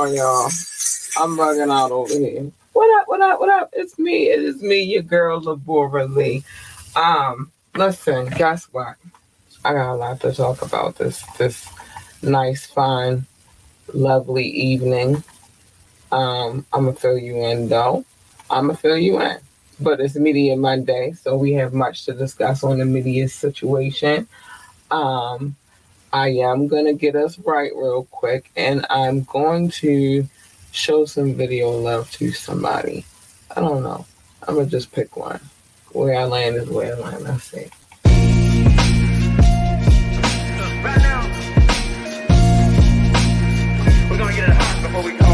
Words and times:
On, 0.00 0.14
y'all. 0.14 0.46
I'm 1.18 1.36
bugging 1.36 1.70
out 1.70 1.90
over 1.90 2.14
here. 2.14 2.50
What 2.72 3.02
up? 3.02 3.08
What 3.08 3.20
up? 3.20 3.38
What 3.38 3.50
up? 3.50 3.68
It's 3.74 3.98
me. 3.98 4.30
It 4.30 4.40
is 4.40 4.62
me, 4.62 4.80
your 4.80 5.02
girl, 5.02 5.42
Labora 5.42 6.08
Lee. 6.08 6.42
Um, 6.96 7.52
listen, 7.76 8.30
guess 8.30 8.64
what? 8.72 8.96
I 9.62 9.74
got 9.74 9.92
a 9.92 9.96
lot 9.96 10.18
to 10.22 10.32
talk 10.32 10.62
about 10.62 10.96
this 10.96 11.22
this 11.36 11.68
nice, 12.22 12.64
fine, 12.64 13.26
lovely 13.92 14.46
evening. 14.46 15.22
Um, 16.10 16.64
I'm 16.72 16.86
gonna 16.86 16.96
fill 16.96 17.18
you 17.18 17.44
in 17.44 17.68
though. 17.68 18.06
I'm 18.48 18.68
gonna 18.68 18.78
fill 18.78 18.96
you 18.96 19.20
in. 19.20 19.36
But 19.80 20.00
it's 20.00 20.16
Media 20.16 20.56
Monday, 20.56 21.12
so 21.12 21.36
we 21.36 21.52
have 21.52 21.74
much 21.74 22.06
to 22.06 22.14
discuss 22.14 22.64
on 22.64 22.78
the 22.78 22.86
media 22.86 23.28
situation. 23.28 24.26
Um, 24.90 25.56
I 26.12 26.30
am 26.30 26.66
gonna 26.66 26.94
get 26.94 27.14
us 27.14 27.38
right 27.38 27.70
real 27.74 28.04
quick, 28.10 28.50
and 28.56 28.84
I'm 28.90 29.22
going 29.22 29.70
to 29.82 30.26
show 30.72 31.04
some 31.04 31.34
video 31.34 31.70
love 31.70 32.10
to 32.12 32.32
somebody. 32.32 33.04
I 33.56 33.60
don't 33.60 33.84
know. 33.84 34.06
I'm 34.46 34.56
gonna 34.56 34.66
just 34.66 34.90
pick 34.90 35.16
one. 35.16 35.40
Where 35.92 36.18
I 36.18 36.24
land 36.24 36.56
is 36.56 36.68
where 36.68 36.96
I 36.96 36.98
land. 36.98 37.24
Let's 37.24 37.44
see. 37.44 37.66
Right 40.82 40.98
now, 40.98 41.26
we're 44.10 44.18
gonna 44.18 44.34
get 44.34 44.48
it 44.48 44.56
hot 44.56 44.82
before 44.82 45.02
we 45.04 45.16
call 45.16 45.29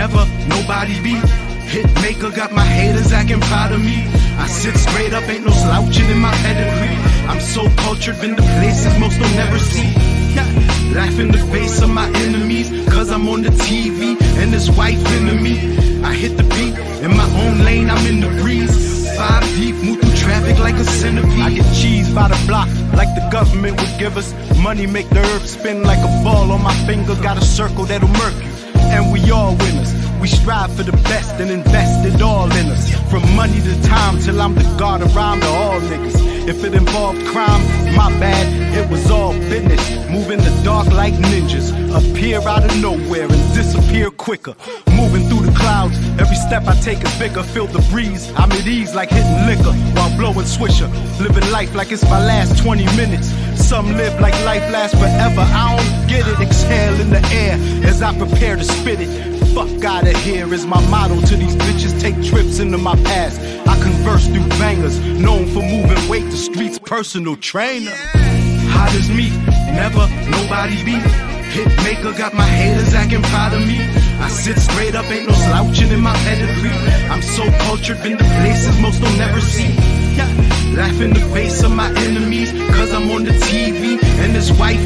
never 0.00 0.24
nobody 0.48 0.96
beat. 1.04 1.24
Hit 1.72 1.86
maker 2.00 2.30
got 2.30 2.50
my 2.52 2.64
haters 2.64 3.12
acting 3.12 3.42
proud 3.50 3.70
of 3.76 3.80
me. 3.90 3.98
I 4.44 4.46
sit 4.46 4.74
straight 4.86 5.12
up, 5.12 5.28
ain't 5.28 5.44
no 5.44 5.52
slouching 5.52 6.08
in 6.14 6.20
my 6.28 6.34
pedigree. 6.44 6.96
I'm 7.30 7.40
so 7.54 7.62
cultured, 7.84 8.18
been 8.22 8.34
to 8.34 8.42
places 8.58 8.94
most 8.98 9.20
don't 9.20 9.36
never 9.42 9.58
see. 9.58 9.90
Yeah. 10.36 10.48
Laugh 10.96 11.18
in 11.24 11.28
the 11.36 11.42
face 11.54 11.82
of 11.82 11.90
my 11.90 12.08
enemies, 12.26 12.68
cause 12.94 13.10
I'm 13.10 13.28
on 13.28 13.42
the 13.42 13.52
TV 13.66 14.00
and 14.40 14.48
this 14.54 14.70
wife 14.70 15.02
into 15.16 15.34
me. 15.46 15.54
I 16.10 16.14
hit 16.14 16.34
the 16.40 16.46
beat 16.54 16.74
in 17.04 17.12
my 17.22 17.28
own 17.42 17.56
lane, 17.68 17.90
I'm 17.90 18.04
in 18.12 18.20
the 18.20 18.30
breeze. 18.40 18.74
Five 19.18 19.44
deep, 19.56 19.76
move 19.84 20.00
through 20.00 20.16
traffic 20.24 20.58
like 20.66 20.76
a 20.76 20.84
centipede. 20.84 21.46
I 21.48 21.50
get 21.58 21.68
cheese 21.80 22.08
by 22.14 22.28
the 22.28 22.40
block, 22.46 22.68
like 23.00 23.12
the 23.18 23.28
government 23.30 23.78
would 23.78 23.94
give 23.98 24.16
us. 24.16 24.28
Money 24.56 24.86
make 24.86 25.10
the 25.10 25.20
earth 25.32 25.46
spin 25.46 25.82
like 25.82 25.98
a 25.98 26.10
ball 26.24 26.52
on 26.52 26.62
my 26.62 26.74
finger. 26.86 27.14
Got 27.16 27.36
a 27.36 27.44
circle 27.44 27.84
that'll 27.84 28.08
murk 28.22 28.36
you, 28.44 28.50
and 28.90 29.12
we 29.12 29.30
all 29.30 29.54
winners. 29.54 29.99
We 30.20 30.28
strive 30.28 30.70
for 30.76 30.82
the 30.82 30.92
best 31.08 31.40
and 31.40 31.50
invest 31.50 32.04
it 32.04 32.20
all 32.20 32.44
in 32.52 32.66
us. 32.66 32.92
From 33.10 33.22
money 33.34 33.58
to 33.58 33.82
time 33.84 34.20
till 34.20 34.38
I'm 34.42 34.54
the 34.54 34.64
god 34.78 35.00
around 35.00 35.40
to 35.40 35.46
all 35.46 35.80
niggas. 35.80 36.30
If 36.46 36.62
it 36.62 36.74
involved 36.74 37.24
crime, 37.26 37.62
my 37.96 38.10
bad, 38.20 38.46
it 38.76 38.90
was 38.90 39.10
all 39.10 39.32
business. 39.32 39.80
Move 40.10 40.30
in 40.30 40.38
the 40.40 40.60
dark 40.62 40.88
like 40.88 41.14
ninjas. 41.14 41.72
Appear 41.96 42.38
out 42.46 42.64
of 42.64 42.82
nowhere 42.82 43.22
and 43.22 43.54
disappear 43.54 44.10
quicker. 44.10 44.54
Moving 44.94 45.26
through 45.28 45.46
the 45.46 45.56
clouds, 45.56 45.96
every 46.20 46.36
step 46.36 46.66
I 46.66 46.74
take 46.80 47.02
is 47.02 47.18
bigger. 47.18 47.42
Feel 47.42 47.66
the 47.66 47.80
breeze, 47.90 48.30
I'm 48.36 48.52
at 48.52 48.66
ease 48.66 48.94
like 48.94 49.08
hitting 49.08 49.46
liquor 49.46 49.72
while 49.96 50.14
blowing 50.18 50.46
swisher. 50.46 50.90
Living 51.18 51.50
life 51.50 51.74
like 51.74 51.92
it's 51.92 52.04
my 52.04 52.22
last 52.22 52.58
20 52.58 52.84
minutes. 52.96 53.28
Some 53.56 53.96
live 53.96 54.20
like 54.20 54.34
life 54.44 54.70
lasts 54.70 54.98
forever. 54.98 55.40
I 55.40 55.76
don't 55.76 56.08
get 56.08 56.28
it. 56.28 56.40
Exhale 56.40 57.00
in 57.00 57.08
the 57.08 57.24
air 57.32 57.56
as 57.88 58.02
I 58.02 58.16
prepare 58.18 58.56
to 58.56 58.64
spit 58.64 59.00
it. 59.00 59.39
Fuck 59.54 59.84
out 59.84 60.06
of 60.06 60.16
here 60.22 60.52
is 60.54 60.64
my 60.64 60.80
motto 60.88 61.20
to 61.20 61.36
these 61.36 61.56
bitches. 61.56 62.00
Take 62.00 62.14
trips 62.22 62.60
into 62.60 62.78
my 62.78 62.94
past. 63.02 63.40
I 63.66 63.74
converse 63.82 64.26
through 64.26 64.48
bangers, 64.60 64.98
known 65.18 65.46
for 65.46 65.62
moving 65.62 66.08
weight. 66.08 66.30
The 66.30 66.36
streets 66.36 66.78
personal 66.78 67.36
trainer. 67.36 67.92
Hot 68.74 68.94
as 68.94 69.08
me, 69.10 69.30
never 69.74 70.06
nobody 70.30 70.84
beat. 70.84 71.02
Hit 71.50 71.66
maker 71.82 72.16
got 72.16 72.32
my 72.32 72.46
haters 72.46 72.94
acting 72.94 73.22
proud 73.22 73.52
of 73.52 73.66
me. 73.66 73.78
I 74.20 74.28
sit 74.28 74.56
straight 74.58 74.94
up, 74.94 75.04
ain't 75.10 75.28
no 75.28 75.34
slouching 75.34 75.90
in 75.90 76.00
my 76.00 76.14
pedigree. 76.18 76.70
I'm 77.10 77.22
so 77.22 77.42
cultured, 77.66 78.00
been 78.02 78.18
to 78.18 78.24
places 78.24 78.78
most 78.80 79.02
don't 79.02 79.18
never 79.18 79.40
see. 79.40 79.74
Yeah. 80.16 80.50
Laugh 80.76 81.00
in 81.00 81.12
the 81.12 81.20
face 81.34 81.64
of 81.64 81.72
my 81.72 81.90
enemies, 82.06 82.52
cause 82.52 82.92
I'm 82.94 83.10
on 83.10 83.24
the 83.24 83.32
TV 83.32 83.98
and 84.22 84.32
this 84.32 84.52
wife 84.52 84.78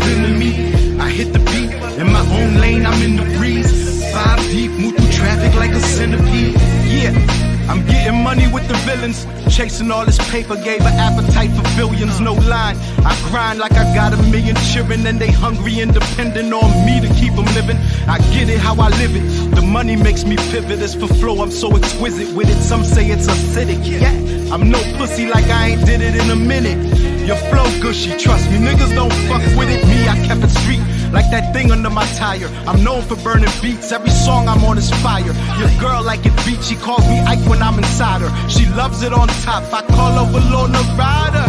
with 8.54 8.66
the 8.68 8.74
villains. 8.86 9.26
Chasing 9.54 9.90
all 9.90 10.06
this 10.06 10.18
paper, 10.30 10.54
gave 10.54 10.80
an 10.80 10.94
appetite 10.94 11.50
for 11.50 11.64
billions, 11.76 12.20
no 12.20 12.34
line. 12.34 12.76
I 13.04 13.12
grind 13.28 13.58
like 13.58 13.72
I 13.72 13.84
got 13.94 14.14
a 14.14 14.22
million 14.30 14.56
children, 14.72 15.04
and 15.06 15.18
they 15.18 15.30
hungry 15.30 15.80
and 15.80 15.92
depending 15.92 16.52
on 16.52 16.70
me 16.86 17.00
to 17.00 17.12
keep 17.14 17.34
them 17.34 17.46
living. 17.58 17.76
I 18.06 18.18
get 18.32 18.48
it 18.48 18.58
how 18.58 18.74
I 18.76 18.88
live 19.02 19.14
it. 19.16 19.54
The 19.56 19.62
money 19.62 19.96
makes 19.96 20.24
me 20.24 20.36
pivot. 20.36 20.78
As 20.78 20.94
for 20.94 21.08
flow, 21.08 21.42
I'm 21.42 21.50
so 21.50 21.76
exquisite 21.76 22.34
with 22.34 22.48
it. 22.48 22.62
Some 22.62 22.84
say 22.84 23.10
it's 23.10 23.26
acidic. 23.26 23.82
Yeah, 23.84 24.54
I'm 24.54 24.70
no 24.70 24.80
pussy 24.96 25.26
like 25.26 25.46
I 25.46 25.70
ain't 25.70 25.84
did 25.84 26.00
it 26.00 26.14
in 26.14 26.30
a 26.30 26.36
minute. 26.36 26.78
Your 27.26 27.36
flow 27.50 27.66
gushy, 27.82 28.16
trust 28.16 28.50
me, 28.50 28.58
niggas 28.58 28.94
don't 28.94 29.12
fuck 29.28 29.42
with 29.58 29.68
it. 29.68 29.84
Me, 29.88 30.08
I 30.08 30.16
kept 30.26 30.44
it 30.44 30.50
street 30.50 30.93
like 31.14 31.30
that 31.30 31.54
thing 31.54 31.70
under 31.70 31.90
my 31.90 32.04
tire. 32.18 32.48
I'm 32.66 32.82
known 32.82 33.02
for 33.02 33.16
burning 33.16 33.54
beats, 33.62 33.92
every 33.92 34.10
song 34.10 34.48
I'm 34.48 34.62
on 34.64 34.76
is 34.76 34.90
fire. 35.02 35.32
Your 35.60 35.72
girl 35.80 36.02
like 36.02 36.26
it 36.26 36.36
beat, 36.44 36.62
she 36.62 36.76
calls 36.76 37.06
me 37.08 37.20
Ike 37.20 37.48
when 37.48 37.62
I'm 37.62 37.78
inside 37.78 38.20
her. 38.20 38.48
She 38.50 38.66
loves 38.66 39.02
it 39.02 39.12
on 39.12 39.28
top, 39.46 39.62
I 39.72 39.82
call 39.86 40.12
her 40.18 40.26
Walona 40.34 40.82
Rider. 40.98 41.46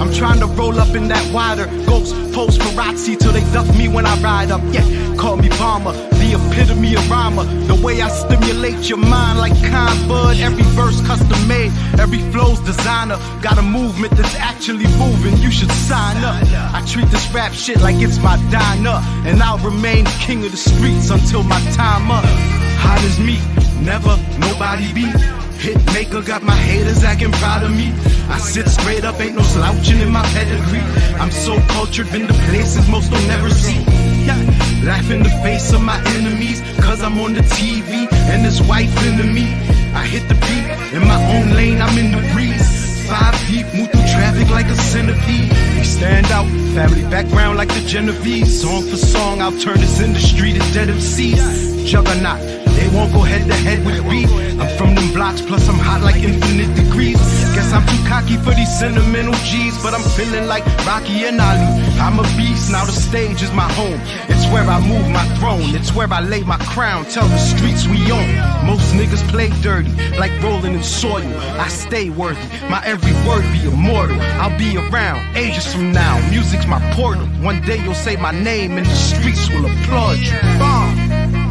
I'm 0.00 0.12
trying 0.12 0.40
to 0.40 0.46
roll 0.46 0.80
up 0.80 0.94
in 0.96 1.08
that 1.08 1.32
wider 1.32 1.66
ghost 1.86 2.14
post 2.32 2.60
Parazzi 2.60 3.16
till 3.18 3.32
they 3.32 3.44
duck 3.52 3.68
me 3.76 3.86
when 3.88 4.06
I 4.06 4.20
ride 4.20 4.50
up. 4.50 4.60
Yeah, 4.72 4.84
call 5.16 5.36
me 5.36 5.48
bomber, 5.50 5.92
the 6.34 6.50
epitome 6.50 6.94
of 6.94 7.10
rhymer. 7.10 7.44
The 7.66 7.74
way 7.74 8.00
I 8.02 8.08
stimulate 8.08 8.88
your 8.88 8.98
mind 8.98 9.38
like 9.38 9.54
Con 9.70 10.08
Bud. 10.08 10.38
Every 10.38 10.64
verse 10.74 11.00
custom 11.06 11.48
made, 11.48 11.72
every 11.98 12.18
flow's 12.32 12.60
designer. 12.60 13.18
Got 13.40 13.58
a 13.58 13.62
movement 13.62 14.12
that's 14.16 14.34
actually 14.36 14.86
moving. 14.98 15.36
You 15.38 15.50
should 15.50 15.70
sign 15.70 16.22
up. 16.24 16.36
I 16.74 16.84
treat 16.86 17.08
this 17.08 17.26
rap 17.32 17.52
shit 17.52 17.80
like 17.80 17.96
it's 17.96 18.18
my 18.18 18.36
diner, 18.50 18.98
and 19.28 19.42
I'll 19.42 19.58
remain 19.58 20.04
king 20.26 20.44
of 20.44 20.50
the 20.50 20.56
streets 20.56 21.10
until 21.10 21.42
my 21.42 21.60
time 21.72 22.10
up. 22.10 22.24
Hot 22.82 23.00
as 23.02 23.18
me, 23.18 23.38
never 23.84 24.16
nobody 24.38 24.92
beat. 24.92 25.16
Hit 25.60 25.78
maker 25.94 26.20
got 26.20 26.42
my 26.42 26.56
haters 26.56 27.04
acting 27.04 27.32
proud 27.32 27.62
of 27.62 27.70
me. 27.70 27.92
I 28.28 28.38
sit 28.38 28.66
straight 28.68 29.04
up, 29.04 29.20
ain't 29.20 29.36
no 29.36 29.42
slouching 29.42 30.00
in 30.00 30.10
my 30.10 30.24
pedigree. 30.34 30.84
I'm 31.20 31.30
so 31.30 31.58
cultured, 31.68 32.10
been 32.10 32.26
to 32.26 32.34
places 32.48 32.88
most 32.88 33.10
don't 33.10 33.26
never 33.28 33.50
see. 33.50 33.80
Yeah. 34.26 34.63
Laugh 34.84 35.10
in 35.10 35.22
the 35.22 35.30
face 35.42 35.72
of 35.72 35.80
my 35.80 35.98
enemies, 36.16 36.60
cause 36.78 37.02
I'm 37.02 37.18
on 37.18 37.32
the 37.32 37.40
TV 37.40 38.06
and 38.28 38.44
this 38.44 38.60
wife 38.60 38.94
into 39.06 39.24
me. 39.24 39.46
I 39.94 40.04
hit 40.04 40.28
the 40.28 40.34
beat 40.34 40.94
in 40.94 41.08
my 41.08 41.16
own 41.36 41.54
lane, 41.54 41.80
I'm 41.80 41.96
in 41.96 42.12
the 42.12 42.20
breeze. 42.34 43.08
Five 43.08 43.34
deep, 43.48 43.66
move 43.74 43.90
through 43.90 44.08
traffic 44.12 44.50
like 44.50 44.66
a 44.66 44.76
centipede. 44.76 45.50
We 45.78 45.84
stand 45.84 46.26
out, 46.26 46.46
family 46.74 47.02
background 47.08 47.56
like 47.56 47.68
the 47.68 47.80
Genovese. 47.86 48.60
Song 48.60 48.82
for 48.82 48.96
song, 48.96 49.40
I'll 49.40 49.58
turn 49.58 49.80
this 49.80 50.00
industry 50.00 50.52
to 50.52 50.58
dead 50.74 50.88
MCs. 50.88 51.73
Juggernaut, 51.84 52.40
they 52.74 52.88
won't 52.96 53.12
go 53.12 53.20
head 53.20 53.46
to 53.46 53.54
head 53.54 53.84
with 53.84 54.04
me. 54.06 54.24
I'm 54.58 54.68
from 54.78 54.94
them 54.94 55.12
blocks, 55.12 55.42
plus 55.42 55.68
I'm 55.68 55.78
hot 55.78 56.00
like 56.00 56.16
infinite 56.16 56.74
degrees. 56.74 57.20
Guess 57.54 57.72
I'm 57.72 57.86
too 57.86 58.08
cocky 58.08 58.36
for 58.38 58.52
these 58.54 58.72
sentimental 58.78 59.34
G's, 59.44 59.80
but 59.82 59.92
I'm 59.92 60.02
feeling 60.16 60.48
like 60.48 60.64
Rocky 60.86 61.24
and 61.26 61.40
Ali. 61.40 61.68
I'm 62.00 62.18
a 62.18 62.22
beast, 62.36 62.72
now 62.72 62.84
the 62.84 62.92
stage 62.92 63.42
is 63.42 63.52
my 63.52 63.70
home. 63.72 64.00
It's 64.28 64.46
where 64.50 64.64
I 64.64 64.80
move 64.80 65.08
my 65.10 65.26
throne, 65.36 65.74
it's 65.76 65.94
where 65.94 66.10
I 66.12 66.20
lay 66.20 66.42
my 66.42 66.56
crown. 66.72 67.04
Tell 67.04 67.28
the 67.28 67.38
streets 67.38 67.86
we 67.86 68.10
own. 68.10 68.32
Most 68.66 68.94
niggas 68.94 69.22
play 69.28 69.50
dirty, 69.60 69.92
like 70.18 70.32
rolling 70.42 70.74
in 70.74 70.82
soil. 70.82 71.28
I 71.60 71.68
stay 71.68 72.08
worthy, 72.08 72.40
my 72.70 72.82
every 72.86 73.12
word 73.28 73.44
be 73.52 73.62
immortal. 73.68 74.18
I'll 74.40 74.56
be 74.58 74.76
around 74.78 75.36
ages 75.36 75.72
from 75.72 75.92
now. 75.92 76.18
Music's 76.30 76.66
my 76.66 76.80
portal. 76.94 77.26
One 77.44 77.60
day 77.62 77.82
you'll 77.84 77.94
say 77.94 78.16
my 78.16 78.32
name 78.32 78.78
and 78.78 78.86
the 78.86 78.94
streets 78.94 79.48
will 79.50 79.66
applaud 79.66 80.18
you. 80.18 80.32
Bomb. 80.58 81.43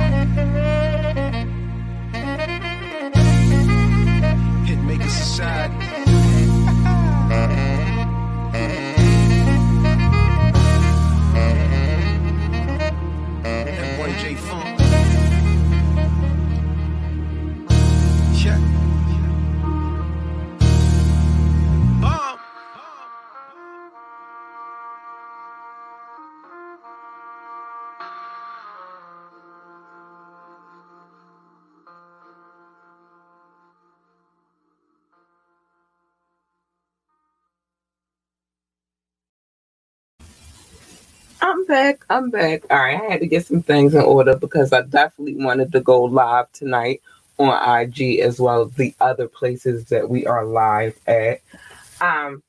I'm 41.63 41.67
back. 41.67 42.05
I'm 42.09 42.29
back. 42.31 42.63
All 42.71 42.77
right, 42.79 43.01
I 43.01 43.11
had 43.11 43.21
to 43.21 43.27
get 43.27 43.45
some 43.45 43.63
things 43.63 43.95
in 43.95 44.01
order 44.01 44.35
because 44.35 44.73
I 44.73 44.81
definitely 44.83 45.35
wanted 45.43 45.71
to 45.73 45.81
go 45.81 46.03
live 46.03 46.51
tonight 46.51 47.01
on 47.39 47.81
IG 47.81 48.19
as 48.19 48.39
well 48.41 48.63
as 48.63 48.73
the 48.73 48.95
other 49.01 49.29
places 49.29 49.85
that 49.85 50.09
we 50.09 50.25
are 50.27 50.45
live 50.45 50.99
at. 51.07 51.41
Um, 52.01 52.43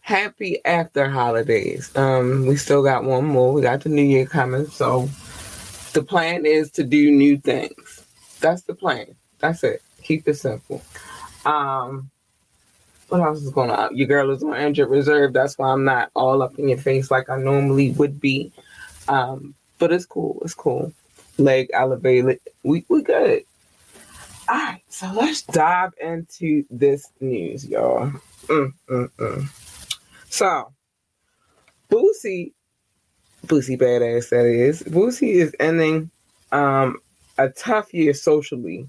happy 0.00 0.64
after 0.64 1.10
holidays. 1.10 1.96
Um, 1.96 2.46
we 2.46 2.56
still 2.56 2.82
got 2.84 3.04
one 3.04 3.26
more. 3.26 3.52
We 3.54 3.62
got 3.62 3.82
the 3.82 3.90
new 3.90 4.02
year 4.04 4.26
coming, 4.26 4.66
so 4.68 5.08
the 5.94 6.04
plan 6.04 6.46
is 6.46 6.70
to 6.72 6.84
do 6.84 7.10
new 7.12 7.38
things. 7.38 8.06
That's 8.40 8.62
the 8.62 8.74
plan. 8.74 9.16
That's 9.40 9.64
it. 9.64 9.82
Keep 10.04 10.28
it 10.28 10.36
simple. 10.36 10.82
Um, 11.46 12.11
what 13.12 13.20
else 13.20 13.42
is 13.42 13.50
going 13.50 13.70
on? 13.70 13.96
Your 13.96 14.08
girl 14.08 14.30
is 14.30 14.42
on 14.42 14.56
injured 14.56 14.88
reserve. 14.88 15.34
That's 15.34 15.58
why 15.58 15.70
I'm 15.70 15.84
not 15.84 16.10
all 16.14 16.42
up 16.42 16.58
in 16.58 16.68
your 16.68 16.78
face 16.78 17.10
like 17.10 17.28
I 17.28 17.36
normally 17.36 17.90
would 17.92 18.20
be. 18.20 18.50
Um, 19.06 19.54
but 19.78 19.92
it's 19.92 20.06
cool. 20.06 20.40
It's 20.42 20.54
cool. 20.54 20.92
Leg 21.38 21.68
elevated. 21.74 22.40
We 22.62 22.84
we 22.88 23.02
good. 23.02 23.42
All 24.48 24.56
right, 24.56 24.82
so 24.88 25.10
let's 25.12 25.42
dive 25.42 25.92
into 26.02 26.64
this 26.70 27.08
news, 27.20 27.66
y'all. 27.66 28.10
Mm, 28.46 28.72
mm, 28.88 29.10
mm. 29.10 29.88
So, 30.28 30.72
Boosie, 31.90 32.52
Boosie 33.46 33.80
badass 33.80 34.30
that 34.30 34.46
is. 34.46 34.82
Boosie 34.82 35.34
is 35.34 35.54
ending 35.60 36.10
um, 36.50 36.98
a 37.38 37.50
tough 37.50 37.94
year 37.94 38.14
socially 38.14 38.88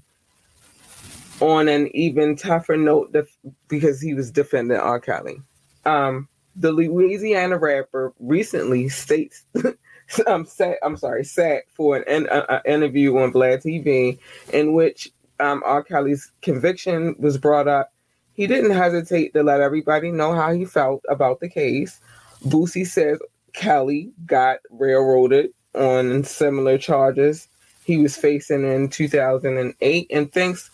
on 1.40 1.68
an 1.68 1.94
even 1.94 2.36
tougher 2.36 2.76
note 2.76 3.12
def- 3.12 3.36
because 3.68 4.00
he 4.00 4.14
was 4.14 4.30
defending 4.30 4.78
R. 4.78 5.00
Kelly. 5.00 5.40
Um, 5.84 6.28
the 6.56 6.72
Louisiana 6.72 7.58
rapper 7.58 8.12
recently 8.20 8.88
states, 8.88 9.44
um, 10.26 10.44
sat, 10.46 10.76
I'm 10.82 10.96
sorry, 10.96 11.24
sat 11.24 11.64
for 11.72 11.96
an, 11.96 12.28
an 12.28 12.60
interview 12.64 13.16
on 13.18 13.32
Vlad 13.32 13.64
TV 13.64 14.18
in 14.52 14.72
which 14.72 15.10
um, 15.40 15.62
R. 15.64 15.82
Kelly's 15.82 16.30
conviction 16.42 17.16
was 17.18 17.38
brought 17.38 17.68
up. 17.68 17.92
He 18.34 18.46
didn't 18.46 18.72
hesitate 18.72 19.32
to 19.34 19.42
let 19.42 19.60
everybody 19.60 20.10
know 20.10 20.32
how 20.34 20.52
he 20.52 20.64
felt 20.64 21.04
about 21.08 21.40
the 21.40 21.48
case. 21.48 22.00
Boosie 22.44 22.86
says 22.86 23.18
Kelly 23.52 24.10
got 24.26 24.58
railroaded 24.70 25.50
on 25.74 26.24
similar 26.24 26.78
charges 26.78 27.48
he 27.84 27.98
was 27.98 28.16
facing 28.16 28.64
in 28.64 28.88
2008 28.88 30.06
and 30.10 30.32
thinks 30.32 30.70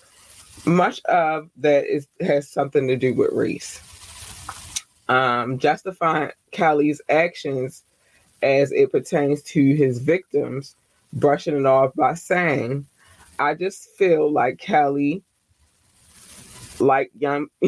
much 0.66 1.00
of 1.04 1.50
that 1.58 1.86
is 1.86 2.06
has 2.20 2.48
something 2.48 2.88
to 2.88 2.96
do 2.96 3.14
with 3.14 3.32
race. 3.32 3.80
Um, 5.08 5.58
justifying 5.58 6.30
Kelly's 6.52 7.00
actions 7.08 7.82
as 8.42 8.72
it 8.72 8.92
pertains 8.92 9.42
to 9.42 9.74
his 9.74 9.98
victims, 9.98 10.76
brushing 11.12 11.56
it 11.56 11.66
off 11.66 11.94
by 11.94 12.14
saying, 12.14 12.86
I 13.38 13.54
just 13.54 13.90
feel 13.96 14.30
like 14.30 14.58
Kelly, 14.58 15.22
like 16.78 17.10
young, 17.18 17.48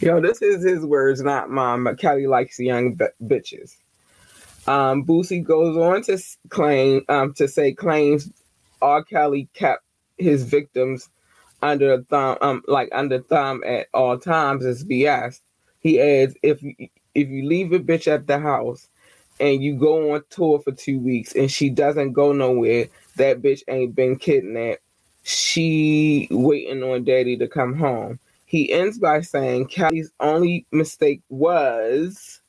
yo, 0.00 0.20
this 0.20 0.42
is 0.42 0.62
his 0.62 0.84
words, 0.84 1.22
not 1.22 1.50
mine, 1.50 1.84
but 1.84 1.98
Kelly 1.98 2.26
likes 2.26 2.58
young 2.58 2.94
b- 2.94 3.06
bitches. 3.22 3.76
Um, 4.66 5.04
Boosie 5.04 5.42
goes 5.42 5.76
on 5.76 6.02
to 6.02 6.22
claim, 6.50 7.02
um, 7.08 7.32
to 7.34 7.48
say 7.48 7.72
claims 7.72 8.30
R. 8.82 9.02
Kelly 9.02 9.48
kept 9.54 9.84
his 10.18 10.44
victims 10.44 11.08
under 11.62 11.92
a 11.92 12.02
thumb, 12.02 12.38
um, 12.40 12.62
like 12.66 12.88
under 12.92 13.20
thumb 13.20 13.62
at 13.64 13.88
all 13.94 14.18
times 14.18 14.64
is 14.64 14.84
BS. 14.84 15.40
He 15.80 16.00
adds, 16.00 16.34
if 16.42 16.62
if 17.14 17.28
you 17.28 17.46
leave 17.46 17.72
a 17.72 17.78
bitch 17.78 18.06
at 18.06 18.26
the 18.26 18.38
house 18.38 18.88
and 19.38 19.62
you 19.62 19.76
go 19.76 20.14
on 20.14 20.22
tour 20.30 20.60
for 20.60 20.72
two 20.72 20.98
weeks 20.98 21.34
and 21.34 21.50
she 21.50 21.70
doesn't 21.70 22.12
go 22.12 22.32
nowhere, 22.32 22.88
that 23.16 23.42
bitch 23.42 23.62
ain't 23.68 23.94
been 23.94 24.16
kidnapped. 24.16 24.82
She 25.22 26.28
waiting 26.30 26.82
on 26.82 27.04
daddy 27.04 27.36
to 27.38 27.48
come 27.48 27.74
home. 27.74 28.18
He 28.46 28.72
ends 28.72 28.98
by 28.98 29.20
saying 29.20 29.68
Kelly's 29.68 30.10
only 30.18 30.66
mistake 30.72 31.22
was 31.28 32.40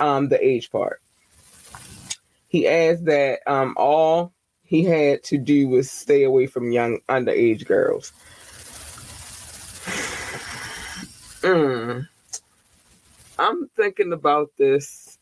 um, 0.00 0.28
the 0.28 0.44
age 0.44 0.70
part. 0.70 1.00
He 2.48 2.68
adds 2.68 3.02
that 3.04 3.40
um, 3.46 3.74
all 3.76 4.32
he 4.72 4.82
had 4.84 5.22
to 5.22 5.36
do 5.36 5.68
was 5.68 5.90
stay 5.90 6.24
away 6.24 6.46
from 6.46 6.72
young 6.72 6.98
underage 7.08 7.66
girls. 7.66 8.12
Mm. 11.42 12.06
I'm 13.36 13.68
thinking 13.70 14.12
about 14.12 14.50
this, 14.56 15.18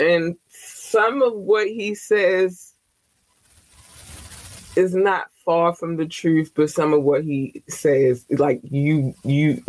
and 0.00 0.36
some 0.48 1.22
of 1.22 1.34
what 1.34 1.68
he 1.68 1.94
says 1.94 2.72
is 4.74 4.96
not 4.96 5.28
far 5.44 5.72
from 5.72 5.96
the 5.96 6.06
truth, 6.06 6.50
but 6.56 6.70
some 6.70 6.92
of 6.92 7.04
what 7.04 7.22
he 7.22 7.62
says, 7.68 8.26
like 8.30 8.60
you, 8.64 9.14
you. 9.22 9.62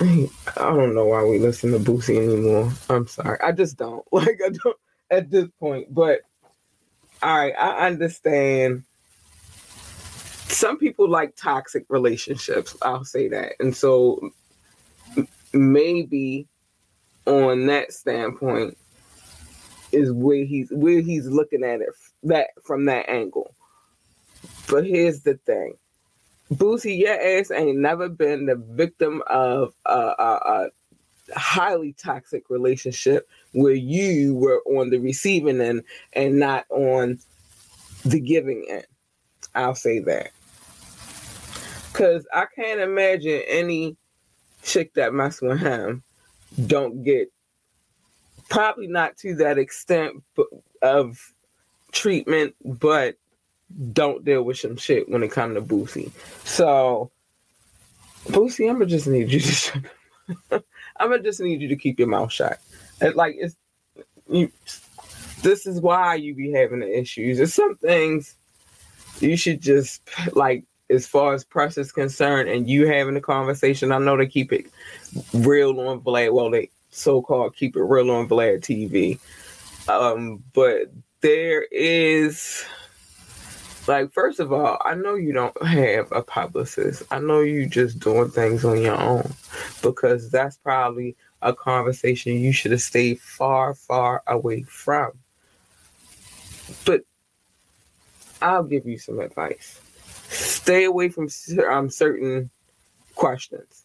I 0.00 0.28
don't 0.58 0.94
know 0.94 1.06
why 1.06 1.24
we 1.24 1.38
listen 1.38 1.72
to 1.72 1.78
Boosie 1.78 2.18
anymore. 2.18 2.70
I'm 2.90 3.06
sorry, 3.06 3.38
I 3.42 3.52
just 3.52 3.78
don't 3.78 4.04
like. 4.12 4.38
I 4.44 4.50
don't 4.50 4.76
at 5.10 5.30
this 5.30 5.48
point, 5.58 5.94
but 5.94 6.20
all 7.22 7.36
right, 7.36 7.54
I 7.58 7.86
understand. 7.86 8.84
Some 10.48 10.78
people 10.78 11.08
like 11.08 11.34
toxic 11.36 11.86
relationships. 11.88 12.76
I'll 12.82 13.04
say 13.04 13.28
that, 13.28 13.54
and 13.60 13.74
so 13.74 14.32
maybe 15.52 16.46
on 17.26 17.66
that 17.66 17.92
standpoint 17.92 18.76
is 19.92 20.10
where 20.10 20.44
he's 20.44 20.70
where 20.70 21.00
he's 21.00 21.26
looking 21.26 21.62
at 21.62 21.80
it 21.80 21.90
that 22.24 22.48
from 22.64 22.86
that 22.86 23.08
angle. 23.08 23.54
But 24.68 24.86
here's 24.86 25.20
the 25.20 25.34
thing. 25.46 25.74
Boosie, 26.52 26.98
your 26.98 27.14
ass 27.14 27.50
ain't 27.50 27.78
never 27.78 28.08
been 28.08 28.46
the 28.46 28.56
victim 28.56 29.22
of 29.26 29.72
a, 29.86 29.92
a, 29.92 30.70
a 31.34 31.38
highly 31.38 31.94
toxic 31.94 32.50
relationship 32.50 33.28
where 33.52 33.74
you 33.74 34.34
were 34.34 34.60
on 34.66 34.90
the 34.90 34.98
receiving 34.98 35.60
end 35.60 35.84
and 36.12 36.38
not 36.38 36.64
on 36.70 37.18
the 38.04 38.20
giving 38.20 38.66
end. 38.68 38.86
I'll 39.54 39.74
say 39.74 40.00
that. 40.00 40.32
Cause 41.92 42.26
I 42.32 42.46
can't 42.54 42.80
imagine 42.80 43.42
any 43.46 43.96
chick 44.62 44.94
that 44.94 45.12
mess 45.12 45.42
with 45.42 45.58
him 45.58 46.02
don't 46.66 47.02
get 47.02 47.30
probably 48.48 48.86
not 48.86 49.16
to 49.18 49.34
that 49.36 49.58
extent 49.58 50.22
of 50.82 51.18
treatment, 51.92 52.54
but 52.64 53.16
don't 53.92 54.24
deal 54.24 54.42
with 54.42 54.58
some 54.58 54.76
shit 54.76 55.08
when 55.08 55.22
it 55.22 55.30
comes 55.30 55.54
to 55.54 55.62
Boosie. 55.62 56.10
So 56.44 57.10
Boosie, 58.26 58.68
I'm 58.68 58.74
gonna 58.74 58.86
just 58.86 59.06
need 59.06 59.30
you 59.30 59.40
to 59.40 59.82
I'm 60.98 61.10
gonna 61.10 61.22
just 61.22 61.40
need 61.40 61.60
you 61.60 61.68
to 61.68 61.76
keep 61.76 61.98
your 61.98 62.08
mouth 62.08 62.32
shut. 62.32 62.60
It, 63.02 63.16
like 63.16 63.36
it's 63.38 63.56
you. 64.28 64.50
This 65.42 65.66
is 65.66 65.80
why 65.80 66.14
you 66.14 66.34
be 66.34 66.52
having 66.52 66.80
the 66.80 66.98
issues. 66.98 67.38
There's 67.38 67.54
some 67.54 67.76
things 67.76 68.34
you 69.20 69.36
should 69.36 69.60
just 69.60 70.02
like 70.34 70.64
as 70.90 71.06
far 71.06 71.34
as 71.34 71.44
press 71.44 71.78
is 71.78 71.92
concerned, 71.92 72.48
and 72.48 72.68
you 72.68 72.86
having 72.86 73.16
a 73.16 73.20
conversation. 73.20 73.92
I 73.92 73.98
know 73.98 74.16
they 74.16 74.26
keep 74.26 74.52
it 74.52 74.66
real 75.32 75.78
on 75.80 76.00
Vlad. 76.00 76.32
Well, 76.32 76.50
they 76.50 76.70
so 76.90 77.22
called 77.22 77.56
keep 77.56 77.76
it 77.76 77.82
real 77.82 78.10
on 78.10 78.28
Vlad 78.28 78.60
TV. 78.60 79.18
Um, 79.88 80.42
but 80.52 80.92
there 81.20 81.62
is 81.70 82.64
like 83.88 84.12
first 84.12 84.40
of 84.40 84.52
all, 84.52 84.78
I 84.84 84.94
know 84.94 85.14
you 85.14 85.32
don't 85.32 85.60
have 85.66 86.10
a 86.12 86.22
publicist. 86.22 87.02
I 87.10 87.18
know 87.18 87.40
you 87.40 87.66
just 87.66 87.98
doing 87.98 88.30
things 88.30 88.64
on 88.64 88.80
your 88.80 89.00
own 89.00 89.32
because 89.82 90.30
that's 90.30 90.56
probably 90.58 91.16
a 91.42 91.52
conversation 91.52 92.38
you 92.38 92.52
should 92.52 92.70
have 92.70 92.82
stayed 92.82 93.20
far, 93.20 93.74
far 93.74 94.22
away 94.26 94.62
from. 94.62 95.12
But 96.84 97.02
I'll 98.40 98.64
give 98.64 98.86
you 98.86 98.98
some 98.98 99.20
advice. 99.20 99.80
Stay 100.28 100.84
away 100.84 101.08
from 101.08 101.28
um, 101.68 101.90
certain 101.90 102.50
questions. 103.14 103.84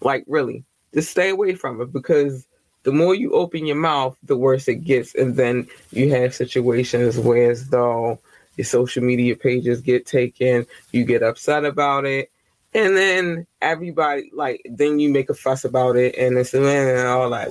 Like, 0.00 0.24
really, 0.26 0.64
just 0.94 1.10
stay 1.10 1.30
away 1.30 1.54
from 1.54 1.80
it 1.80 1.92
because 1.92 2.46
the 2.82 2.92
more 2.92 3.14
you 3.14 3.32
open 3.32 3.66
your 3.66 3.76
mouth, 3.76 4.16
the 4.22 4.36
worse 4.36 4.68
it 4.68 4.84
gets. 4.84 5.14
And 5.14 5.36
then 5.36 5.68
you 5.90 6.10
have 6.10 6.34
situations 6.34 7.18
where, 7.18 7.50
as 7.50 7.68
though 7.68 8.18
your 8.56 8.64
social 8.64 9.02
media 9.02 9.36
pages 9.36 9.80
get 9.80 10.06
taken, 10.06 10.66
you 10.92 11.04
get 11.04 11.22
upset 11.22 11.64
about 11.64 12.04
it, 12.06 12.29
and 12.74 12.96
then 12.96 13.46
everybody 13.60 14.30
like 14.32 14.62
then 14.70 15.00
you 15.00 15.08
make 15.10 15.28
a 15.30 15.34
fuss 15.34 15.64
about 15.64 15.96
it 15.96 16.16
and 16.16 16.38
it's 16.38 16.54
and 16.54 17.08
all 17.08 17.28
like 17.28 17.48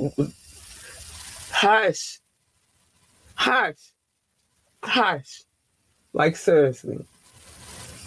hush. 1.51 2.19
Hush. 3.35 3.93
Hush. 4.83 5.43
Like 6.13 6.35
seriously. 6.35 7.05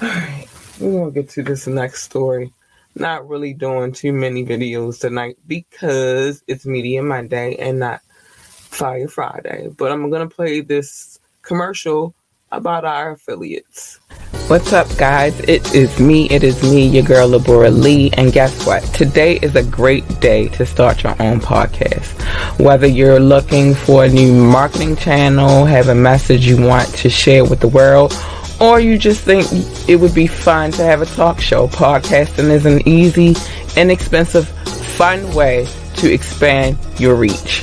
All 0.01 0.09
right 0.09 0.49
we're 0.81 0.99
gonna 0.99 1.11
get 1.13 1.29
to 1.31 1.43
this 1.43 1.67
next 1.67 2.03
story. 2.03 2.53
Not 2.95 3.29
really 3.29 3.55
doing 3.55 3.93
too 3.93 4.13
many 4.13 4.45
videos 4.45 5.01
tonight 5.01 5.39
because 5.47 6.43
it's 6.47 6.67
Media 6.67 7.03
Monday 7.03 7.57
and 7.57 7.79
not 7.79 8.03
Fire 8.05 9.09
Friday. 9.09 9.69
But 9.77 9.93
I'm 9.93 10.11
to 10.29 10.35
play 10.35 10.61
this 10.61 11.19
commercial 11.43 12.15
about 12.53 12.85
our 12.85 13.13
affiliates. 13.13 13.99
What's 14.47 14.73
up, 14.73 14.87
guys? 14.99 15.39
It 15.41 15.75
is 15.75 15.99
me. 15.99 16.29
It 16.29 16.45
is 16.45 16.63
me, 16.63 16.87
your 16.87 17.03
girl, 17.05 17.31
Labora 17.31 17.75
Lee. 17.75 18.11
And 18.13 18.33
guess 18.33 18.67
what? 18.67 18.83
Today 18.95 19.39
is 19.41 19.57
a 19.57 19.63
great 19.63 20.07
day 20.21 20.49
to 20.49 20.67
start 20.67 21.03
your 21.03 21.21
own 21.21 21.41
podcast. 21.41 22.13
Whether 22.61 22.87
you're 22.87 23.21
looking 23.21 23.75
for 23.75 24.05
a 24.05 24.09
new 24.09 24.35
marketing 24.35 24.97
channel, 24.97 25.65
have 25.65 25.89
a 25.89 25.95
message 25.95 26.47
you 26.47 26.61
want 26.61 26.89
to 26.97 27.09
share 27.09 27.45
with 27.45 27.61
the 27.61 27.69
world, 27.69 28.15
or 28.61 28.79
you 28.79 28.99
just 28.99 29.23
think 29.23 29.47
it 29.89 29.97
would 29.97 30.15
be 30.15 30.27
fun 30.27 30.71
to 30.73 30.83
have 30.83 31.01
a 31.01 31.07
talk 31.07 31.41
show, 31.41 31.69
podcasting 31.69 32.51
is 32.51 32.67
an 32.67 32.87
easy, 32.87 33.35
inexpensive, 33.77 34.49
fun 34.97 35.35
way 35.35 35.67
to 35.97 36.13
expand 36.13 36.77
your 36.99 37.15
reach. 37.15 37.63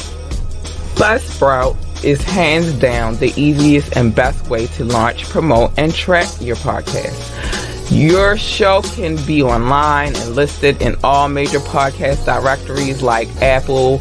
Buzzsprout 0.96 1.78
is 2.04 2.22
hands 2.24 2.74
down 2.74 3.16
the 3.18 3.34
easiest 3.36 3.96
and 3.96 4.14
best 4.14 4.48
way 4.50 4.68
to 4.68 4.86
launch, 4.86 5.24
promote, 5.26 5.72
and 5.78 5.94
track 5.94 6.28
your 6.40 6.56
podcast. 6.58 7.90
Your 7.92 8.38
show 8.38 8.82
can 8.82 9.16
be 9.26 9.42
online 9.42 10.16
and 10.16 10.36
listed 10.36 10.82
in 10.82 10.96
all 11.04 11.28
major 11.28 11.60
podcast 11.60 12.26
directories 12.26 13.02
like 13.02 13.28
Apple 13.42 14.00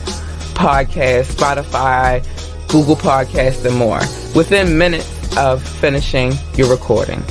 Podcast, 0.54 1.32
Spotify, 1.32 2.22
Google 2.68 2.96
Podcast, 2.96 3.64
and 3.64 3.76
more 3.76 4.00
within 4.34 4.76
minutes 4.76 5.36
of 5.36 5.62
finishing 5.62 6.32
your 6.54 6.70
recording. 6.70 7.22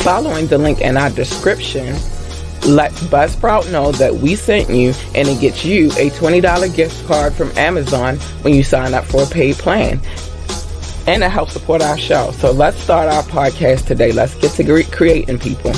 Following 0.00 0.46
the 0.48 0.58
link 0.58 0.80
in 0.80 0.96
our 0.96 1.10
description, 1.10 1.94
let 2.66 2.92
Buzzsprout 2.92 3.70
know 3.70 3.92
that 3.92 4.14
we 4.14 4.34
sent 4.34 4.70
you 4.70 4.92
and 5.14 5.28
it 5.28 5.40
gets 5.40 5.64
you 5.64 5.86
a 5.92 6.10
$20 6.10 6.74
gift 6.74 7.06
card 7.06 7.34
from 7.34 7.50
Amazon 7.56 8.16
when 8.42 8.54
you 8.54 8.62
sign 8.62 8.94
up 8.94 9.04
for 9.04 9.22
a 9.22 9.26
paid 9.26 9.56
plan. 9.56 10.00
And 11.06 11.22
it 11.22 11.30
helps 11.30 11.52
support 11.52 11.82
our 11.82 11.98
show. 11.98 12.30
So 12.32 12.50
let's 12.50 12.78
start 12.78 13.08
our 13.08 13.22
podcast 13.24 13.86
today. 13.86 14.12
Let's 14.12 14.34
get 14.36 14.52
to 14.52 14.84
creating 14.84 15.38
people. 15.38 15.72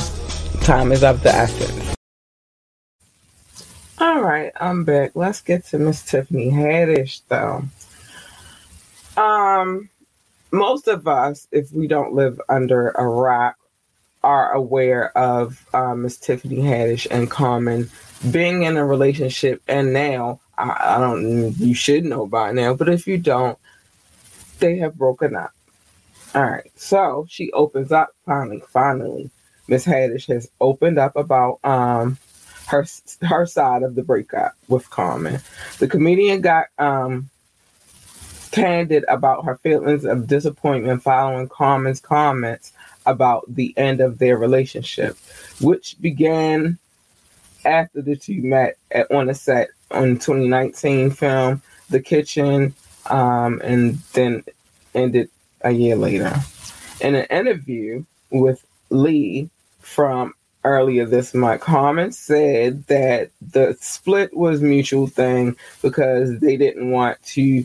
Time 0.60 0.92
is 0.92 1.02
of 1.02 1.22
the 1.22 1.34
essence. 1.34 1.96
All 3.98 4.22
right, 4.22 4.52
I'm 4.60 4.84
back. 4.84 5.12
Let's 5.14 5.40
get 5.40 5.64
to 5.66 5.78
Miss 5.78 6.02
Tiffany 6.02 6.50
Haddish 6.50 7.22
though. 7.28 7.64
Um 9.20 9.88
most 10.52 10.86
of 10.88 11.08
us, 11.08 11.48
if 11.50 11.72
we 11.72 11.86
don't 11.86 12.14
live 12.14 12.40
under 12.48 12.90
a 12.90 13.06
rock, 13.06 13.56
are 14.26 14.52
aware 14.52 15.16
of 15.16 15.64
uh, 15.72 15.94
Miss 15.94 16.16
Tiffany 16.16 16.56
Haddish 16.56 17.06
and 17.12 17.30
Common 17.30 17.88
being 18.32 18.64
in 18.64 18.76
a 18.76 18.84
relationship. 18.84 19.62
And 19.68 19.92
now, 19.92 20.40
I, 20.58 20.96
I 20.96 20.98
don't, 20.98 21.52
you 21.58 21.74
should 21.74 22.04
know 22.04 22.26
by 22.26 22.50
now, 22.50 22.74
but 22.74 22.88
if 22.88 23.06
you 23.06 23.18
don't, 23.18 23.56
they 24.58 24.78
have 24.78 24.96
broken 24.96 25.36
up. 25.36 25.52
All 26.34 26.42
right. 26.42 26.68
So 26.74 27.24
she 27.28 27.52
opens 27.52 27.92
up 27.92 28.10
finally, 28.26 28.64
finally. 28.68 29.30
Miss 29.68 29.86
Haddish 29.86 30.26
has 30.26 30.50
opened 30.60 30.98
up 30.98 31.14
about 31.14 31.60
um 31.64 32.18
her 32.66 32.84
her 33.22 33.46
side 33.46 33.84
of 33.84 33.94
the 33.94 34.02
breakup 34.02 34.54
with 34.66 34.90
Common. 34.90 35.40
The 35.78 35.86
comedian 35.86 36.40
got 36.40 36.66
um 36.78 37.30
candid 38.50 39.04
about 39.08 39.44
her 39.44 39.56
feelings 39.58 40.04
of 40.04 40.26
disappointment 40.26 41.02
following 41.02 41.48
Common's 41.48 42.00
comments 42.00 42.72
about 43.06 43.44
the 43.48 43.72
end 43.76 44.00
of 44.00 44.18
their 44.18 44.36
relationship, 44.36 45.16
which 45.60 45.96
began 46.00 46.78
after 47.64 48.02
the 48.02 48.16
two 48.16 48.42
met 48.42 48.76
at, 48.90 49.10
on 49.10 49.28
a 49.28 49.34
set 49.34 49.68
on 49.90 50.18
2019 50.18 51.10
film 51.10 51.62
The 51.90 52.00
Kitchen, 52.00 52.74
um, 53.06 53.60
and 53.62 53.94
then 54.12 54.44
ended 54.94 55.30
a 55.62 55.70
year 55.70 55.96
later. 55.96 56.32
In 57.00 57.14
an 57.14 57.26
interview 57.26 58.04
with 58.30 58.64
Lee 58.90 59.50
from 59.80 60.34
earlier 60.64 61.06
this 61.06 61.34
month, 61.34 61.60
Common 61.60 62.12
said 62.12 62.84
that 62.86 63.30
the 63.40 63.76
split 63.80 64.36
was 64.36 64.60
mutual 64.60 65.06
thing 65.06 65.56
because 65.82 66.38
they 66.40 66.56
didn't 66.56 66.90
want 66.90 67.22
to 67.24 67.64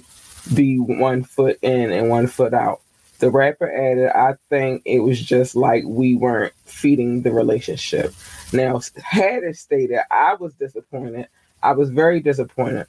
be 0.53 0.77
one 0.77 1.23
foot 1.23 1.57
in 1.61 1.91
and 1.91 2.09
one 2.09 2.27
foot 2.27 2.53
out. 2.53 2.81
The 3.21 3.29
rapper 3.29 3.71
added, 3.71 4.09
I 4.17 4.33
think 4.49 4.81
it 4.83 5.01
was 5.01 5.21
just 5.21 5.55
like 5.55 5.83
we 5.85 6.15
weren't 6.15 6.53
feeding 6.65 7.21
the 7.21 7.31
relationship. 7.31 8.15
Now, 8.51 8.77
Haddish 8.77 9.57
stated, 9.57 9.99
I 10.09 10.33
was 10.33 10.55
disappointed. 10.55 11.27
I 11.61 11.73
was 11.73 11.91
very 11.91 12.19
disappointed. 12.19 12.87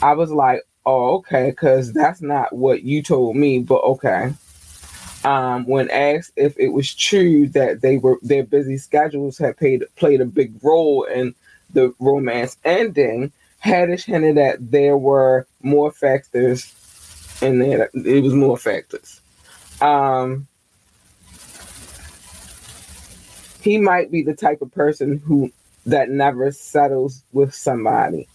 I 0.00 0.14
was 0.14 0.32
like, 0.32 0.62
oh, 0.86 1.16
okay, 1.16 1.50
because 1.50 1.92
that's 1.92 2.22
not 2.22 2.54
what 2.54 2.82
you 2.82 3.02
told 3.02 3.36
me, 3.36 3.58
but 3.58 3.82
okay. 3.82 4.32
Um, 5.22 5.66
when 5.66 5.90
asked 5.90 6.32
if 6.36 6.58
it 6.58 6.70
was 6.70 6.94
true 6.94 7.46
that 7.48 7.82
they 7.82 7.98
were 7.98 8.18
their 8.22 8.44
busy 8.44 8.78
schedules 8.78 9.36
had 9.36 9.58
played 9.58 9.84
played 9.96 10.22
a 10.22 10.24
big 10.24 10.54
role 10.64 11.04
in 11.04 11.34
the 11.74 11.94
romance 11.98 12.56
ending, 12.64 13.32
Haddish 13.62 14.04
hinted 14.04 14.38
that 14.38 14.70
there 14.70 14.96
were 14.96 15.46
more 15.62 15.92
factors 15.92 16.74
and 17.42 17.60
that 17.60 17.90
it 17.92 18.22
was 18.22 18.32
more 18.32 18.56
factors. 18.56 19.21
Um, 19.82 20.46
he 23.60 23.78
might 23.78 24.10
be 24.10 24.22
the 24.22 24.34
type 24.34 24.62
of 24.62 24.72
person 24.72 25.18
who 25.18 25.52
that 25.86 26.08
never 26.08 26.52
settles 26.52 27.22
with 27.32 27.52
somebody. 27.54 28.28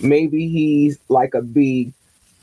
Maybe 0.00 0.48
he's 0.48 0.98
like 1.08 1.34
a 1.34 1.42
bee. 1.42 1.92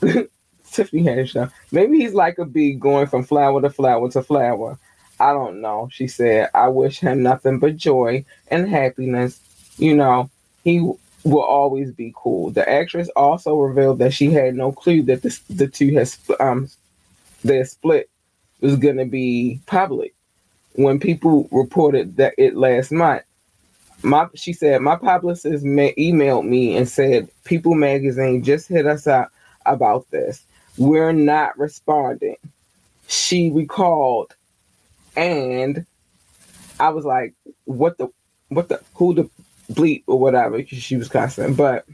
Tiffany 0.00 1.04
Haddish. 1.04 1.50
Maybe 1.70 1.98
he's 1.98 2.14
like 2.14 2.38
a 2.38 2.44
bee 2.44 2.72
going 2.72 3.06
from 3.06 3.24
flower 3.24 3.60
to 3.62 3.70
flower 3.70 4.10
to 4.10 4.22
flower. 4.22 4.78
I 5.20 5.32
don't 5.32 5.60
know. 5.60 5.88
She 5.90 6.08
said, 6.08 6.50
I 6.54 6.68
wish 6.68 6.98
him 6.98 7.22
nothing 7.22 7.58
but 7.58 7.76
joy 7.76 8.24
and 8.48 8.68
happiness. 8.68 9.40
You 9.78 9.96
know, 9.96 10.30
he 10.64 10.80
will 10.80 11.42
always 11.42 11.92
be 11.92 12.12
cool. 12.14 12.50
The 12.50 12.68
actress 12.68 13.08
also 13.16 13.56
revealed 13.56 13.98
that 13.98 14.12
she 14.12 14.30
had 14.32 14.54
no 14.54 14.72
clue 14.72 15.02
that 15.04 15.22
the, 15.22 15.38
the 15.48 15.68
two 15.68 15.94
has 15.94 16.18
um 16.40 16.68
their 17.44 17.64
split 17.64 18.10
was 18.60 18.76
going 18.76 18.96
to 18.96 19.04
be 19.04 19.60
public. 19.66 20.14
When 20.74 21.00
people 21.00 21.48
reported 21.50 22.16
that 22.18 22.34
it 22.36 22.54
last 22.54 22.92
month, 22.92 23.22
my 24.02 24.26
she 24.34 24.52
said 24.52 24.82
my 24.82 24.96
publicist 24.96 25.64
ma- 25.64 25.94
emailed 25.98 26.46
me 26.46 26.76
and 26.76 26.88
said 26.88 27.28
People 27.44 27.74
Magazine 27.74 28.42
just 28.42 28.68
hit 28.68 28.86
us 28.86 29.06
up 29.06 29.30
about 29.64 30.10
this. 30.10 30.44
We're 30.76 31.12
not 31.12 31.58
responding. 31.58 32.36
She 33.08 33.50
recalled, 33.50 34.34
and 35.16 35.86
I 36.78 36.90
was 36.90 37.06
like, 37.06 37.34
"What 37.64 37.96
the? 37.96 38.08
What 38.48 38.68
the? 38.68 38.82
Who 38.94 39.14
the 39.14 39.30
bleep 39.72 40.04
or 40.06 40.18
whatever 40.18 40.64
she 40.64 40.96
was 40.96 41.08
cussing. 41.08 41.54
But 41.54 41.84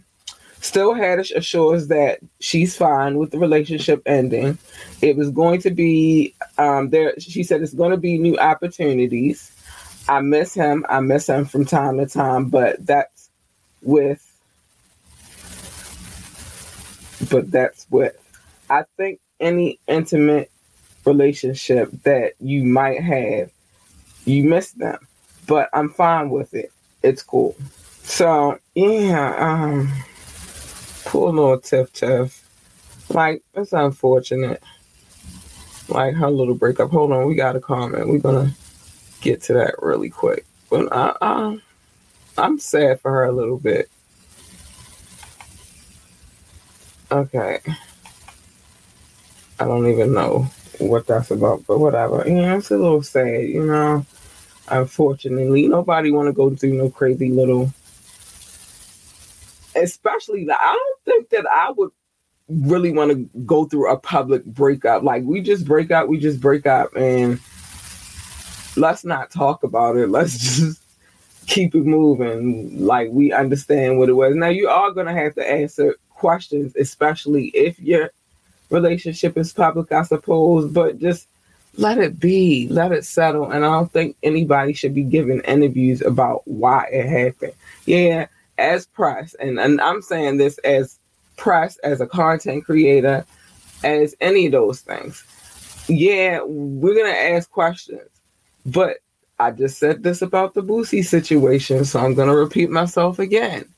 still 0.62 0.95
Haddish 0.95 1.35
assures 1.35 1.88
that 1.88 2.21
she's 2.40 2.76
fine 2.76 3.19
with 3.19 3.31
the 3.31 3.38
relationship 3.38 4.02
ending. 4.07 4.57
It 5.02 5.16
was 5.16 5.31
going 5.31 5.61
to 5.62 5.71
be 5.71 6.35
um 6.59 6.90
there 6.90 7.19
she 7.19 7.42
said 7.42 7.62
it's 7.62 7.75
going 7.75 7.90
to 7.90 7.97
be 7.97 8.19
new 8.19 8.38
opportunities. 8.38 9.50
I 10.09 10.21
miss 10.21 10.54
him. 10.54 10.85
I 10.88 11.00
miss 11.00 11.28
him 11.28 11.45
from 11.45 11.64
time 11.64 11.99
to 11.99 12.07
time, 12.07 12.49
but 12.49 12.85
that's 12.85 13.31
with 13.83 14.26
but 17.31 17.50
that's 17.50 17.87
with 17.90 18.16
I 18.71 18.85
think 18.97 19.21
any 19.40 19.78
intimate 19.87 20.50
relationship 21.04 21.90
that 22.04 22.33
you 22.40 22.64
might 22.64 23.02
have, 23.02 23.50
you 24.25 24.45
miss 24.45 24.73
them. 24.73 24.99
But 25.47 25.69
I'm 25.73 25.90
fine 25.90 26.31
with 26.31 26.54
it 26.54 26.73
it's 27.02 27.23
cool. 27.23 27.57
So 28.02 28.59
yeah, 28.75 29.35
um, 29.37 29.92
poor 31.12 31.31
little 31.31 31.61
Tiff 31.61 31.92
Tiff. 31.92 32.49
Like 33.11 33.42
it's 33.52 33.75
unfortunate. 33.75 34.62
Like 35.88 36.14
her 36.14 36.31
little 36.31 36.54
breakup. 36.54 36.90
Hold 36.90 37.12
on, 37.12 37.26
we 37.26 37.35
got 37.35 37.54
a 37.54 37.61
comment. 37.61 38.09
We're 38.09 38.19
gonna 38.19 38.52
get 39.21 39.42
to 39.42 39.52
that 39.52 39.75
really 39.83 40.09
quick. 40.09 40.47
But 40.71 40.90
I, 40.90 41.14
I, 41.21 41.59
I'm 42.38 42.59
sad 42.59 43.00
for 43.00 43.11
her 43.11 43.25
a 43.25 43.33
little 43.33 43.59
bit. 43.59 43.90
Okay. 47.11 47.61
I 49.61 49.64
don't 49.66 49.87
even 49.88 50.14
know 50.14 50.49
what 50.78 51.07
that's 51.07 51.31
about, 51.31 51.66
but 51.66 51.78
whatever. 51.78 52.25
You 52.26 52.37
know, 52.37 52.57
it's 52.57 52.71
a 52.71 52.78
little 52.78 53.02
sad, 53.02 53.50
you 53.50 53.66
know. 53.66 54.07
Unfortunately, 54.69 55.69
nobody 55.69 56.11
want 56.11 56.28
to 56.28 56.33
go 56.33 56.57
through 56.57 56.73
no 56.73 56.88
crazy 56.88 57.28
little. 57.28 57.71
Especially, 59.75 60.47
I 60.50 60.73
don't 60.73 61.05
think 61.05 61.31
that 61.31 61.47
I 61.50 61.71
would 61.71 61.91
really 62.49 62.93
want 62.93 63.11
to 63.11 63.41
go 63.45 63.64
through 63.64 63.91
a 63.91 63.97
public 63.97 64.45
breakup. 64.45 65.02
Like 65.02 65.23
we 65.25 65.41
just 65.41 65.67
break 65.67 65.91
up, 65.91 66.09
we 66.09 66.19
just 66.19 66.41
break 66.41 66.67
up, 66.67 66.95
and 66.97 67.41
let's 68.76 69.05
not 69.05 69.31
talk 69.31 69.62
about 69.62 69.97
it. 69.97 70.09
Let's 70.11 70.59
just 70.59 70.83
keep 71.47 71.75
it 71.75 71.85
moving. 71.85 72.85
Like 72.85 73.11
we 73.11 73.33
understand 73.33 73.99
what 73.99 74.09
it 74.09 74.14
was. 74.14 74.35
Now 74.35 74.49
you 74.49 74.69
are 74.69 74.93
gonna 74.93 75.14
have 75.14 75.35
to 75.35 75.49
answer 75.49 75.97
questions, 76.11 76.75
especially 76.76 77.47
if 77.49 77.79
your 77.81 78.11
relationship 78.71 79.37
is 79.37 79.52
public, 79.52 79.93
I 79.93 80.02
suppose. 80.02 80.71
But 80.71 80.99
just 80.99 81.29
let 81.79 81.99
it 81.99 82.21
be, 82.21 82.69
let 82.69 82.93
it 82.93 83.05
settle. 83.05 83.50
And 83.50 83.64
I 83.64 83.71
don't 83.71 83.93
think 83.93 84.17
anybody 84.23 84.73
should 84.73 84.95
be 84.95 85.02
giving 85.02 85.41
interviews 85.41 86.02
about 86.02 86.47
why 86.47 86.87
it 86.93 87.09
happened. 87.09 87.55
Yeah, 87.87 88.26
as 88.59 88.87
press, 88.87 89.35
and, 89.35 89.59
and 89.59 89.81
I'm 89.81 90.03
saying 90.03 90.39
this 90.39 90.59
as 90.59 90.99
press, 91.37 91.79
as 91.79 92.01
a 92.01 92.07
content 92.07 92.65
creator, 92.65 93.25
as 93.85 94.15
any 94.21 94.47
of 94.47 94.53
those 94.53 94.81
things. 94.81 95.25
Yeah, 95.89 96.41
we're 96.45 96.97
gonna 96.97 97.17
ask 97.17 97.51
questions, 97.51 98.09
but 98.65 98.99
I 99.39 99.51
just 99.51 99.79
said 99.79 100.03
this 100.03 100.23
about 100.23 100.55
the 100.55 100.63
Boosie 100.63 101.05
situation, 101.05 101.85
so 101.85 102.01
I'm 102.01 102.15
gonna 102.15 102.37
repeat 102.37 102.71
myself 102.71 103.19
again. 103.19 103.69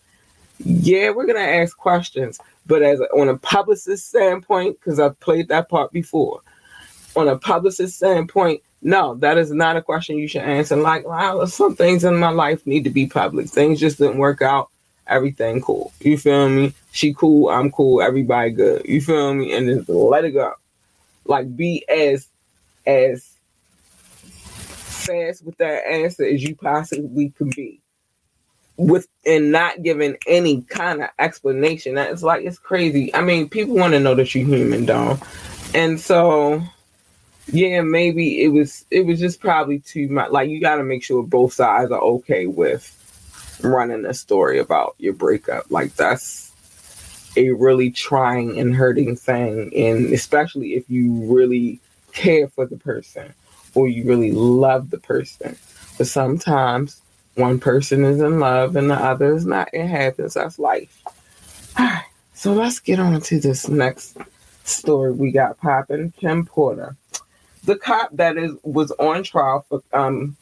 Yeah, 0.58 1.10
we're 1.10 1.26
gonna 1.26 1.40
ask 1.40 1.76
questions, 1.76 2.38
but 2.66 2.82
as 2.82 3.00
a, 3.00 3.04
on 3.18 3.28
a 3.28 3.38
publicist 3.38 4.08
standpoint, 4.08 4.78
because 4.78 5.00
I've 5.00 5.18
played 5.20 5.48
that 5.48 5.68
part 5.68 5.90
before, 5.92 6.40
on 7.16 7.28
a 7.28 7.38
publicist 7.38 7.96
standpoint, 7.96 8.62
no, 8.84 9.14
that 9.16 9.38
is 9.38 9.50
not 9.50 9.78
a 9.78 9.82
question 9.82 10.18
you 10.18 10.28
should 10.28 10.42
answer. 10.42 10.76
Like, 10.76 11.08
wow, 11.08 11.46
some 11.46 11.74
things 11.74 12.04
in 12.04 12.16
my 12.18 12.28
life 12.28 12.66
need 12.66 12.84
to 12.84 12.90
be 12.90 13.06
public. 13.06 13.48
Things 13.48 13.80
just 13.80 13.96
didn't 13.96 14.18
work 14.18 14.42
out. 14.42 14.68
Everything 15.06 15.62
cool. 15.62 15.90
You 16.00 16.18
feel 16.18 16.50
me? 16.50 16.74
She 16.92 17.14
cool, 17.14 17.48
I'm 17.48 17.72
cool, 17.72 18.02
everybody 18.02 18.50
good. 18.50 18.84
You 18.84 19.00
feel 19.00 19.32
me? 19.32 19.54
And 19.54 19.66
just 19.66 19.88
let 19.88 20.26
it 20.26 20.32
go. 20.32 20.52
Like 21.24 21.56
be 21.56 21.84
as 21.88 22.28
as 22.86 23.26
fast 24.54 25.44
with 25.44 25.56
that 25.58 25.86
answer 25.86 26.24
as 26.24 26.42
you 26.42 26.54
possibly 26.54 27.30
can 27.30 27.50
be. 27.50 27.80
With 28.76 29.08
and 29.24 29.50
not 29.50 29.82
giving 29.82 30.16
any 30.26 30.60
kind 30.62 31.02
of 31.02 31.08
explanation. 31.18 31.94
That 31.94 32.10
it's 32.10 32.22
like 32.22 32.44
it's 32.44 32.58
crazy. 32.58 33.14
I 33.14 33.22
mean, 33.22 33.48
people 33.48 33.76
want 33.76 33.94
to 33.94 34.00
know 34.00 34.14
that 34.14 34.34
you're 34.34 34.46
human, 34.46 34.84
dog. 34.84 35.24
And 35.74 35.98
so 35.98 36.62
yeah, 37.46 37.82
maybe 37.82 38.42
it 38.42 38.48
was 38.48 38.84
it 38.90 39.04
was 39.04 39.20
just 39.20 39.40
probably 39.40 39.80
too 39.80 40.08
much. 40.08 40.30
Like 40.30 40.48
you 40.48 40.60
got 40.60 40.76
to 40.76 40.84
make 40.84 41.02
sure 41.02 41.22
both 41.22 41.52
sides 41.52 41.90
are 41.90 42.00
okay 42.00 42.46
with 42.46 42.90
running 43.62 44.04
a 44.06 44.14
story 44.14 44.58
about 44.58 44.94
your 44.98 45.12
breakup. 45.12 45.70
Like 45.70 45.94
that's 45.94 46.52
a 47.36 47.50
really 47.50 47.90
trying 47.90 48.58
and 48.58 48.74
hurting 48.74 49.16
thing, 49.16 49.72
and 49.76 50.12
especially 50.12 50.74
if 50.74 50.88
you 50.88 51.12
really 51.32 51.80
care 52.12 52.48
for 52.48 52.64
the 52.64 52.76
person 52.76 53.34
or 53.74 53.88
you 53.88 54.04
really 54.04 54.32
love 54.32 54.90
the 54.90 54.98
person. 54.98 55.56
But 55.98 56.06
sometimes 56.06 57.00
one 57.34 57.58
person 57.58 58.04
is 58.04 58.20
in 58.20 58.40
love 58.40 58.76
and 58.76 58.90
the 58.90 58.94
other 58.94 59.34
is 59.34 59.44
not. 59.44 59.68
It 59.72 59.86
happens. 59.86 60.34
That's 60.34 60.58
life. 60.58 61.02
All 61.78 61.86
right. 61.86 62.04
So 62.34 62.52
let's 62.52 62.80
get 62.80 63.00
on 63.00 63.20
to 63.20 63.40
this 63.40 63.68
next 63.68 64.16
story 64.64 65.12
we 65.12 65.30
got 65.30 65.58
popping. 65.58 66.12
Kim 66.12 66.46
Potter 66.46 66.96
the 67.64 67.76
cop 67.76 68.10
that 68.12 68.36
is 68.36 68.52
was 68.62 68.90
on 68.92 69.22
trial 69.22 69.64
for 69.68 69.82
um 69.92 70.36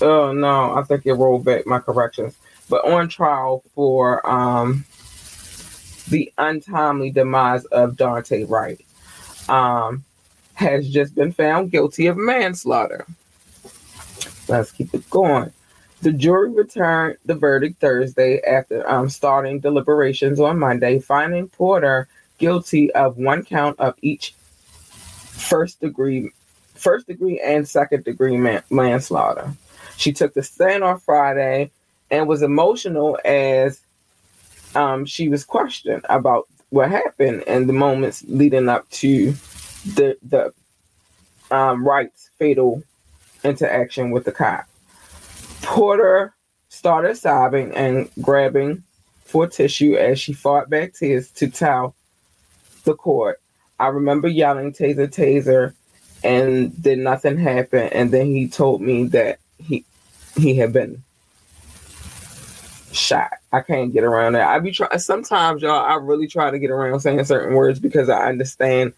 oh 0.00 0.32
no, 0.32 0.74
I 0.74 0.82
think 0.82 1.06
it 1.06 1.14
rolled 1.14 1.44
back 1.44 1.66
my 1.66 1.78
corrections. 1.78 2.36
But 2.68 2.84
on 2.84 3.08
trial 3.08 3.62
for 3.74 4.26
um 4.28 4.84
the 6.08 6.32
untimely 6.38 7.10
demise 7.10 7.64
of 7.66 7.94
Daunte 7.94 8.48
Wright. 8.48 8.84
Um 9.48 10.04
has 10.54 10.88
just 10.88 11.14
been 11.14 11.32
found 11.32 11.70
guilty 11.70 12.06
of 12.06 12.16
manslaughter. 12.16 13.06
Let's 14.48 14.70
keep 14.70 14.94
it 14.94 15.08
going. 15.10 15.52
The 16.02 16.12
jury 16.12 16.50
returned 16.50 17.16
the 17.24 17.34
verdict 17.34 17.80
Thursday 17.80 18.40
after 18.42 18.88
um, 18.88 19.08
starting 19.08 19.60
deliberations 19.60 20.40
on 20.40 20.58
Monday, 20.58 20.98
finding 20.98 21.48
Potter 21.48 22.08
guilty 22.38 22.92
of 22.92 23.18
one 23.18 23.44
count 23.44 23.78
of 23.78 23.94
each 24.02 24.34
first 25.32 25.80
degree, 25.80 26.30
first 26.74 27.06
degree 27.06 27.40
and 27.40 27.68
second 27.68 28.04
degree 28.04 28.36
man- 28.36 28.62
manslaughter. 28.70 29.52
She 29.96 30.12
took 30.12 30.34
the 30.34 30.42
stand 30.42 30.84
on 30.84 31.00
Friday 31.00 31.70
and 32.10 32.28
was 32.28 32.42
emotional 32.42 33.18
as 33.24 33.80
um, 34.74 35.04
she 35.04 35.28
was 35.28 35.44
questioned 35.44 36.04
about 36.08 36.48
what 36.70 36.90
happened 36.90 37.44
and 37.46 37.68
the 37.68 37.72
moments 37.72 38.24
leading 38.28 38.68
up 38.68 38.88
to 38.90 39.32
the 39.94 40.16
the 40.22 40.52
um, 41.50 41.86
Wright's 41.86 42.30
fatal 42.38 42.82
interaction 43.44 44.10
with 44.10 44.24
the 44.24 44.32
cop. 44.32 44.66
Potter 45.60 46.34
started 46.68 47.16
sobbing 47.16 47.72
and 47.74 48.08
grabbing 48.22 48.82
for 49.24 49.46
tissue 49.46 49.94
as 49.94 50.18
she 50.18 50.32
fought 50.32 50.70
back 50.70 50.94
tears 50.94 51.30
to 51.32 51.48
tell 51.48 51.94
the 52.84 52.94
court 52.94 53.41
I 53.82 53.88
remember 53.88 54.28
yelling 54.28 54.72
taser, 54.72 55.08
taser, 55.08 55.74
and 56.22 56.72
then 56.72 57.02
nothing 57.02 57.36
happened. 57.36 57.92
And 57.92 58.12
then 58.12 58.26
he 58.26 58.48
told 58.48 58.80
me 58.80 59.08
that 59.08 59.40
he 59.58 59.84
he 60.36 60.56
had 60.56 60.72
been 60.72 61.02
shot. 62.92 63.32
I 63.52 63.60
can't 63.60 63.92
get 63.92 64.04
around 64.04 64.34
that. 64.34 64.46
I 64.46 64.60
be 64.60 64.70
trying 64.70 64.96
sometimes, 65.00 65.62
y'all. 65.62 65.84
I 65.84 65.96
really 65.96 66.28
try 66.28 66.52
to 66.52 66.60
get 66.60 66.70
around 66.70 67.00
saying 67.00 67.24
certain 67.24 67.56
words 67.56 67.80
because 67.80 68.08
I 68.08 68.28
understand 68.28 68.92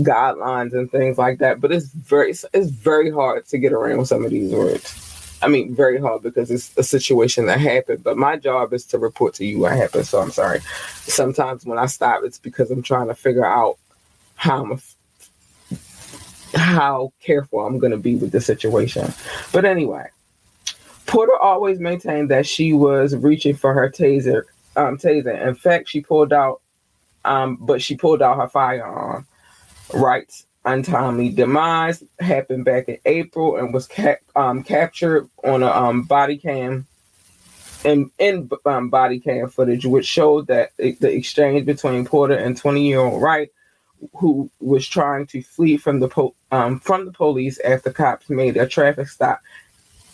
guidelines 0.00 0.72
and 0.72 0.90
things 0.90 1.16
like 1.16 1.38
that. 1.38 1.60
But 1.60 1.70
it's 1.70 1.86
very 1.86 2.30
it's 2.30 2.70
very 2.70 3.12
hard 3.12 3.46
to 3.46 3.58
get 3.58 3.72
around 3.72 4.06
some 4.06 4.24
of 4.24 4.32
these 4.32 4.52
words. 4.52 5.38
I 5.42 5.46
mean, 5.48 5.76
very 5.76 6.00
hard 6.00 6.22
because 6.22 6.50
it's 6.50 6.76
a 6.76 6.82
situation 6.82 7.46
that 7.46 7.60
happened. 7.60 8.02
But 8.02 8.16
my 8.16 8.36
job 8.36 8.72
is 8.72 8.84
to 8.86 8.98
report 8.98 9.34
to 9.34 9.44
you 9.44 9.60
what 9.60 9.76
happened. 9.76 10.06
So 10.06 10.20
I'm 10.20 10.32
sorry. 10.32 10.58
Sometimes 11.02 11.64
when 11.64 11.78
I 11.78 11.86
stop, 11.86 12.22
it's 12.24 12.38
because 12.38 12.72
I'm 12.72 12.82
trying 12.82 13.08
to 13.08 13.14
figure 13.14 13.44
out 13.46 13.78
how 14.36 14.64
I'm 14.64 14.80
how 16.54 17.12
careful 17.20 17.66
I'm 17.66 17.78
going 17.78 17.92
to 17.92 17.98
be 17.98 18.16
with 18.16 18.32
the 18.32 18.40
situation. 18.40 19.12
But 19.52 19.64
anyway, 19.64 20.08
Potter 21.06 21.36
always 21.40 21.78
maintained 21.78 22.30
that 22.30 22.46
she 22.46 22.72
was 22.72 23.14
reaching 23.16 23.56
for 23.56 23.74
her 23.74 23.90
taser. 23.90 24.44
Um, 24.76 24.98
taser. 24.98 25.46
In 25.46 25.54
fact, 25.54 25.88
she 25.88 26.00
pulled 26.00 26.32
out, 26.32 26.60
um, 27.24 27.56
but 27.60 27.82
she 27.82 27.96
pulled 27.96 28.22
out 28.22 28.38
her 28.38 28.48
firearm. 28.48 29.26
Wright's 29.92 30.46
untimely 30.64 31.28
demise 31.28 32.02
happened 32.20 32.64
back 32.64 32.88
in 32.88 32.98
April 33.04 33.56
and 33.56 33.74
was 33.74 33.88
um, 34.34 34.62
captured 34.62 35.28
on 35.44 35.62
a 35.62 35.70
um, 35.70 36.02
body 36.02 36.38
cam. 36.38 36.86
In, 37.84 38.10
in 38.18 38.48
um, 38.64 38.88
body 38.88 39.20
cam 39.20 39.50
footage, 39.50 39.84
which 39.84 40.06
showed 40.06 40.46
that 40.46 40.70
the 40.78 41.12
exchange 41.12 41.66
between 41.66 42.06
Potter 42.06 42.34
and 42.34 42.56
20 42.56 42.82
year 42.82 43.00
old 43.00 43.20
Wright 43.20 43.50
who 44.14 44.50
was 44.60 44.86
trying 44.86 45.26
to 45.28 45.42
flee 45.42 45.76
from 45.76 46.00
the 46.00 46.08
po- 46.08 46.34
um, 46.50 46.80
from 46.80 47.04
the 47.04 47.12
police 47.12 47.58
after 47.60 47.92
cops 47.92 48.28
made 48.28 48.56
a 48.56 48.66
traffic 48.66 49.08
stop 49.08 49.40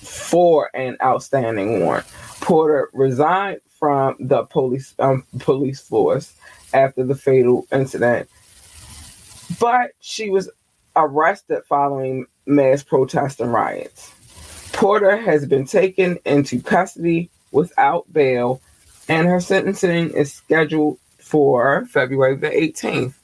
for 0.00 0.70
an 0.74 0.96
outstanding 1.02 1.80
warrant. 1.80 2.06
Potter 2.40 2.88
resigned 2.92 3.60
from 3.78 4.16
the 4.18 4.44
police 4.44 4.94
um, 4.98 5.24
police 5.38 5.80
force 5.80 6.34
after 6.72 7.04
the 7.04 7.14
fatal 7.14 7.66
incident, 7.72 8.28
but 9.58 9.90
she 10.00 10.30
was 10.30 10.50
arrested 10.96 11.62
following 11.68 12.26
mass 12.46 12.82
protests 12.82 13.40
and 13.40 13.52
riots. 13.52 14.12
Potter 14.72 15.16
has 15.16 15.46
been 15.46 15.66
taken 15.66 16.18
into 16.24 16.60
custody 16.62 17.30
without 17.52 18.10
bail, 18.12 18.60
and 19.08 19.26
her 19.26 19.40
sentencing 19.40 20.10
is 20.10 20.32
scheduled 20.32 20.98
for 21.18 21.86
February 21.86 22.36
the 22.36 22.48
18th 22.48 23.14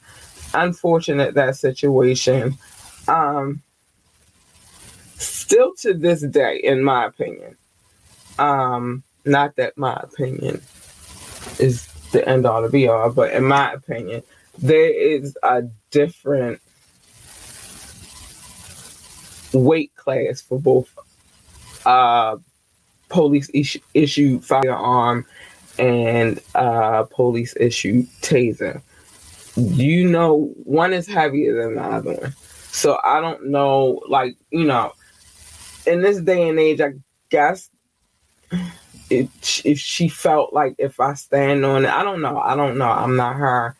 unfortunate 0.54 1.34
that 1.34 1.56
situation. 1.56 2.56
Um, 3.08 3.62
still 5.16 5.74
to 5.78 5.94
this 5.94 6.22
day, 6.22 6.60
in 6.62 6.82
my 6.82 7.06
opinion, 7.06 7.56
um, 8.38 9.02
not 9.24 9.56
that 9.56 9.76
my 9.76 9.94
opinion 10.02 10.62
is 11.58 11.86
the 12.12 12.26
end 12.28 12.46
all 12.46 12.62
to 12.62 12.68
be 12.68 12.88
all, 12.88 13.10
but 13.10 13.32
in 13.32 13.44
my 13.44 13.72
opinion, 13.72 14.22
there 14.58 14.90
is 14.90 15.36
a 15.42 15.62
different 15.90 16.60
weight 19.52 19.94
class 19.96 20.40
for 20.40 20.60
both 20.60 20.88
uh, 21.84 22.36
police 23.08 23.50
issue, 23.54 23.80
issue 23.94 24.40
firearm 24.40 25.24
and 25.78 26.40
uh, 26.54 27.04
police 27.04 27.54
issue 27.58 28.04
taser 28.22 28.82
you 29.56 30.08
know 30.08 30.52
one 30.64 30.92
is 30.92 31.06
heavier 31.06 31.62
than 31.62 31.76
the 31.76 31.82
other 31.82 32.12
one. 32.14 32.32
So 32.72 32.98
I 33.02 33.20
don't 33.20 33.46
know, 33.46 34.02
like, 34.08 34.36
you 34.50 34.64
know, 34.64 34.92
in 35.86 36.02
this 36.02 36.20
day 36.20 36.48
and 36.48 36.58
age, 36.58 36.80
I 36.80 36.94
guess 37.30 37.70
it, 39.08 39.30
if 39.64 39.78
she 39.78 40.08
felt 40.08 40.52
like 40.52 40.74
if 40.78 41.00
I 41.00 41.14
stand 41.14 41.64
on 41.64 41.84
it, 41.84 41.90
I 41.90 42.02
don't 42.02 42.20
know. 42.20 42.38
I 42.38 42.54
don't 42.54 42.76
know. 42.76 42.90
I'm 42.90 43.16
not 43.16 43.36
her. 43.36 43.76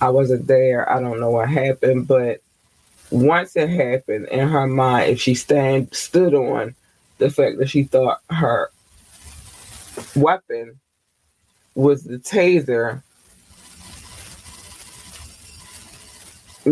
I 0.00 0.10
wasn't 0.10 0.46
there. 0.46 0.90
I 0.90 1.00
don't 1.00 1.20
know 1.20 1.30
what 1.30 1.48
happened, 1.48 2.06
but 2.06 2.40
once 3.10 3.56
it 3.56 3.70
happened 3.70 4.28
in 4.28 4.48
her 4.48 4.66
mind, 4.66 5.12
if 5.12 5.20
she 5.20 5.34
stand 5.34 5.94
stood 5.94 6.34
on 6.34 6.74
the 7.18 7.30
fact 7.30 7.58
that 7.58 7.70
she 7.70 7.84
thought 7.84 8.20
her 8.30 8.70
weapon 10.14 10.78
was 11.74 12.04
the 12.04 12.18
taser, 12.18 13.02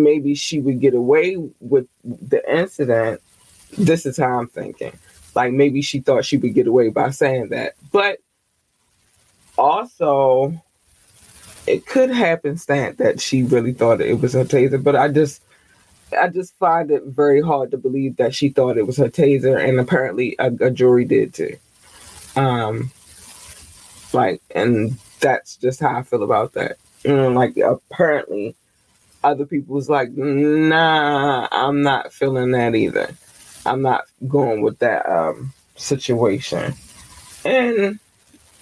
maybe 0.02 0.34
she 0.34 0.60
would 0.60 0.80
get 0.80 0.94
away 0.94 1.36
with 1.60 1.86
the 2.04 2.42
incident. 2.50 3.20
This 3.78 4.06
is 4.06 4.16
how 4.16 4.38
I'm 4.38 4.48
thinking. 4.48 4.92
Like 5.34 5.52
maybe 5.52 5.82
she 5.82 6.00
thought 6.00 6.24
she 6.24 6.36
would 6.38 6.54
get 6.54 6.66
away 6.66 6.88
by 6.88 7.10
saying 7.10 7.50
that. 7.50 7.74
But 7.92 8.18
also, 9.58 10.54
it 11.66 11.86
could 11.86 12.10
happen 12.10 12.56
stand 12.56 12.98
that 12.98 13.20
she 13.20 13.42
really 13.42 13.72
thought 13.72 14.00
it 14.00 14.20
was 14.20 14.32
her 14.32 14.44
taser. 14.44 14.82
But 14.82 14.96
I 14.96 15.08
just 15.08 15.42
I 16.18 16.28
just 16.28 16.56
find 16.56 16.90
it 16.90 17.02
very 17.04 17.42
hard 17.42 17.70
to 17.72 17.76
believe 17.76 18.16
that 18.16 18.34
she 18.34 18.48
thought 18.48 18.78
it 18.78 18.86
was 18.86 18.96
her 18.96 19.08
taser, 19.08 19.62
and 19.62 19.80
apparently 19.80 20.36
a, 20.38 20.52
a 20.60 20.70
jury 20.70 21.04
did 21.04 21.34
too. 21.34 21.56
Um, 22.36 22.90
like, 24.12 24.40
and 24.54 24.98
that's 25.20 25.56
just 25.56 25.80
how 25.80 25.96
I 25.96 26.02
feel 26.02 26.22
about 26.22 26.52
that. 26.52 26.78
You 27.04 27.14
know, 27.14 27.28
like 27.30 27.56
apparently 27.56 28.54
other 29.26 29.44
people 29.44 29.74
was 29.74 29.90
like, 29.90 30.12
nah, 30.12 31.48
I'm 31.50 31.82
not 31.82 32.12
feeling 32.12 32.52
that 32.52 32.74
either. 32.74 33.10
I'm 33.64 33.82
not 33.82 34.04
going 34.28 34.62
with 34.62 34.78
that 34.78 35.04
um, 35.08 35.52
situation. 35.74 36.74
And 37.44 37.98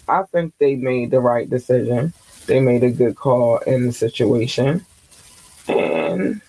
I 0.08 0.22
think 0.22 0.54
they 0.58 0.74
made 0.76 1.10
the 1.10 1.20
right 1.20 1.48
decision. 1.48 2.14
They 2.46 2.60
made 2.60 2.82
a 2.82 2.90
good 2.90 3.14
call 3.14 3.58
in 3.58 3.86
the 3.86 3.92
situation. 3.92 4.84
And 5.68 6.40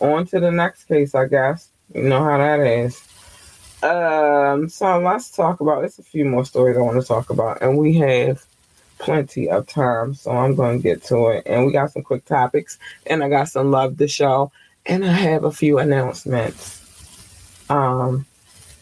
on 0.00 0.26
to 0.26 0.40
the 0.40 0.50
next 0.50 0.84
case, 0.84 1.14
I 1.14 1.26
guess. 1.26 1.68
You 1.94 2.02
know 2.04 2.24
how 2.24 2.38
that 2.38 2.60
is. 2.60 3.02
Um, 3.82 4.68
so 4.68 4.98
let's 4.98 5.30
talk 5.30 5.60
about 5.60 5.84
it's 5.84 5.98
a 5.98 6.02
few 6.02 6.24
more 6.24 6.44
stories 6.44 6.76
I 6.76 6.80
want 6.80 7.00
to 7.00 7.06
talk 7.06 7.30
about, 7.30 7.62
and 7.62 7.78
we 7.78 7.94
have 7.98 8.44
plenty 9.00 9.50
of 9.50 9.66
time, 9.66 10.14
so 10.14 10.30
I'm 10.30 10.54
going 10.54 10.78
to 10.78 10.82
get 10.82 11.02
to 11.04 11.28
it. 11.28 11.42
And 11.46 11.66
we 11.66 11.72
got 11.72 11.92
some 11.92 12.02
quick 12.02 12.24
topics, 12.24 12.78
and 13.06 13.24
I 13.24 13.28
got 13.28 13.48
some 13.48 13.72
love 13.72 13.98
to 13.98 14.06
show, 14.06 14.52
and 14.86 15.04
I 15.04 15.12
have 15.12 15.42
a 15.42 15.50
few 15.50 15.78
announcements. 15.78 16.76
Um, 17.68 18.26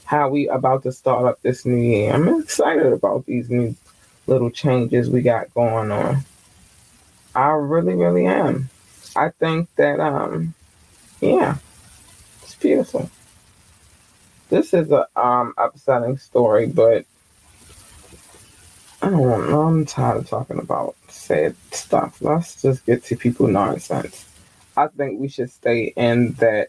how 0.04 0.28
we 0.28 0.48
about 0.48 0.82
to 0.82 0.92
start 0.92 1.26
up 1.26 1.40
this 1.42 1.64
new 1.64 1.76
year. 1.76 2.12
I'm 2.12 2.40
excited 2.40 2.92
about 2.92 3.26
these 3.26 3.48
new 3.48 3.76
little 4.26 4.50
changes 4.50 5.08
we 5.08 5.22
got 5.22 5.52
going 5.54 5.90
on. 5.90 6.24
I 7.34 7.50
really, 7.50 7.94
really 7.94 8.26
am. 8.26 8.70
I 9.14 9.30
think 9.30 9.68
that 9.76 10.00
um 10.00 10.54
yeah, 11.20 11.56
it's 12.42 12.54
beautiful. 12.54 13.10
This 14.48 14.72
is 14.72 14.90
a 14.90 15.06
um 15.14 15.54
upsetting 15.58 16.16
story, 16.16 16.66
but 16.66 17.04
I 19.00 19.10
don't 19.10 19.50
know. 19.50 19.62
I'm 19.62 19.86
tired 19.86 20.18
of 20.18 20.28
talking 20.28 20.58
about 20.58 20.96
said 21.08 21.54
stuff. 21.70 22.20
Let's 22.20 22.60
just 22.62 22.84
get 22.84 23.04
to 23.04 23.16
people 23.16 23.46
nonsense. 23.46 24.26
I 24.76 24.88
think 24.88 25.20
we 25.20 25.28
should 25.28 25.50
stay 25.50 25.92
in 25.96 26.32
that 26.34 26.68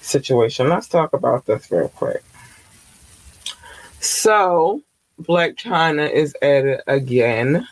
situation. 0.00 0.68
Let's 0.68 0.88
talk 0.88 1.12
about 1.12 1.46
this 1.46 1.70
real 1.70 1.88
quick. 1.88 2.22
So, 4.00 4.82
Blac 5.20 5.56
Chyna 5.56 6.10
is 6.10 6.34
at 6.40 6.64
it 6.64 6.82
again 6.86 7.66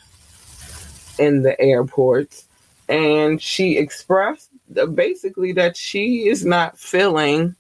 in 1.19 1.43
the 1.43 1.59
airports, 1.61 2.45
and 2.89 3.41
she 3.41 3.79
expressed 3.79 4.51
basically 4.95 5.53
that 5.53 5.77
she 5.77 6.29
is 6.29 6.45
not 6.45 6.79
feeling, 6.79 7.57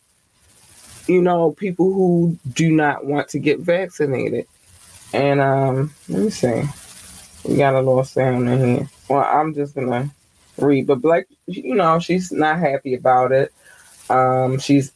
you 1.06 1.22
know, 1.22 1.52
people 1.52 1.92
who 1.92 2.38
do 2.52 2.70
not 2.70 3.06
want 3.06 3.28
to 3.30 3.38
get 3.38 3.60
vaccinated. 3.60 4.46
And 5.12 5.40
um, 5.40 5.94
let 6.08 6.22
me 6.22 6.30
see. 6.30 6.62
We 7.44 7.56
got 7.56 7.74
a 7.74 7.78
little 7.78 8.04
sound 8.04 8.48
in 8.48 8.64
here. 8.64 8.90
Well, 9.08 9.24
I'm 9.24 9.54
just 9.54 9.74
gonna 9.74 10.10
read, 10.58 10.86
but 10.86 11.00
Blac, 11.00 11.24
you 11.46 11.74
know, 11.74 11.98
she's 11.98 12.30
not 12.30 12.58
happy 12.58 12.94
about 12.94 13.32
it. 13.32 13.52
Um, 14.10 14.58
she's 14.58 14.92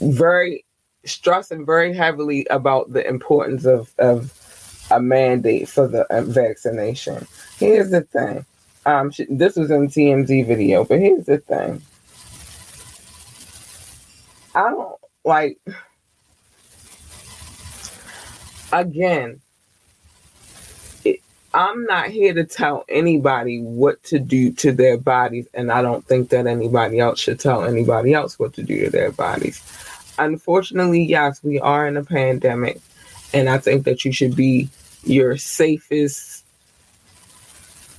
very 0.00 0.64
stressing 1.04 1.64
very 1.64 1.94
heavily 1.94 2.46
about 2.50 2.92
the 2.92 3.06
importance 3.06 3.64
of 3.64 3.92
of 3.98 4.32
a 4.90 5.00
mandate 5.00 5.68
for 5.68 5.86
the 5.86 6.02
uh, 6.12 6.22
vaccination. 6.22 7.26
Here's 7.58 7.90
the 7.90 8.02
thing. 8.02 8.44
Um, 8.86 9.10
she, 9.10 9.26
this 9.28 9.56
was 9.56 9.70
in 9.70 9.88
TMZ 9.88 10.46
video, 10.46 10.84
but 10.84 10.98
here's 10.98 11.26
the 11.26 11.38
thing. 11.38 11.82
I 14.54 14.70
don't 14.70 14.98
like. 15.24 15.58
Again, 18.72 19.40
it, 21.04 21.20
I'm 21.54 21.84
not 21.84 22.08
here 22.08 22.34
to 22.34 22.44
tell 22.44 22.84
anybody 22.88 23.60
what 23.60 24.02
to 24.04 24.18
do 24.18 24.52
to 24.54 24.72
their 24.72 24.98
bodies, 24.98 25.46
and 25.54 25.72
I 25.72 25.82
don't 25.82 26.04
think 26.06 26.30
that 26.30 26.46
anybody 26.46 27.00
else 27.00 27.20
should 27.20 27.40
tell 27.40 27.64
anybody 27.64 28.14
else 28.14 28.38
what 28.38 28.54
to 28.54 28.62
do 28.62 28.84
to 28.84 28.90
their 28.90 29.12
bodies. 29.12 29.62
Unfortunately, 30.18 31.02
yes, 31.02 31.42
we 31.42 31.60
are 31.60 31.86
in 31.86 31.96
a 31.96 32.04
pandemic, 32.04 32.80
and 33.32 33.48
I 33.48 33.58
think 33.58 33.84
that 33.84 34.04
you 34.04 34.12
should 34.12 34.36
be 34.36 34.68
your 35.04 35.36
safest 35.36 36.44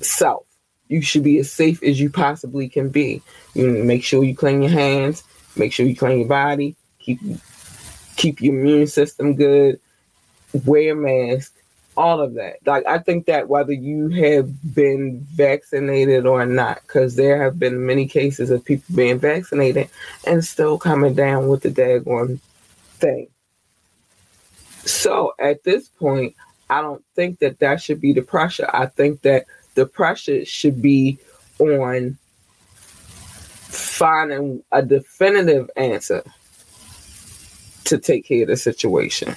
self 0.01 0.45
you 0.89 1.01
should 1.01 1.23
be 1.23 1.38
as 1.38 1.51
safe 1.51 1.82
as 1.84 1.99
you 1.99 2.10
possibly 2.10 2.67
can 2.67 2.89
be. 2.89 3.21
You 3.53 3.84
make 3.84 4.03
sure 4.03 4.23
you 4.23 4.36
clean 4.36 4.62
your 4.62 4.71
hands, 4.71 5.23
make 5.55 5.71
sure 5.71 5.86
you 5.86 5.95
clean 5.95 6.19
your 6.19 6.27
body, 6.27 6.75
keep 6.97 7.19
keep 8.17 8.41
your 8.41 8.55
immune 8.55 8.88
system 8.88 9.36
good, 9.36 9.79
wear 10.65 10.93
a 10.93 10.95
mask, 10.95 11.53
all 11.97 12.21
of 12.21 12.35
that. 12.35 12.57
Like 12.65 12.85
I 12.88 12.99
think 12.99 13.25
that 13.25 13.49
whether 13.49 13.73
you 13.73 14.09
have 14.09 14.73
been 14.73 15.19
vaccinated 15.33 16.25
or 16.25 16.45
not, 16.45 16.81
because 16.81 17.15
there 17.15 17.43
have 17.43 17.59
been 17.59 17.85
many 17.85 18.07
cases 18.07 18.49
of 18.49 18.63
people 18.63 18.95
being 18.95 19.19
vaccinated 19.19 19.89
and 20.25 20.43
still 20.43 20.77
coming 20.77 21.13
down 21.13 21.47
with 21.47 21.62
the 21.62 21.69
daggone 21.69 22.39
thing. 22.99 23.27
So 24.85 25.33
at 25.39 25.63
this 25.63 25.88
point, 25.88 26.35
I 26.69 26.81
don't 26.81 27.03
think 27.15 27.39
that 27.39 27.59
that 27.59 27.81
should 27.81 27.99
be 27.99 28.13
the 28.13 28.21
pressure. 28.21 28.69
I 28.71 28.85
think 28.85 29.21
that 29.23 29.45
the 29.75 29.85
pressure 29.85 30.45
should 30.45 30.81
be 30.81 31.19
on 31.59 32.17
finding 33.67 34.63
a 34.71 34.81
definitive 34.81 35.69
answer 35.75 36.23
to 37.85 37.97
take 37.97 38.25
care 38.25 38.43
of 38.43 38.47
the 38.47 38.57
situation 38.57 39.35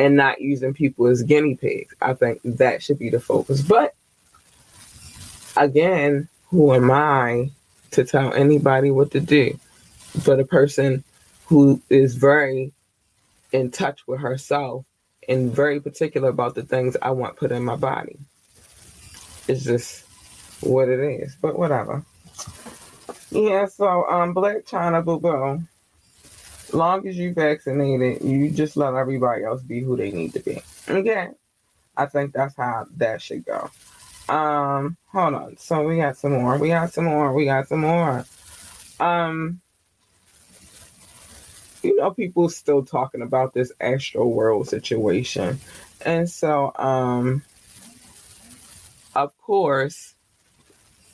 and 0.00 0.16
not 0.16 0.40
using 0.40 0.72
people 0.72 1.08
as 1.08 1.22
guinea 1.22 1.56
pigs. 1.56 1.94
I 2.00 2.14
think 2.14 2.40
that 2.42 2.82
should 2.82 2.98
be 2.98 3.10
the 3.10 3.20
focus. 3.20 3.60
But 3.60 3.94
again, 5.58 6.26
who 6.48 6.72
am 6.72 6.90
I 6.90 7.50
to 7.90 8.04
tell 8.04 8.32
anybody 8.32 8.90
what 8.90 9.10
to 9.10 9.20
do? 9.20 9.60
But 10.24 10.40
a 10.40 10.46
person 10.46 11.04
who 11.44 11.82
is 11.90 12.14
very 12.14 12.72
in 13.52 13.70
touch 13.70 14.06
with 14.06 14.20
herself 14.20 14.86
and 15.28 15.54
very 15.54 15.80
particular 15.80 16.30
about 16.30 16.54
the 16.54 16.62
things 16.62 16.96
I 17.02 17.10
want 17.10 17.36
put 17.36 17.52
in 17.52 17.62
my 17.62 17.76
body. 17.76 18.16
It's 19.48 19.64
just 19.64 20.06
what 20.62 20.88
it 20.88 21.00
is. 21.00 21.36
But 21.42 21.58
whatever. 21.58 22.06
Yeah, 23.30 23.66
so 23.66 24.08
um 24.08 24.34
Blac 24.34 24.66
Chyna 24.66 25.04
Boo 25.04 25.20
Boo. 25.20 25.62
Long 26.72 27.06
as 27.08 27.16
you 27.16 27.32
vaccinated, 27.32 28.22
you 28.22 28.50
just 28.50 28.76
let 28.76 28.94
everybody 28.94 29.44
else 29.44 29.62
be 29.62 29.80
who 29.80 29.96
they 29.96 30.10
need 30.10 30.34
to 30.34 30.40
be. 30.40 30.62
Okay. 30.88 31.28
I 31.96 32.06
think 32.06 32.32
that's 32.32 32.56
how 32.56 32.86
that 32.96 33.20
should 33.20 33.44
go. 33.44 33.70
Um, 34.28 34.96
hold 35.08 35.34
on. 35.34 35.56
So 35.58 35.82
we 35.82 35.96
got 35.96 36.16
some 36.16 36.32
more. 36.32 36.56
We 36.58 36.68
got 36.68 36.92
some 36.92 37.04
more. 37.04 37.32
We 37.32 37.44
got 37.44 37.68
some 37.68 37.80
more. 37.80 38.24
Um, 39.00 39.60
you 41.82 41.96
know, 41.96 42.10
people 42.12 42.48
still 42.48 42.84
talking 42.84 43.22
about 43.22 43.54
this 43.54 43.72
Astroworld 43.80 44.68
situation. 44.68 45.58
And 46.04 46.30
so, 46.30 46.72
um, 46.76 47.42
of 49.14 49.36
course, 49.38 50.14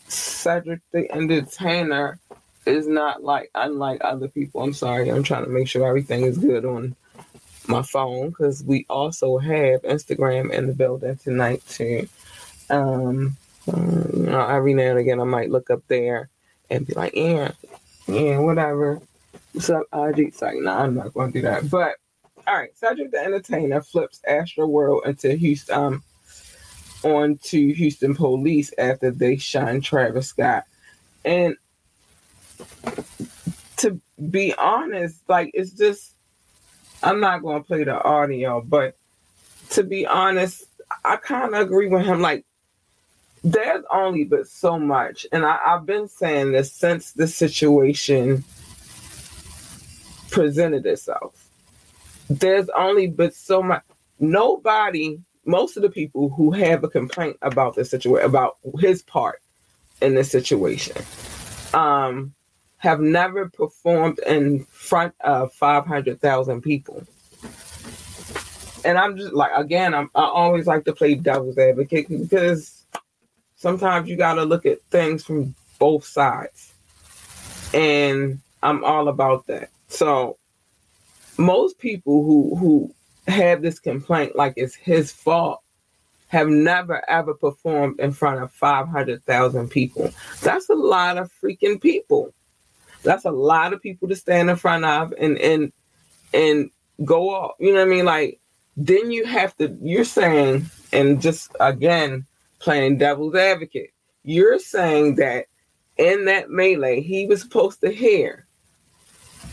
Cedric 0.08 0.80
the 0.92 1.10
Entertainer 1.10 2.18
is 2.66 2.86
not 2.86 3.22
like 3.22 3.50
unlike 3.54 4.00
other 4.02 4.28
people. 4.28 4.62
I'm 4.62 4.74
sorry, 4.74 5.10
I'm 5.10 5.22
trying 5.22 5.44
to 5.44 5.50
make 5.50 5.68
sure 5.68 5.86
everything 5.86 6.22
is 6.22 6.38
good 6.38 6.64
on 6.64 6.96
my 7.68 7.82
phone 7.82 8.30
because 8.30 8.62
we 8.62 8.86
also 8.88 9.38
have 9.38 9.82
Instagram 9.82 10.52
in 10.52 10.66
the 10.66 10.74
building 10.74 11.16
tonight 11.16 11.62
too. 11.68 12.08
Um, 12.70 13.36
you 13.66 14.26
know, 14.26 14.46
every 14.46 14.74
now 14.74 14.90
and 14.90 14.98
again 14.98 15.20
I 15.20 15.24
might 15.24 15.50
look 15.50 15.70
up 15.70 15.82
there 15.88 16.28
and 16.70 16.86
be 16.86 16.94
like, 16.94 17.14
yeah, 17.14 17.52
yeah, 18.06 18.38
whatever. 18.38 19.00
What's 19.52 19.70
up, 19.70 19.86
IG? 19.92 20.28
It's 20.28 20.42
nah, 20.42 20.82
I'm 20.82 20.94
not 20.94 21.14
going 21.14 21.32
to 21.32 21.38
do 21.38 21.42
that. 21.42 21.70
But 21.70 21.96
all 22.46 22.56
right, 22.56 22.76
Cedric 22.76 23.10
the 23.10 23.18
Entertainer 23.18 23.80
flips 23.80 24.20
Astroworld 24.28 25.06
into 25.06 25.34
Houston. 25.34 25.76
Um, 25.76 26.02
on 27.02 27.38
to 27.38 27.72
Houston 27.72 28.14
police 28.14 28.72
after 28.78 29.10
they 29.10 29.36
shine 29.36 29.80
Travis 29.80 30.28
Scott. 30.28 30.64
And 31.24 31.56
to 33.78 34.00
be 34.30 34.54
honest, 34.54 35.22
like 35.28 35.50
it's 35.54 35.72
just 35.72 36.12
I'm 37.02 37.20
not 37.20 37.42
gonna 37.42 37.62
play 37.62 37.84
the 37.84 38.02
audio, 38.02 38.60
but 38.60 38.96
to 39.70 39.82
be 39.82 40.06
honest, 40.06 40.64
I 41.04 41.16
kind 41.16 41.54
of 41.54 41.60
agree 41.60 41.88
with 41.88 42.04
him. 42.04 42.20
Like, 42.20 42.44
there's 43.44 43.84
only 43.92 44.24
but 44.24 44.48
so 44.48 44.78
much, 44.78 45.26
and 45.32 45.44
I, 45.44 45.58
I've 45.66 45.86
been 45.86 46.08
saying 46.08 46.52
this 46.52 46.72
since 46.72 47.12
the 47.12 47.26
situation 47.26 48.44
presented 50.30 50.86
itself. 50.86 51.48
There's 52.28 52.68
only 52.70 53.06
but 53.06 53.34
so 53.34 53.62
much. 53.62 53.82
Nobody, 54.18 55.20
most 55.44 55.76
of 55.76 55.82
the 55.82 55.90
people 55.90 56.30
who 56.30 56.50
have 56.52 56.82
a 56.82 56.88
complaint 56.88 57.36
about 57.42 57.76
this 57.76 57.90
situation, 57.90 58.26
about 58.26 58.56
his 58.80 59.02
part 59.02 59.40
in 60.00 60.14
this 60.14 60.30
situation, 60.30 60.96
um, 61.74 62.34
have 62.86 63.00
never 63.00 63.48
performed 63.48 64.20
in 64.20 64.64
front 64.66 65.12
of 65.18 65.52
500,000 65.54 66.60
people. 66.60 67.04
And 68.84 68.96
I'm 68.96 69.16
just 69.16 69.32
like, 69.32 69.50
again, 69.56 69.92
I'm, 69.92 70.08
I 70.14 70.22
always 70.22 70.68
like 70.68 70.84
to 70.84 70.92
play 70.92 71.16
devil's 71.16 71.58
advocate 71.58 72.08
because 72.08 72.84
sometimes 73.56 74.08
you 74.08 74.14
got 74.14 74.34
to 74.34 74.44
look 74.44 74.66
at 74.66 74.80
things 74.82 75.24
from 75.24 75.56
both 75.80 76.04
sides. 76.04 76.74
And 77.74 78.38
I'm 78.62 78.84
all 78.84 79.08
about 79.08 79.48
that. 79.48 79.70
So 79.88 80.38
most 81.38 81.80
people 81.80 82.22
who 82.22 82.54
who 82.54 82.94
have 83.26 83.62
this 83.62 83.80
complaint 83.80 84.36
like 84.36 84.54
it's 84.56 84.76
his 84.76 85.10
fault 85.10 85.60
have 86.28 86.46
never 86.46 87.02
ever 87.10 87.34
performed 87.34 87.98
in 87.98 88.12
front 88.12 88.40
of 88.40 88.52
500,000 88.52 89.68
people. 89.68 90.12
That's 90.40 90.68
a 90.70 90.74
lot 90.74 91.18
of 91.18 91.32
freaking 91.42 91.80
people. 91.80 92.32
That's 93.06 93.24
a 93.24 93.30
lot 93.30 93.72
of 93.72 93.80
people 93.80 94.08
to 94.08 94.16
stand 94.16 94.50
in 94.50 94.56
front 94.56 94.84
of 94.84 95.14
and 95.18 95.38
and 95.38 95.72
and 96.34 96.70
go 97.04 97.30
off. 97.30 97.52
You 97.58 97.72
know 97.72 97.78
what 97.78 97.88
I 97.88 97.90
mean? 97.90 98.04
Like 98.04 98.40
then 98.76 99.10
you 99.10 99.24
have 99.24 99.56
to 99.56 99.76
you're 99.80 100.04
saying 100.04 100.66
and 100.92 101.20
just 101.20 101.54
again 101.60 102.26
playing 102.58 102.98
devil's 102.98 103.34
advocate. 103.34 103.90
You're 104.24 104.58
saying 104.58 105.16
that 105.16 105.46
in 105.96 106.26
that 106.26 106.50
melee 106.50 107.00
he 107.00 107.26
was 107.26 107.40
supposed 107.40 107.80
to 107.80 107.90
hear 107.90 108.46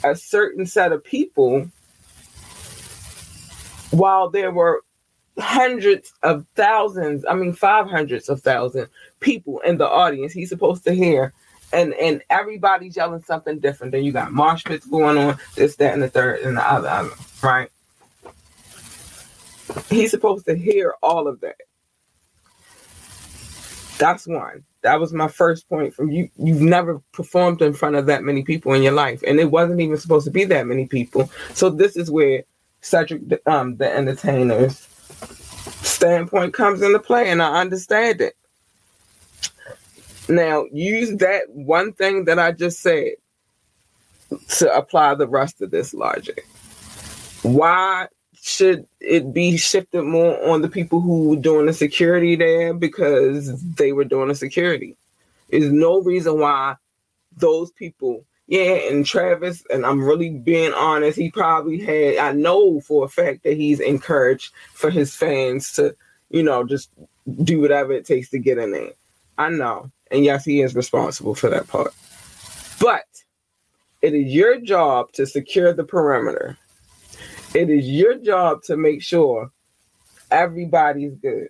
a 0.04 0.16
certain 0.16 0.66
set 0.66 0.92
of 0.92 1.04
people 1.04 1.70
while 3.92 4.30
there 4.30 4.52
were 4.52 4.82
hundreds 5.38 6.14
of 6.24 6.46
thousands, 6.56 7.26
I 7.30 7.36
mean 7.36 7.54
five 7.54 7.88
hundreds 7.88 8.28
of 8.30 8.42
thousand 8.42 8.88
people 9.20 9.60
in 9.60 9.78
the 9.78 9.88
audience 9.88 10.34
he's 10.34 10.50
supposed 10.50 10.84
to 10.86 10.94
hear 10.94 11.34
and 11.74 11.94
and 11.96 12.22
everybody's 12.30 12.96
yelling 12.96 13.22
something 13.24 13.60
different. 13.60 13.92
Then 13.92 14.04
you 14.04 14.12
got 14.12 14.32
mosh 14.32 14.64
pits 14.64 14.86
going 14.86 15.18
on, 15.18 15.38
this, 15.56 15.76
that, 15.78 15.94
and 15.94 16.02
the 16.02 16.10
third, 16.10 16.42
and 16.42 16.58
the 16.58 16.72
other, 16.72 16.88
other, 16.88 17.12
right? 17.42 17.70
He's 19.90 20.12
supposed 20.12 20.46
to 20.46 20.56
hear 20.56 20.94
all 21.02 21.28
of 21.28 21.42
that. 21.42 21.56
That's 23.98 24.28
one. 24.28 24.64
That 24.82 25.00
was 25.00 25.14
my 25.14 25.30
first 25.30 25.70
point 25.70 25.94
from 25.94 26.12
you. 26.12 26.30
You've 26.38 26.62
never 26.62 27.02
performed 27.14 27.62
in 27.62 27.74
front 27.74 27.96
of 27.96 28.06
that 28.08 28.24
many 28.24 28.44
people 28.44 28.74
in 28.74 28.84
your 28.84 28.92
life, 28.92 29.24
and 29.26 29.40
it 29.40 29.50
wasn't 29.50 29.82
even 29.82 29.98
supposed 29.98 30.26
to 30.26 30.32
be 30.32 30.44
that 30.46 30.68
many 30.68 30.86
people. 30.86 31.32
So 31.54 31.70
this 31.70 31.96
is 31.96 32.12
where 32.12 32.44
Cedric, 32.82 33.22
um, 33.48 33.78
the 33.78 33.90
entertainer's 33.90 34.88
standpoint 35.82 36.54
comes 36.54 36.82
into 36.82 37.00
play, 37.00 37.30
and 37.30 37.42
I 37.42 37.62
understand 37.62 38.20
it. 38.20 38.36
Now, 40.30 40.66
use 40.72 41.18
that 41.18 41.50
one 41.50 41.94
thing 41.94 42.26
that 42.26 42.40
I 42.40 42.52
just 42.52 42.80
said 42.80 43.14
to 44.58 44.76
apply 44.76 45.16
the 45.16 45.28
rest 45.28 45.62
of 45.62 45.72
this 45.72 45.94
logic. 45.94 46.48
Why 47.42 48.08
should 48.42 48.88
it 49.00 49.34
be 49.34 49.58
shifted 49.58 50.04
more 50.04 50.42
on 50.50 50.62
the 50.62 50.70
people 50.70 51.02
who 51.02 51.30
were 51.30 51.36
doing 51.36 51.66
the 51.66 51.74
security 51.74 52.36
there 52.36 52.74
because 52.74 53.62
they 53.62 53.92
were 53.92 54.06
doing 54.06 54.30
the 54.30 54.36
security? 54.36 54.96
There's 55.50 55.72
no 55.72 56.02
reason 56.02 56.40
why 56.40 56.76
those 57.38 57.72
people, 57.72 58.26
yeah, 58.48 58.90
and 58.90 59.06
Travis, 59.06 59.64
and 59.70 59.86
I'm 59.86 60.04
really 60.04 60.30
being 60.30 60.74
honest, 60.74 61.18
he 61.18 61.32
probably 61.32 61.80
had, 61.80 62.18
I 62.18 62.32
know 62.32 62.80
for 62.82 63.06
a 63.06 63.10
fact 63.10 63.44
that 63.44 63.58
he's 63.58 63.80
encouraged 63.80 64.54
for 64.74 64.90
his 64.90 65.16
fans 65.16 65.74
to, 65.74 65.96
you 66.30 66.44
know, 66.44 66.64
just 66.64 66.90
do 67.44 67.62
whatever 67.62 67.92
it 67.94 68.06
takes 68.06 68.30
to 68.30 68.40
get 68.40 68.58
in 68.58 68.72
there. 68.72 68.92
I 69.38 69.50
know. 69.50 69.92
And 70.14 70.24
yes, 70.24 70.46
he 70.46 70.62
is 70.62 70.76
responsible 70.76 71.34
for 71.34 71.50
that 71.50 71.68
part. 71.68 71.92
But 72.80 73.06
it 74.04 74.14
is 74.14 74.32
your 74.32 74.60
job 74.62 75.12
to 75.14 75.26
secure 75.26 75.74
the 75.74 75.84
perimeter. 75.84 76.58
It 77.56 77.70
is 77.70 77.90
your 77.90 78.16
job 78.20 78.62
to 78.64 78.78
make 78.78 79.02
sure 79.02 79.52
everybody's 80.30 81.16
good. 81.16 81.50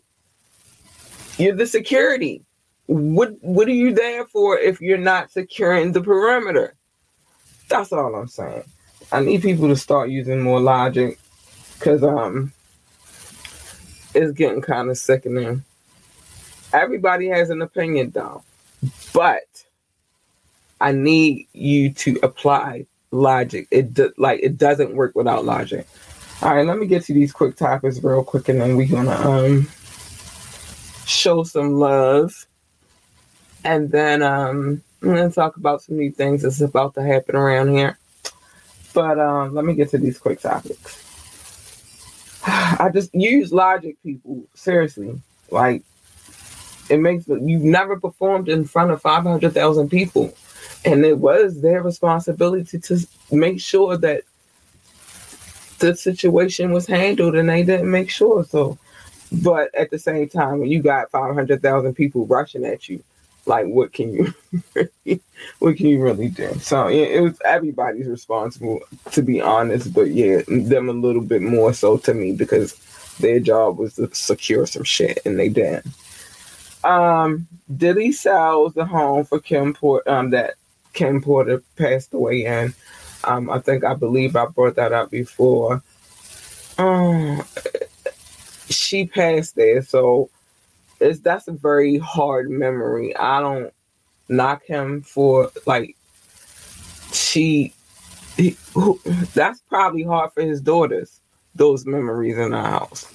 You're 1.38 1.56
the 1.56 1.68
security. 1.68 2.46
What 2.86 3.34
what 3.42 3.68
are 3.68 3.72
you 3.72 3.94
there 3.94 4.26
for 4.26 4.58
if 4.58 4.80
you're 4.80 4.98
not 4.98 5.32
securing 5.32 5.92
the 5.92 6.02
perimeter? 6.02 6.76
That's 7.70 7.92
all 7.92 8.16
I'm 8.16 8.28
saying. 8.28 8.64
I 9.12 9.22
need 9.22 9.42
people 9.42 9.68
to 9.68 9.76
start 9.76 10.10
using 10.10 10.42
more 10.42 10.60
logic 10.60 11.20
because 11.78 12.04
um 12.04 12.54
it's 14.14 14.32
getting 14.32 14.62
kind 14.62 14.90
of 14.90 14.98
sickening. 14.98 15.64
Everybody 16.72 17.28
has 17.28 17.50
an 17.50 17.62
opinion 17.62 18.12
though. 18.12 18.44
But 19.14 19.66
I 20.82 20.92
need 20.92 21.48
you 21.54 21.94
to 21.94 22.20
apply 22.24 22.86
logic. 23.12 23.68
It 23.72 23.94
do, 23.94 24.12
like 24.18 24.40
it 24.44 24.58
doesn't 24.58 24.96
work 24.96 25.16
without 25.16 25.46
logic. 25.46 25.88
All 26.42 26.56
right, 26.56 26.66
let 26.66 26.78
me 26.78 26.88
get 26.88 27.06
to 27.06 27.14
these 27.14 27.32
quick 27.32 27.56
topics 27.56 28.04
real 28.04 28.24
quick, 28.24 28.50
and 28.50 28.60
then 28.60 28.76
we're 28.76 28.88
gonna 28.88 29.12
um 29.12 29.70
show 31.06 31.44
some 31.44 31.74
love, 31.76 32.48
and 33.64 33.90
then 33.90 34.22
um 34.22 34.84
I'm 35.02 35.10
gonna 35.10 35.32
talk 35.32 35.58
about 35.58 35.82
some 35.82 35.98
new 35.98 36.12
things 36.12 36.42
that's 36.42 36.62
about 36.62 36.96
to 36.96 37.04
happen 37.04 37.36
around 37.36 37.70
here. 37.70 37.98
But 38.94 39.20
um, 39.20 39.54
let 39.54 39.66
me 39.66 39.74
get 39.74 39.90
to 39.90 39.98
these 39.98 40.18
quick 40.18 40.40
topics. 40.40 41.02
I 42.48 42.90
just 42.94 43.14
use 43.14 43.52
logic, 43.52 43.98
people. 44.04 44.44
Seriously, 44.54 45.20
like 45.50 45.84
it 46.90 46.98
makes 46.98 47.28
you've 47.28 47.64
never 47.64 48.00
performed 48.00 48.50
in 48.50 48.66
front 48.66 48.92
of 48.92 49.02
500,000 49.02 49.90
people. 49.90 50.34
And 50.86 51.06
it 51.06 51.18
was 51.18 51.62
their 51.62 51.82
responsibility 51.82 52.80
to 52.80 53.08
make 53.32 53.62
sure 53.62 53.98
that 53.98 54.24
the 55.80 55.96
situation 55.96 56.72
was 56.72 56.88
handled 56.88 57.36
and 57.36 57.50
they 57.50 57.64
didn't 57.64 57.90
make 57.90 58.10
sure. 58.10 58.44
So, 58.44 58.78
but 59.32 59.74
at 59.76 59.92
the 59.92 60.00
same 60.00 60.28
time, 60.30 60.60
when 60.60 60.70
you 60.70 60.82
got 60.82 61.12
500,000 61.12 61.94
people 61.94 62.26
rushing 62.28 62.66
at 62.66 62.90
you, 62.90 63.04
like 63.46 63.66
what 63.66 63.92
can 63.92 64.14
you 64.14 64.34
what 65.60 65.76
can 65.76 65.88
you 65.88 66.02
really 66.02 66.30
do 66.30 66.54
so 66.60 66.88
it 66.88 67.20
was 67.20 67.38
everybody's 67.44 68.08
responsible 68.08 68.80
to 69.12 69.22
be 69.22 69.42
honest 69.42 69.94
but 69.94 70.12
yeah 70.12 70.42
them 70.48 70.90
a 70.90 70.94
little 70.94 71.22
bit 71.22 71.42
more 71.42 71.74
so 71.74 71.98
to 71.98 72.14
me 72.14 72.32
because 72.32 72.74
their 73.20 73.40
job 73.40 73.78
was 73.78 73.96
to 73.96 74.10
secure 74.14 74.66
some 74.66 74.84
shit 74.84 75.20
and 75.26 75.38
they 75.38 75.50
didn't 75.50 75.86
um, 76.84 77.48
Diddy 77.76 78.12
sells 78.12 78.74
the 78.74 78.86
home 78.86 79.26
for 79.26 79.40
Kim 79.40 79.74
Porter 79.74 80.10
um, 80.10 80.30
that 80.32 80.56
Kim 80.94 81.22
Porter 81.22 81.64
passed 81.76 82.14
away 82.14 82.46
in. 82.46 82.74
Um, 83.24 83.50
I 83.50 83.60
think 83.60 83.84
I 83.84 83.94
believe 83.94 84.36
I 84.36 84.46
brought 84.46 84.76
that 84.76 84.92
up 84.92 85.10
before. 85.10 85.82
Um, 86.78 87.44
she 88.70 89.06
passed 89.06 89.56
there, 89.56 89.82
so 89.82 90.30
it's 91.00 91.20
that's 91.20 91.48
a 91.48 91.54
very 91.54 91.98
hard 91.98 92.50
memory. 92.50 93.16
I 93.16 93.40
don't 93.40 93.74
knock 94.28 94.64
him 94.66 95.02
for 95.02 95.52
like 95.66 95.96
she. 97.12 97.74
He, 98.36 98.58
who, 98.74 99.00
that's 99.36 99.62
probably 99.70 100.04
hard 100.04 100.34
for 100.34 100.42
his 100.42 100.60
daughters. 100.60 101.22
Those 101.56 101.86
memories 101.86 102.38
in 102.38 102.50
the 102.52 102.62
house. 102.62 103.06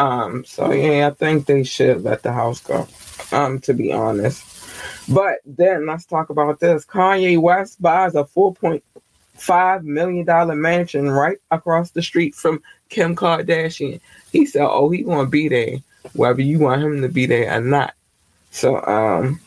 Um, 0.00 0.46
so 0.46 0.72
yeah, 0.72 1.08
I 1.08 1.10
think 1.10 1.44
they 1.44 1.62
should 1.62 2.02
let 2.02 2.22
the 2.22 2.32
house 2.32 2.60
go. 2.60 2.88
Um, 3.32 3.60
to 3.60 3.74
be 3.74 3.92
honest. 3.92 4.42
But 5.08 5.40
then 5.44 5.86
let's 5.86 6.06
talk 6.06 6.30
about 6.30 6.58
this. 6.58 6.86
Kanye 6.86 7.38
West 7.38 7.82
buys 7.82 8.14
a 8.14 8.24
four 8.24 8.54
point 8.54 8.82
five 9.34 9.84
million 9.84 10.24
dollar 10.24 10.54
mansion 10.54 11.10
right 11.10 11.36
across 11.50 11.90
the 11.90 12.00
street 12.00 12.34
from 12.34 12.62
Kim 12.88 13.14
Kardashian. 13.14 14.00
He 14.32 14.46
said, 14.46 14.62
"Oh, 14.62 14.88
he 14.88 15.02
gonna 15.02 15.28
be 15.28 15.48
there, 15.48 15.76
whether 16.14 16.40
you 16.40 16.60
want 16.60 16.82
him 16.82 17.02
to 17.02 17.08
be 17.08 17.26
there 17.26 17.54
or 17.54 17.60
not." 17.60 17.94
So, 18.52 18.82
um, 18.86 19.38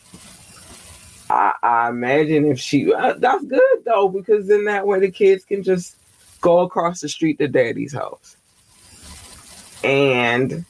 I, 1.30 1.52
I 1.64 1.88
imagine 1.88 2.46
if 2.46 2.60
she, 2.60 2.92
uh, 2.92 3.14
that's 3.18 3.44
good 3.44 3.84
though, 3.84 4.08
because 4.08 4.46
then 4.46 4.66
that 4.66 4.86
way 4.86 5.00
the 5.00 5.10
kids 5.10 5.44
can 5.44 5.64
just 5.64 5.96
go 6.40 6.60
across 6.60 7.00
the 7.00 7.08
street 7.08 7.38
to 7.38 7.48
daddy's 7.48 7.92
house 7.92 8.36
and 9.84 10.64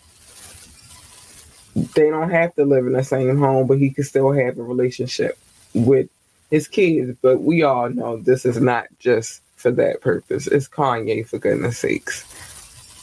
they 1.95 2.11
don't 2.11 2.31
have 2.31 2.55
to 2.55 2.65
live 2.65 2.87
in 2.87 2.93
the 2.93 3.05
same 3.05 3.39
home, 3.39 3.67
but 3.67 3.79
he 3.79 3.91
can 3.91 4.05
still 4.05 4.33
have 4.33 4.59
a 4.59 4.63
relationship 4.63 5.39
with 5.73 6.09
his 6.51 6.69
kids. 6.69 7.17
But 7.21 7.43
we 7.43 7.63
all 7.63 7.89
know 7.89 8.17
this 8.17 8.45
is 8.45 8.61
not 8.61 8.87
just 8.99 9.43
for 9.57 9.71
that 9.73 10.01
purpose. 10.01 10.47
It's 10.47 10.69
Kanye, 10.69 11.27
for 11.27 11.39
goodness 11.39 11.79
sakes. 11.79 12.25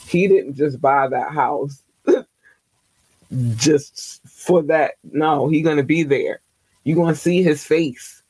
He 0.08 0.28
didn't 0.28 0.56
just 0.56 0.82
buy 0.82 1.08
that 1.08 1.32
house 1.32 1.82
just 3.56 4.22
for 4.28 4.62
that. 4.64 4.94
No, 5.04 5.48
he 5.48 5.62
gonna 5.62 5.84
be 5.84 6.04
there. 6.04 6.42
You 6.84 6.96
gonna 6.96 7.16
see 7.16 7.44
his 7.44 7.64
face. 7.64 8.22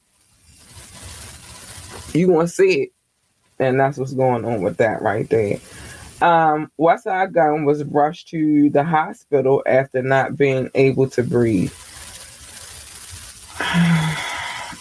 You 2.14 2.28
gonna 2.28 2.48
see 2.48 2.84
it, 2.84 2.90
and 3.60 3.80
that's 3.80 3.98
what's 3.98 4.14
going 4.14 4.46
on 4.46 4.62
with 4.62 4.78
that 4.78 5.02
right 5.02 5.30
there. 5.30 5.60
Um, 6.22 6.72
Westside 6.80 7.34
Gunn 7.34 7.66
was 7.66 7.84
rushed 7.84 8.30
to 8.30 8.70
the 8.70 8.84
hospital 8.84 9.64
after 9.66 10.04
not 10.04 10.38
being 10.38 10.70
able 10.76 11.10
to 11.12 11.24
breathe. 11.24 11.74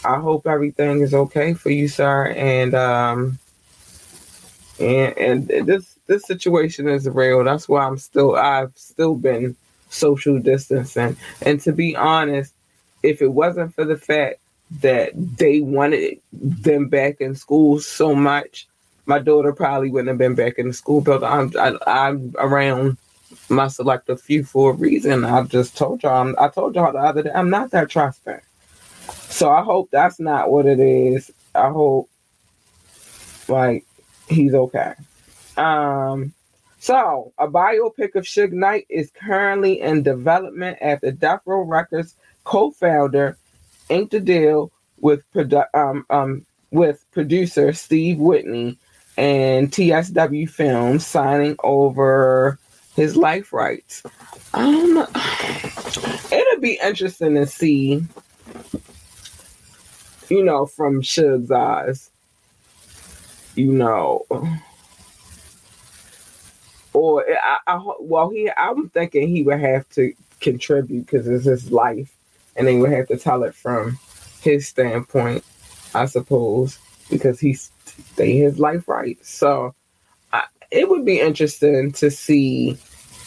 I 0.03 0.18
hope 0.18 0.46
everything 0.46 1.00
is 1.00 1.14
okay 1.14 1.55
for 1.55 1.70
you, 1.70 1.88
sir, 1.88 2.29
and 2.29 2.74
um, 2.74 3.38
and 4.79 5.16
and 5.18 5.66
this 5.66 5.98
this 6.07 6.24
situation 6.24 6.88
is 6.88 7.09
real. 7.09 7.44
That's 7.44 7.68
why 7.68 7.87
I'm 7.87 7.98
still 7.98 8.37
I've 8.37 8.76
still 8.76 9.14
been 9.14 9.57
social 9.90 10.38
distancing. 10.38 11.16
And 11.42 11.61
to 11.62 11.72
be 11.72 11.96
honest, 11.96 12.55
if 13.03 13.20
it 13.22 13.29
wasn't 13.29 13.74
for 13.74 13.85
the 13.85 13.96
fact 13.96 14.40
that 14.81 15.11
they 15.14 15.61
wanted 15.61 16.20
them 16.33 16.88
back 16.88 17.20
in 17.20 17.35
school 17.35 17.81
so 17.81 18.14
much, 18.14 18.66
my 19.11 19.18
daughter 19.18 19.53
probably 19.53 19.90
wouldn't 19.90 20.09
have 20.09 20.18
been 20.18 20.37
back 20.37 20.57
in 20.57 20.68
the 20.68 20.73
school. 20.73 21.01
But 21.01 21.25
I'm 21.25 21.53
I, 21.59 21.77
I'm 21.87 22.33
around 22.38 22.96
my 23.49 23.66
selective 23.66 24.23
few 24.23 24.44
for 24.44 24.70
a 24.70 24.75
reason. 24.75 25.25
I 25.25 25.42
just 25.42 25.77
told 25.77 26.03
y'all. 26.05 26.23
I'm, 26.23 26.37
I 26.38 26.49
told 26.49 26.77
y'all 26.77 26.92
the 26.92 27.01
other 27.01 27.25
day. 27.25 27.33
I'm 27.35 27.51
not 27.51 27.73
that 27.73 27.90
trusting. 27.90 28.40
So 29.29 29.51
I 29.51 29.62
hope 29.62 29.90
that's 29.90 30.20
not 30.20 30.51
what 30.51 30.66
it 30.66 30.79
is. 30.79 31.31
I 31.55 31.70
hope 31.70 32.09
like 33.49 33.85
he's 34.29 34.55
okay. 34.55 34.94
Um. 35.57 36.33
So, 36.83 37.35
a 37.37 37.46
biopic 37.46 38.14
of 38.14 38.25
Suge 38.25 38.53
Knight 38.53 38.87
is 38.88 39.11
currently 39.11 39.83
in 39.83 40.03
development 40.03 40.79
after 40.81 41.11
Death 41.11 41.42
Row 41.44 41.61
Records 41.61 42.14
co-founder 42.44 43.37
inked 43.90 44.14
a 44.14 44.20
deal 44.20 44.73
with 44.99 45.20
produ- 45.35 45.66
um, 45.75 46.07
um, 46.09 46.46
with 46.70 47.05
producer 47.12 47.75
Steve 47.75 48.18
Whitney 48.18 48.79
and 49.16 49.70
TSW 49.70 50.49
Films 50.49 51.07
signing 51.07 51.57
over 51.62 52.59
his 52.96 53.16
life 53.16 53.53
rights. 53.53 54.03
Um, 54.55 55.07
it'll 56.33 56.61
be 56.61 56.79
interesting 56.83 57.35
to 57.35 57.46
see, 57.46 58.05
you 60.29 60.44
know, 60.44 60.66
from 60.66 61.03
Suge's 61.03 61.51
eyes, 61.51 62.11
you 63.55 63.73
know 63.73 64.27
or 66.92 67.25
I, 67.31 67.59
I, 67.66 67.83
well, 68.01 68.31
he 68.31 68.51
I'm 68.57 68.88
thinking 68.90 69.29
he 69.29 69.42
would 69.42 69.61
have 69.61 69.88
to 69.90 70.12
contribute 70.40 71.07
because 71.07 71.27
it's 71.27 71.44
his 71.44 71.70
life, 71.70 72.14
and 72.57 72.68
he 72.68 72.77
would 72.77 72.92
have 72.92 73.09
to 73.09 73.16
tell 73.16 73.42
it 73.44 73.55
from 73.55 73.99
his 74.42 74.68
standpoint, 74.68 75.44
I 75.94 76.07
suppose, 76.07 76.79
because 77.09 77.40
he's 77.40 77.70
they 78.16 78.37
his 78.37 78.59
life 78.59 78.88
right. 78.88 79.18
So 79.24 79.74
I, 80.33 80.44
it 80.70 80.88
would 80.88 81.05
be 81.05 81.20
interesting 81.20 81.92
to 81.92 82.11
see 82.11 82.76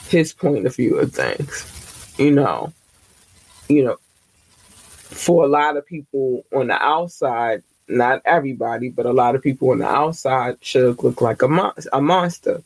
his 0.07 0.33
point 0.33 0.65
of 0.65 0.75
view 0.75 0.97
of 0.97 1.13
things. 1.13 1.69
You 2.17 2.31
know, 2.31 2.73
you 3.69 3.83
know, 3.83 3.97
for 4.95 5.43
a 5.43 5.47
lot 5.47 5.77
of 5.77 5.85
people 5.85 6.45
on 6.55 6.67
the 6.67 6.81
outside, 6.81 7.63
not 7.87 8.21
everybody, 8.25 8.89
but 8.89 9.05
a 9.05 9.13
lot 9.13 9.35
of 9.35 9.41
people 9.41 9.71
on 9.71 9.79
the 9.79 9.89
outside 9.89 10.57
should 10.61 11.01
look 11.03 11.21
like 11.21 11.41
a, 11.41 11.73
a 11.91 12.01
monster 12.01 12.63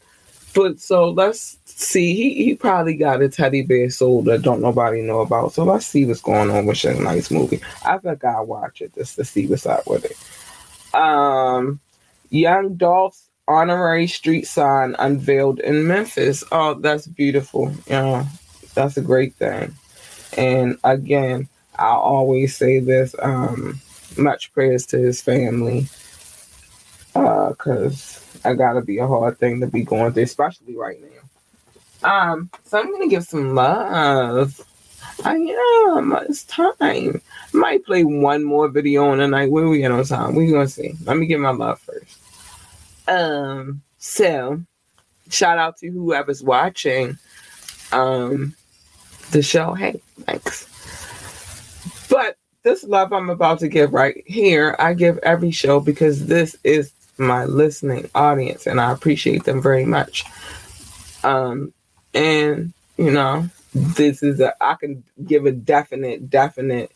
but 0.58 0.80
so 0.80 1.12
let's 1.12 1.60
see. 1.66 2.16
He 2.16 2.44
he 2.44 2.56
probably 2.56 2.96
got 2.96 3.22
a 3.22 3.30
teddy 3.30 3.62
bear 3.62 3.92
soul 3.92 4.24
that 4.24 4.42
don't 4.42 4.60
nobody 4.60 5.04
know 5.04 5.20
about. 5.20 5.54
So 5.54 5.64
let's 5.64 5.86
see 5.86 6.04
what's 6.04 6.20
going 6.20 6.50
on 6.50 6.66
with 6.66 6.78
Suge 6.78 7.00
Knight's 7.00 7.30
movie. 7.30 7.62
I 7.86 8.00
think 8.00 8.24
I'll 8.24 8.48
watch 8.48 8.82
it 8.82 8.96
just 8.96 9.18
to 9.18 9.24
see 9.24 9.46
what's 9.46 9.68
up 9.68 9.86
with 9.86 10.06
it. 10.06 10.98
Um, 11.00 11.80
Young 12.30 12.76
Dolph's 12.76 13.30
honorary 13.48 14.08
street 14.08 14.48
sign 14.48 14.96
unveiled 15.00 15.60
in 15.60 15.88
Memphis. 15.88 16.44
Oh, 16.52 16.74
that's 16.76 17.08
beautiful. 17.08 17.74
Yeah, 17.88 18.26
that's 18.74 18.98
a 18.98 19.02
great 19.02 19.36
thing. 19.36 19.74
And 20.38 20.78
again, 20.84 21.48
I'll 21.78 22.00
always 22.00 22.56
say 22.56 22.80
this. 22.80 23.16
Um, 23.20 23.80
much 24.18 24.52
prayers 24.54 24.86
to 24.88 24.98
his 24.98 25.22
family. 25.22 25.88
Uh, 27.16 27.54
cause 27.54 28.24
I 28.46 28.54
gotta 28.54 28.82
be 28.82 29.00
a 29.00 29.08
hard 29.08 29.40
thing 29.40 29.62
to 29.62 29.68
be 29.68 29.84
going 29.84 30.14
through, 30.14 30.24
especially 30.24 30.76
right 30.76 31.00
now. 31.02 31.08
Um, 32.04 32.50
so 32.66 32.80
I'm 32.80 32.92
gonna 32.92 33.08
give 33.08 33.24
some 33.24 33.56
love. 33.56 34.60
I 35.24 35.36
am. 35.36 36.16
It's 36.30 36.44
time. 36.44 37.22
Might 37.54 37.86
play 37.86 38.04
one 38.04 38.44
more 38.44 38.68
video 38.68 39.10
on 39.10 39.18
the 39.18 39.28
night. 39.28 39.52
Where 39.52 39.68
we 39.68 39.84
at 39.84 39.92
on 39.92 40.04
time? 40.06 40.36
We 40.36 40.52
gonna 40.52 40.68
see. 40.68 40.94
Let 41.04 41.18
me 41.18 41.26
give 41.26 41.40
my 41.40 41.52
love 41.52 41.80
first. 41.80 42.18
Um. 43.08 43.82
So, 43.98 44.62
shout 45.30 45.58
out 45.58 45.78
to 45.78 45.90
whoever's 45.90 46.44
watching. 46.44 47.18
Um, 47.92 48.56
the 49.32 49.42
show. 49.42 49.74
Hey, 49.74 50.02
thanks. 50.22 50.68
But 52.10 52.38
this 52.64 52.84
love 52.84 53.14
I'm 53.14 53.30
about 53.30 53.60
to 53.60 53.68
give 53.68 53.94
right 53.94 54.24
here, 54.26 54.76
I 54.78 54.94
give 54.94 55.18
every 55.20 55.52
show 55.52 55.80
because 55.80 56.28
this 56.28 56.56
is 56.64 56.92
my 57.18 57.46
listening 57.46 58.10
audience, 58.14 58.68
and 58.68 58.80
I 58.80 58.92
appreciate 58.92 59.46
them 59.46 59.62
very 59.62 59.86
much. 59.86 60.24
Um, 61.24 61.74
and 62.14 62.74
you 62.98 63.12
know, 63.12 63.50
this 63.78 64.24
is 64.24 64.40
a 64.40 64.54
I 64.62 64.76
can 64.76 65.04
give 65.26 65.46
a 65.46 65.52
definite, 65.52 66.30
definite 66.30 66.92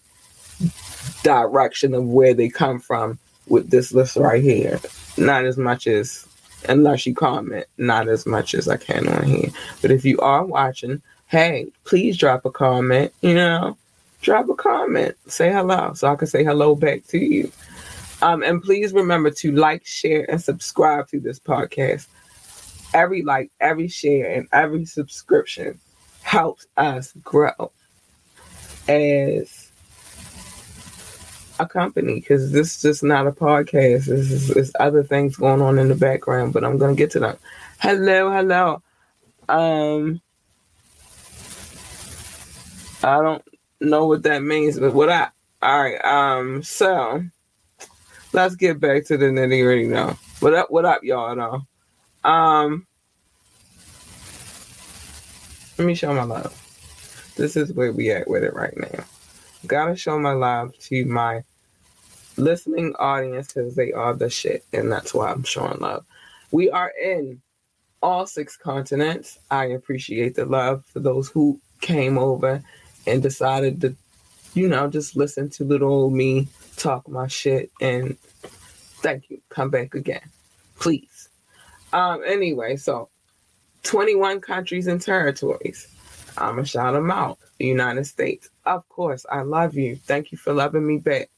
direction 1.24 1.94
of 1.94 2.06
where 2.06 2.34
they 2.34 2.50
come 2.50 2.80
from 2.80 3.20
with 3.48 3.70
this 3.70 3.94
list 3.94 4.16
right 4.16 4.42
here. 4.42 4.80
Not 5.18 5.46
as 5.46 5.58
much 5.58 5.88
as 5.88 6.28
unless 6.68 7.06
you 7.06 7.16
comment, 7.16 7.66
not 7.78 8.08
as 8.08 8.26
much 8.26 8.54
as 8.54 8.68
I 8.68 8.78
can 8.78 9.08
on 9.08 9.24
here. 9.24 9.50
But 9.82 9.92
if 9.92 10.06
you 10.06 10.20
are 10.20 10.46
watching, 10.46 11.02
hey, 11.28 11.68
please 11.86 12.18
drop 12.18 12.46
a 12.46 12.52
comment, 12.52 13.14
you 13.22 13.34
know. 13.34 13.78
Drop 14.22 14.48
a 14.50 14.54
comment, 14.54 15.16
say 15.26 15.52
hello, 15.52 15.94
so 15.96 16.08
I 16.08 16.16
can 16.16 16.28
say 16.28 16.44
hello 16.44 16.76
back 16.76 17.08
to 17.08 17.18
you. 17.18 17.52
Um, 18.22 18.44
and 18.44 18.62
please 18.62 18.94
remember 18.94 19.32
to 19.32 19.52
like, 19.52 19.84
share, 19.84 20.30
and 20.30 20.40
subscribe 20.40 21.08
to 21.08 21.20
this 21.20 21.40
podcast. 21.40 22.06
Every 22.94 23.24
like, 23.24 23.50
every 23.60 23.88
share, 23.88 24.32
and 24.32 24.48
every 24.52 24.86
subscription 24.86 25.80
helps 26.22 26.68
us 26.78 27.14
grow 27.24 27.72
as 28.88 29.72
a 31.60 31.68
company 31.68 32.16
because 32.16 32.52
this 32.52 32.76
is 32.76 32.82
just 32.82 33.04
not 33.04 33.28
a 33.28 33.32
podcast. 33.32 34.06
This 34.06 34.32
is 34.32 34.48
there's 34.50 34.72
other 34.80 35.04
things 35.04 35.36
going 35.36 35.62
on 35.62 35.78
in 35.78 35.90
the 35.90 35.96
background, 35.96 36.54
but 36.54 36.64
I'm 36.64 36.78
gonna 36.78 36.96
get 36.96 37.12
to 37.12 37.20
them. 37.20 37.38
Hello, 37.80 38.32
hello. 38.32 38.82
Um, 39.48 40.22
I 43.04 43.22
don't 43.22 43.44
know 43.80 44.08
what 44.08 44.24
that 44.24 44.44
means, 44.44 44.80
but 44.80 44.94
what 44.94 45.10
I 45.10 45.30
all 45.62 45.84
right. 45.84 46.04
Um, 46.04 46.64
so 46.64 47.24
let's 48.34 48.56
get 48.56 48.80
back 48.80 49.06
to 49.06 49.18
the 49.18 49.26
nitty 49.26 49.64
gritty 49.64 49.88
now. 49.88 50.18
What 50.40 50.56
up? 50.56 50.72
What 50.72 50.86
up, 50.86 51.04
y'all? 51.04 51.36
Now, 51.36 51.68
um, 52.30 52.88
let 55.82 55.88
me 55.88 55.96
show 55.96 56.14
my 56.14 56.22
love. 56.22 57.34
This 57.38 57.56
is 57.56 57.74
where 57.74 57.92
we 57.92 58.12
at 58.12 58.28
with 58.30 58.44
it 58.44 58.54
right 58.54 58.78
now. 58.78 59.04
Gotta 59.66 59.96
show 59.96 60.20
my 60.20 60.34
love 60.34 60.78
to 60.82 61.06
my 61.06 61.42
listening 62.38 62.94
audience 63.00 63.48
because 63.48 63.74
they 63.74 63.92
are 63.92 64.14
the 64.14 64.30
shit, 64.30 64.64
and 64.74 64.92
that's 64.92 65.12
why 65.12 65.32
I'm 65.32 65.42
showing 65.42 65.80
love. 65.80 66.06
We 66.52 66.70
are 66.70 66.94
in 67.04 67.42
all 68.00 68.28
six 68.28 68.56
continents. 68.56 69.40
I 69.50 69.66
appreciate 69.66 70.36
the 70.36 70.46
love 70.46 70.86
for 70.86 71.00
those 71.00 71.30
who 71.30 71.60
came 71.80 72.20
over 72.20 72.62
and 73.08 73.24
decided 73.24 73.82
to, 73.82 73.96
you 74.54 74.68
know, 74.68 74.88
just 74.88 75.16
listen 75.16 75.50
to 75.50 75.64
little 75.64 75.90
old 75.90 76.14
me 76.14 76.48
talk 76.78 77.10
my 77.10 77.26
shit 77.26 77.72
and 77.82 78.20
thank 79.02 79.32
you. 79.32 79.42
Come 79.50 79.72
back 79.72 79.96
again. 79.96 80.30
Please. 80.80 81.30
Um, 81.92 82.22
anyway, 82.24 82.76
so 82.76 83.10
21 83.84 84.42
countries 84.42 84.88
and 84.88 85.02
territories. 85.02 85.88
I'm 86.38 86.56
gonna 86.56 86.66
shout 86.66 86.94
them 86.94 87.12
out. 87.12 87.40
The 87.60 87.66
United 87.66 88.06
States, 88.06 88.50
of 88.66 88.88
course, 88.90 89.26
I 89.30 89.42
love 89.42 89.76
you. 89.76 89.96
Thank 89.96 90.32
you 90.32 90.38
for 90.38 90.54
loving 90.54 90.86
me 90.86 90.98
back. 90.98 91.30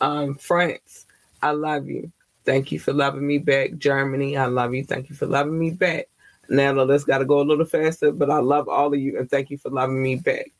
Um, 0.00 0.36
France, 0.36 1.06
I 1.42 1.50
love 1.50 1.88
you. 1.88 2.12
Thank 2.44 2.72
you 2.72 2.78
for 2.78 2.92
loving 2.92 3.26
me 3.26 3.38
back. 3.38 3.76
Germany, 3.76 4.36
I 4.36 4.46
love 4.46 4.74
you. 4.74 4.84
Thank 4.84 5.10
you 5.10 5.16
for 5.16 5.26
loving 5.26 5.58
me 5.58 5.70
back. 5.70 6.08
Now 6.48 6.72
the 6.72 6.84
list 6.84 7.06
got 7.06 7.18
to 7.18 7.26
go 7.26 7.40
a 7.40 7.42
little 7.42 7.66
faster, 7.66 8.10
but 8.12 8.30
I 8.30 8.38
love 8.38 8.68
all 8.68 8.92
of 8.94 8.98
you 8.98 9.18
and 9.18 9.30
thank 9.30 9.50
you 9.50 9.58
for 9.58 9.70
loving 9.70 10.02
me 10.02 10.16
back. 10.16 10.50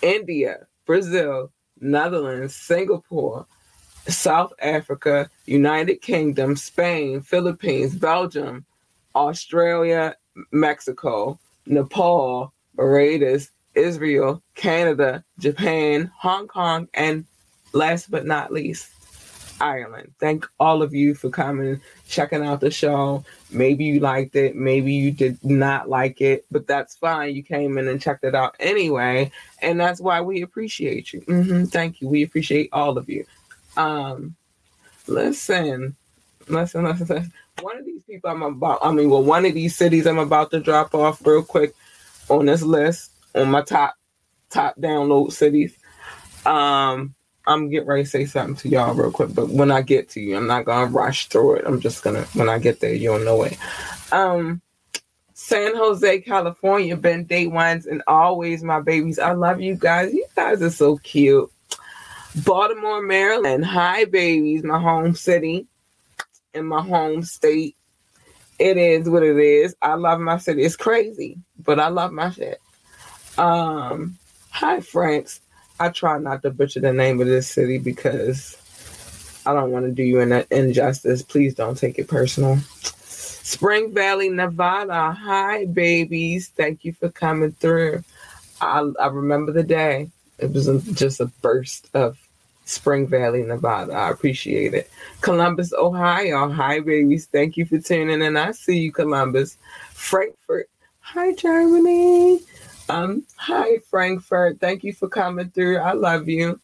India, 0.00 0.66
Brazil, 0.86 1.52
Netherlands, 1.80 2.54
Singapore, 2.54 3.46
South 4.06 4.54
Africa, 4.60 5.28
United 5.44 6.00
Kingdom, 6.00 6.56
Spain, 6.56 7.20
Philippines, 7.20 7.94
Belgium, 7.94 8.64
Australia, 9.14 10.16
Mexico, 10.52 11.38
Nepal, 11.66 12.52
Barbados, 12.74 13.50
Israel, 13.74 14.42
Canada, 14.54 15.24
Japan, 15.38 16.10
Hong 16.18 16.48
Kong, 16.48 16.88
and 16.94 17.24
last 17.72 18.10
but 18.10 18.26
not 18.26 18.52
least, 18.52 18.88
Ireland. 19.60 20.12
Thank 20.18 20.46
all 20.58 20.82
of 20.82 20.94
you 20.94 21.14
for 21.14 21.30
coming, 21.30 21.80
checking 22.08 22.44
out 22.44 22.60
the 22.60 22.70
show. 22.70 23.24
Maybe 23.50 23.84
you 23.84 24.00
liked 24.00 24.36
it, 24.36 24.56
maybe 24.56 24.92
you 24.92 25.10
did 25.10 25.42
not 25.44 25.88
like 25.88 26.20
it, 26.20 26.44
but 26.50 26.66
that's 26.66 26.96
fine. 26.96 27.34
You 27.34 27.42
came 27.42 27.78
in 27.78 27.88
and 27.88 28.00
checked 28.00 28.24
it 28.24 28.34
out 28.34 28.56
anyway, 28.60 29.30
and 29.60 29.78
that's 29.80 30.00
why 30.00 30.20
we 30.20 30.42
appreciate 30.42 31.12
you. 31.12 31.20
hmm 31.20 31.64
Thank 31.64 32.00
you. 32.00 32.08
We 32.08 32.22
appreciate 32.22 32.70
all 32.72 32.98
of 32.98 33.08
you. 33.08 33.24
Um, 33.76 34.36
listen, 35.06 35.96
One 36.50 37.78
of 37.78 37.84
these 37.84 38.02
people 38.04 38.30
I'm 38.30 38.42
about, 38.42 38.78
I 38.82 38.92
mean, 38.92 39.10
well, 39.10 39.22
one 39.22 39.44
of 39.44 39.54
these 39.54 39.76
cities 39.76 40.06
I'm 40.06 40.18
about 40.18 40.50
to 40.52 40.60
drop 40.60 40.94
off 40.94 41.24
real 41.26 41.42
quick 41.42 41.74
on 42.28 42.46
this 42.46 42.62
list 42.62 43.10
on 43.34 43.50
my 43.50 43.62
top 43.62 43.94
top 44.50 44.76
download 44.76 45.32
cities. 45.32 45.76
Um, 46.46 47.14
I'm 47.46 47.70
getting 47.70 47.88
ready 47.88 48.04
to 48.04 48.08
say 48.08 48.26
something 48.26 48.56
to 48.56 48.68
y'all 48.68 48.94
real 48.94 49.10
quick, 49.10 49.34
but 49.34 49.48
when 49.48 49.70
I 49.70 49.82
get 49.82 50.10
to 50.10 50.20
you, 50.20 50.36
I'm 50.36 50.46
not 50.46 50.64
gonna 50.64 50.90
rush 50.90 51.28
through 51.28 51.56
it. 51.56 51.64
I'm 51.66 51.80
just 51.80 52.02
gonna 52.02 52.22
when 52.34 52.48
I 52.48 52.58
get 52.58 52.80
there, 52.80 52.94
you'll 52.94 53.20
know 53.20 53.42
it. 53.42 53.56
Um, 54.12 54.60
San 55.34 55.76
Jose, 55.76 56.20
California, 56.20 56.96
been 56.96 57.24
day 57.24 57.46
ones 57.46 57.86
and 57.86 58.02
always 58.06 58.62
my 58.62 58.80
babies. 58.80 59.18
I 59.18 59.32
love 59.32 59.60
you 59.60 59.76
guys. 59.76 60.12
You 60.12 60.26
guys 60.36 60.60
are 60.62 60.70
so 60.70 60.98
cute. 60.98 61.50
Baltimore, 62.44 63.02
Maryland. 63.02 63.64
Hi, 63.64 64.04
babies. 64.04 64.62
My 64.62 64.78
home 64.78 65.14
city 65.14 65.66
in 66.54 66.66
my 66.66 66.82
home 66.82 67.22
state. 67.22 67.76
It 68.58 68.76
is 68.76 69.08
what 69.08 69.22
it 69.22 69.36
is. 69.36 69.76
I 69.82 69.94
love 69.94 70.20
my 70.20 70.38
city. 70.38 70.64
It's 70.64 70.76
crazy, 70.76 71.38
but 71.58 71.78
I 71.78 71.88
love 71.88 72.12
my 72.12 72.30
shit. 72.30 72.60
Um, 73.36 74.18
hi, 74.50 74.80
France. 74.80 75.40
I 75.78 75.90
try 75.90 76.18
not 76.18 76.42
to 76.42 76.50
butcher 76.50 76.80
the 76.80 76.92
name 76.92 77.20
of 77.20 77.28
this 77.28 77.48
city 77.48 77.78
because 77.78 78.56
I 79.46 79.54
don't 79.54 79.70
want 79.70 79.86
to 79.86 79.92
do 79.92 80.02
you 80.02 80.20
an 80.20 80.44
injustice. 80.50 81.22
Please 81.22 81.54
don't 81.54 81.78
take 81.78 81.98
it 81.98 82.08
personal. 82.08 82.58
Spring 82.58 83.94
Valley, 83.94 84.28
Nevada. 84.28 85.12
Hi, 85.12 85.66
babies. 85.66 86.48
Thank 86.48 86.84
you 86.84 86.92
for 86.92 87.08
coming 87.08 87.52
through. 87.52 88.02
I, 88.60 88.90
I 89.00 89.06
remember 89.06 89.52
the 89.52 89.62
day. 89.62 90.10
It 90.38 90.52
was 90.52 90.66
just 90.92 91.20
a 91.20 91.26
burst 91.26 91.88
of 91.94 92.18
Spring 92.68 93.06
Valley, 93.06 93.42
Nevada. 93.42 93.94
I 93.94 94.10
appreciate 94.10 94.74
it. 94.74 94.90
Columbus, 95.22 95.72
Ohio. 95.72 96.50
Hi, 96.50 96.80
babies. 96.80 97.24
Thank 97.24 97.56
you 97.56 97.64
for 97.64 97.78
tuning 97.78 98.20
in. 98.20 98.36
I 98.36 98.52
see 98.52 98.78
you, 98.78 98.92
Columbus. 98.92 99.56
Frankfurt. 99.94 100.68
Hi, 101.00 101.32
Germany. 101.32 102.40
Um, 102.90 103.24
hi, 103.36 103.78
Frankfurt. 103.90 104.60
Thank 104.60 104.84
you 104.84 104.92
for 104.92 105.08
coming 105.08 105.48
through. 105.48 105.78
I 105.78 105.92
love 105.92 106.28
you. 106.28 106.60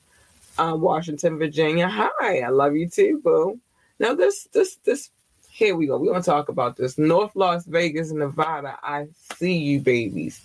Um, 0.59 0.83
Washington, 0.83 1.39
Virginia. 1.39 1.89
Hi, 1.89 2.41
I 2.41 2.51
love 2.51 2.77
you 2.77 2.87
too, 2.87 3.23
boo. 3.25 3.59
Now 3.99 4.15
this, 4.15 4.47
this, 4.53 4.77
this. 4.85 5.09
Here 5.49 5.75
we 5.75 5.87
go. 5.87 5.97
We're 5.97 6.13
gonna 6.13 6.23
talk 6.23 6.51
about 6.51 6.77
this. 6.77 6.99
North 6.99 7.35
Las 7.35 7.65
Vegas, 7.65 8.11
Nevada. 8.11 8.79
I 8.83 9.07
see 9.39 9.57
you, 9.57 9.81
babies. 9.81 10.45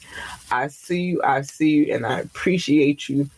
I 0.51 0.67
see 0.67 1.01
you. 1.01 1.21
I 1.21 1.41
see 1.41 1.69
you, 1.69 1.93
and 1.93 2.05
I 2.05 2.19
appreciate 2.19 3.09
you 3.09 3.29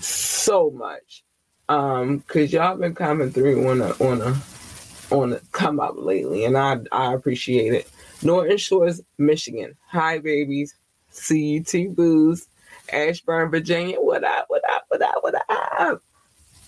so 0.00 0.70
much. 0.70 1.23
Um, 1.68 2.20
cause 2.26 2.52
y'all 2.52 2.76
been 2.76 2.94
coming 2.94 3.30
through 3.30 3.70
on 3.70 3.80
a 3.80 3.90
on 3.92 4.20
a 4.20 5.14
on 5.14 5.32
a 5.32 5.40
come 5.52 5.80
up 5.80 5.94
lately, 5.96 6.44
and 6.44 6.58
I 6.58 6.78
I 6.92 7.14
appreciate 7.14 7.72
it. 7.72 7.88
Norton 8.22 8.56
Shores, 8.58 9.00
Michigan. 9.18 9.74
Hi, 9.88 10.18
babies. 10.18 10.74
Too, 11.26 11.94
booze. 11.96 12.48
Ashburn, 12.92 13.50
Virginia. 13.50 14.00
What 14.00 14.24
up? 14.24 14.46
What 14.48 14.62
up? 14.70 14.84
What 14.88 15.02
up? 15.02 15.14
What 15.20 15.34
up? 15.48 16.02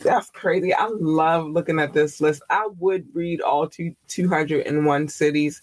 That's 0.00 0.30
crazy. 0.30 0.72
I 0.74 0.88
love 0.88 1.46
looking 1.46 1.78
at 1.78 1.92
this 1.92 2.20
list. 2.20 2.42
I 2.50 2.68
would 2.78 3.06
read 3.14 3.40
all 3.40 3.68
two, 3.68 3.94
201 4.08 5.08
cities, 5.08 5.62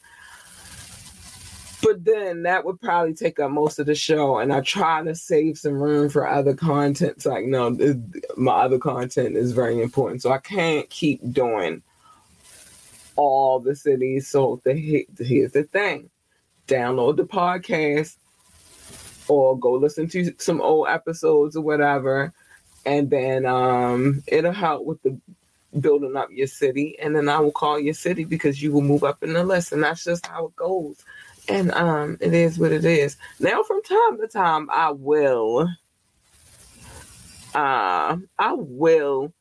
but 1.84 2.04
then 2.06 2.44
that 2.44 2.66
would 2.66 2.82
probably 2.82 3.14
take 3.14 3.40
up 3.40 3.52
most 3.52 3.78
of 3.78 3.86
the 3.86 3.96
show. 3.96 4.38
And 4.38 4.54
I 4.54 4.62
try 4.62 5.04
to 5.04 5.14
save 5.14 5.58
some 5.58 5.74
room 5.74 6.10
for 6.10 6.28
other 6.28 6.54
content. 6.54 7.14
It's 7.18 7.26
like, 7.26 7.46
no, 7.46 7.70
this, 7.70 7.96
my 8.38 8.54
other 8.54 8.80
content 8.80 9.36
is 9.36 9.52
very 9.52 9.82
important. 9.82 10.22
So 10.22 10.32
I 10.32 10.38
can't 10.38 10.90
keep 10.90 11.20
doing 11.34 11.84
all 13.16 13.60
the 13.60 13.76
cities. 13.76 14.28
So 14.28 14.62
the, 14.64 15.06
here's 15.20 15.52
the 15.52 15.64
thing 15.64 16.10
download 16.68 17.18
the 17.18 17.24
podcast 17.24 18.16
or 19.28 19.58
go 19.60 19.74
listen 19.74 20.08
to 20.08 20.34
some 20.38 20.62
old 20.62 20.88
episodes 20.88 21.56
or 21.56 21.62
whatever 21.62 22.34
and 22.86 23.10
then 23.10 23.46
um, 23.46 24.24
it'll 24.28 24.52
help 24.52 24.86
with 24.86 25.02
the 25.04 25.18
building 25.80 26.16
up 26.16 26.30
your 26.32 26.48
city 26.48 26.98
and 27.00 27.16
then 27.16 27.28
i 27.28 27.40
will 27.40 27.52
call 27.52 27.80
your 27.80 27.96
city 27.96 28.24
because 28.24 28.62
you 28.62 28.72
will 28.72 28.82
move 28.82 29.04
up 29.04 29.24
in 29.24 29.34
the 29.34 29.44
list 29.44 29.72
and 29.72 29.84
that's 29.84 30.04
just 30.04 30.26
how 30.28 30.46
it 30.46 30.56
goes 30.56 31.04
and 31.50 31.72
um, 31.74 32.18
it 32.22 32.34
is 32.34 32.58
what 32.58 32.72
it 32.72 32.86
is 32.86 33.18
now 33.40 33.62
from 33.64 33.82
time 33.84 34.18
to 34.18 34.28
time 34.28 34.70
i 34.72 34.90
will 34.90 35.68
uh, 37.54 38.18
i 38.40 38.54
will 38.54 39.32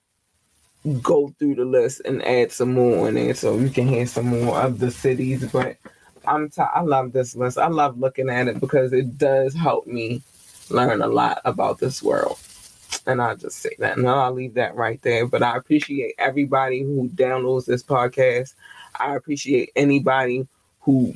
go 1.00 1.32
through 1.38 1.55
the 1.55 1.64
list 1.64 2.03
and 2.05 2.24
add 2.24 2.50
some 2.50 2.74
more 2.74 3.09
in 3.09 3.14
there 3.14 3.34
so 3.34 3.57
you 3.57 3.70
can 3.70 3.86
hear 3.86 4.07
some 4.07 4.26
more 4.26 4.61
of 4.61 4.80
the 4.80 4.90
cities 4.90 5.44
but 5.53 5.76
i'm 6.26 6.50
t- 6.50 6.61
i 6.61 6.80
love 6.80 7.12
this 7.12 7.36
list 7.36 7.57
i 7.57 7.68
love 7.68 7.98
looking 7.98 8.28
at 8.28 8.48
it 8.48 8.59
because 8.59 8.92
it 8.92 9.16
does 9.16 9.55
help 9.55 9.86
me 9.86 10.20
learn 10.70 11.00
a 11.03 11.07
lot 11.07 11.40
about 11.44 11.78
this 11.78 12.03
world 12.03 12.38
and 13.07 13.20
I'll 13.20 13.36
just 13.36 13.59
say 13.59 13.74
that. 13.78 13.96
And 13.96 14.09
I'll 14.09 14.32
leave 14.32 14.55
that 14.55 14.74
right 14.74 15.00
there. 15.03 15.26
But 15.26 15.42
I 15.42 15.57
appreciate 15.57 16.14
everybody 16.18 16.82
who 16.82 17.09
downloads 17.11 17.66
this 17.66 17.82
podcast. 17.82 18.55
I 18.98 19.16
appreciate 19.16 19.70
anybody 19.76 20.46
who 20.80 21.14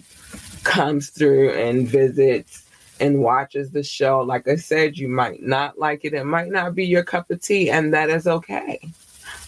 comes 0.67 1.11
through 1.11 1.53
and 1.53 1.89
visits 1.89 2.69
and 3.01 3.23
watches 3.23 3.71
the 3.71 3.83
show. 3.83 4.21
Like 4.21 4.49
I 4.49 4.57
said, 4.57 4.99
you 4.99 5.09
might 5.09 5.43
not 5.43 5.79
like 5.79 6.05
it. 6.05 6.15
It 6.15 6.25
might 6.25 6.51
not 6.51 6.75
be 6.75 6.85
your 6.85 7.05
cup 7.05 7.31
of 7.31 7.41
tea, 7.41 7.71
and 7.71 7.95
that 7.95 8.11
is 8.11 8.27
okay. 8.27 8.81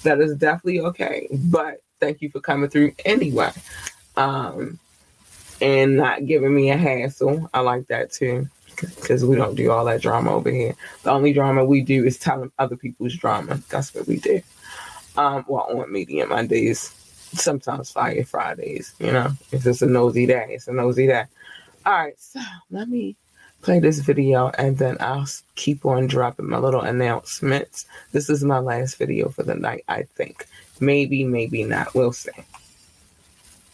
That 0.02 0.20
is 0.20 0.36
definitely 0.36 0.80
okay. 0.80 1.28
But 1.32 1.82
thank 2.00 2.22
you 2.22 2.30
for 2.30 2.40
coming 2.40 2.70
through 2.70 2.92
anyway. 3.04 3.52
Um, 4.16 4.78
and 5.60 5.96
not 5.96 6.26
giving 6.26 6.54
me 6.54 6.70
a 6.70 6.76
hassle. 6.76 7.50
I 7.52 7.60
like 7.60 7.88
that 7.88 8.12
too 8.12 8.48
because 8.76 9.24
we 9.24 9.34
don't 9.34 9.56
do 9.56 9.72
all 9.72 9.84
that 9.86 10.00
drama 10.00 10.32
over 10.32 10.50
here. 10.50 10.74
The 11.02 11.10
only 11.10 11.32
drama 11.32 11.64
we 11.64 11.80
do 11.82 12.04
is 12.04 12.16
telling 12.18 12.52
other 12.58 12.76
people's 12.76 13.14
drama. 13.14 13.60
That's 13.68 13.92
what 13.94 14.06
we 14.06 14.18
do. 14.18 14.40
Um, 15.16 15.44
well, 15.48 15.66
on 15.68 15.92
Medium 15.92 16.28
Mondays, 16.28 16.94
sometimes 17.32 17.90
Fire 17.90 18.24
Fridays. 18.24 18.94
You 18.98 19.12
know, 19.12 19.30
if 19.52 19.66
it's 19.66 19.82
a 19.82 19.86
nosy 19.86 20.26
day, 20.26 20.46
it's 20.50 20.68
a 20.68 20.72
nosy 20.72 21.06
day. 21.06 21.24
All 21.86 21.92
right, 21.92 22.18
so 22.18 22.40
let 22.70 22.88
me 22.88 23.16
play 23.62 23.80
this 23.80 23.98
video 24.00 24.48
and 24.58 24.78
then 24.78 24.96
I'll 25.00 25.26
keep 25.54 25.84
on 25.84 26.06
dropping 26.06 26.48
my 26.48 26.58
little 26.58 26.80
announcements. 26.80 27.86
This 28.12 28.30
is 28.30 28.44
my 28.44 28.58
last 28.58 28.96
video 28.96 29.28
for 29.28 29.42
the 29.42 29.54
night, 29.54 29.84
I 29.88 30.02
think. 30.02 30.46
Maybe, 30.80 31.24
maybe 31.24 31.64
not. 31.64 31.94
We'll 31.94 32.12
see. 32.12 32.30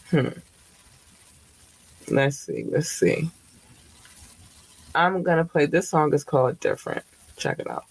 Hmm. 0.09 0.29
Let's 2.07 2.37
see. 2.37 2.63
Let's 2.67 2.89
see. 2.89 3.29
I'm 4.93 5.23
gonna 5.23 5.45
play 5.45 5.65
this 5.65 5.89
song 5.89 6.13
is 6.13 6.23
called 6.23 6.59
Different. 6.59 7.03
Check 7.35 7.59
it 7.59 7.69
out. 7.69 7.85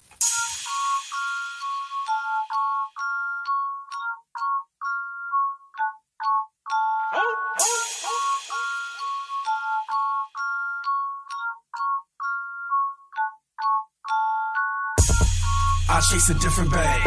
I 15.95 16.01
chase 16.01 16.29
a 16.29 16.35
different 16.35 16.73
bag. 16.73 17.01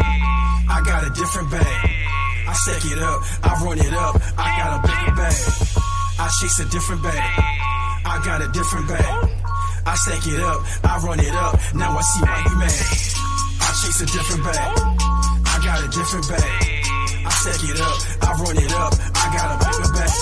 I 0.66 0.80
got 0.80 1.06
a 1.06 1.10
different 1.10 1.50
bag. 1.50 1.90
I 2.48 2.54
stack 2.54 2.80
it 2.88 2.96
up, 2.96 3.20
I 3.44 3.52
run 3.62 3.76
it 3.76 3.92
up. 3.92 4.16
I 4.38 4.48
got 4.56 4.70
a 4.72 4.78
bigger 4.80 5.12
bag. 5.12 5.36
I 6.16 6.26
chase 6.40 6.58
a 6.60 6.64
different 6.72 7.02
bag. 7.02 7.20
I 8.08 8.16
got 8.24 8.40
a 8.40 8.48
different 8.48 8.88
bag. 8.88 9.04
I 9.84 9.94
stack 9.94 10.24
it 10.24 10.40
up, 10.40 10.64
I 10.88 11.04
run 11.04 11.20
it 11.20 11.34
up. 11.36 11.60
Now 11.74 11.98
I 11.98 12.00
see 12.00 12.22
why 12.24 12.40
you 12.48 12.56
mad. 12.56 12.80
I 13.60 13.68
chase 13.76 14.00
a 14.00 14.06
different 14.08 14.44
bag. 14.48 14.56
I 14.56 15.56
got 15.60 15.84
a 15.84 15.88
different 15.92 16.24
bag. 16.24 16.48
I 17.28 17.30
stack 17.44 17.60
it 17.68 17.80
up, 17.84 17.98
I 18.24 18.32
run 18.40 18.56
it 18.56 18.72
up. 18.72 18.92
I 19.20 19.26
got 19.36 19.48
a 19.52 19.56
bigger 19.68 19.92
bag. 20.00 20.16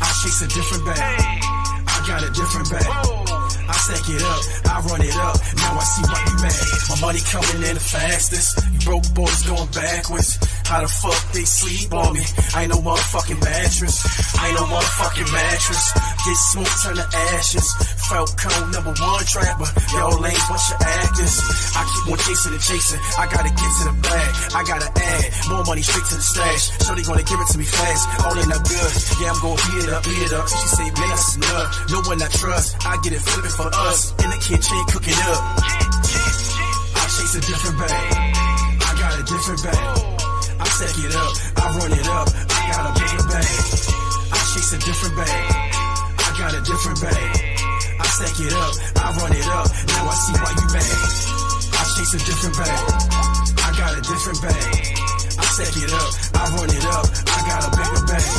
I 0.00 0.08
chase 0.24 0.40
a 0.40 0.48
different 0.48 0.86
bag. 0.88 0.96
I 0.96 2.04
got 2.08 2.24
a 2.24 2.30
different 2.32 2.70
bag. 2.72 3.21
I 3.68 3.72
stack 3.72 4.08
it 4.08 4.22
up, 4.22 4.42
I 4.66 4.80
run 4.88 5.02
it 5.02 5.16
up. 5.16 5.36
Now 5.56 5.78
I 5.78 5.84
see 5.84 6.02
why 6.02 6.20
you 6.26 6.36
mad. 6.42 6.66
My 6.90 7.00
money 7.00 7.20
coming 7.20 7.62
in 7.68 7.74
the 7.74 7.80
fastest. 7.80 8.58
You 8.72 8.78
broke 8.80 9.06
boys 9.14 9.42
going 9.42 9.70
backwards. 9.70 10.41
How 10.64 10.80
the 10.80 10.88
fuck 10.88 11.20
they 11.32 11.44
sleep 11.44 11.92
on 11.92 12.14
me? 12.14 12.24
I 12.54 12.64
ain't 12.64 12.72
no 12.72 12.80
motherfucking 12.80 13.40
mattress. 13.40 13.96
I 14.38 14.48
ain't 14.48 14.56
no 14.56 14.64
motherfucking 14.66 15.30
mattress. 15.32 15.84
Get 16.22 16.38
smoke, 16.52 16.74
turn 16.82 16.96
to 16.96 17.06
ashes. 17.34 17.68
Falcon 18.08 18.70
number 18.72 18.94
one 18.96 19.24
trapper. 19.26 19.68
Yo, 19.92 20.16
lanes, 20.20 20.46
what's 20.48 20.70
your 20.70 20.80
actors? 20.80 21.34
I 21.76 21.82
keep 21.84 22.04
on 22.12 22.18
chasing 22.24 22.52
and 22.52 22.62
chasing. 22.62 23.00
I 23.18 23.24
gotta 23.28 23.52
get 23.52 23.70
to 23.78 23.84
the 23.90 23.96
bag. 24.00 24.30
I 24.54 24.60
gotta 24.64 24.88
add 24.92 25.24
more 25.48 25.64
money 25.64 25.82
straight 25.82 26.06
to 26.08 26.14
the 26.16 26.24
stash. 26.24 26.62
Shorty 26.86 27.02
gonna 27.02 27.26
give 27.26 27.40
it 27.40 27.48
to 27.52 27.58
me 27.58 27.64
fast. 27.64 28.02
All 28.24 28.36
in 28.38 28.48
up 28.52 28.62
good. 28.64 28.92
Yeah, 29.20 29.32
I'm 29.32 29.40
gonna 29.42 29.60
beat 29.66 29.84
it 29.84 29.90
up, 29.92 30.02
beat 30.04 30.22
it 30.24 30.32
up. 30.32 30.46
She 30.48 30.68
say, 30.72 30.88
man, 30.88 31.08
that's 31.08 31.36
enough. 31.36 31.68
No 31.90 31.98
one 32.06 32.22
I 32.22 32.28
trust. 32.28 32.76
I 32.86 32.96
get 33.02 33.12
it 33.12 33.22
flipping 33.22 33.56
for 33.56 33.68
us. 33.68 34.12
In 34.24 34.28
the 34.30 34.40
kitchen, 34.40 34.78
cooking 34.88 35.18
up. 35.26 35.40
I 36.96 37.04
chase 37.12 37.34
a 37.36 37.42
different 37.44 37.76
bag. 37.78 38.32
I 38.80 38.90
got 39.00 39.20
a 39.20 39.24
different 39.24 39.62
bag. 39.62 40.11
I 40.62 40.68
stack 40.78 40.94
it 40.94 41.10
up. 41.10 41.34
I 41.58 41.64
run 41.74 41.90
it 41.90 42.06
up. 42.06 42.28
I 42.30 42.60
got 42.70 42.86
a 42.86 42.92
bigger 42.94 43.26
bag. 43.26 43.50
I 44.30 44.38
chase 44.54 44.70
a 44.70 44.78
different 44.78 45.14
bag. 45.18 45.42
I 46.22 46.30
got 46.38 46.54
a 46.54 46.62
different 46.62 46.98
bag. 47.02 47.34
I 47.98 48.06
stack 48.06 48.38
it 48.38 48.54
up. 48.54 48.74
I 48.94 49.06
run 49.18 49.32
it 49.34 49.48
up. 49.50 49.66
Now 49.90 50.06
I 50.06 50.14
see 50.22 50.34
why 50.38 50.52
you 50.54 50.66
mad. 50.70 51.02
I 51.74 51.82
chase 51.98 52.14
a 52.14 52.20
different 52.22 52.54
bag. 52.62 52.78
I 53.58 53.68
got 53.74 53.92
a 53.98 54.02
different 54.06 54.38
bag. 54.38 54.70
I 55.34 55.44
stack 55.50 55.74
it 55.74 55.90
up. 55.90 56.10
I 56.30 56.42
run 56.54 56.70
it 56.70 56.84
up. 56.94 57.06
I 57.10 57.38
got 57.42 57.60
a 57.66 57.70
bigger 57.74 58.02
bag. 58.06 58.30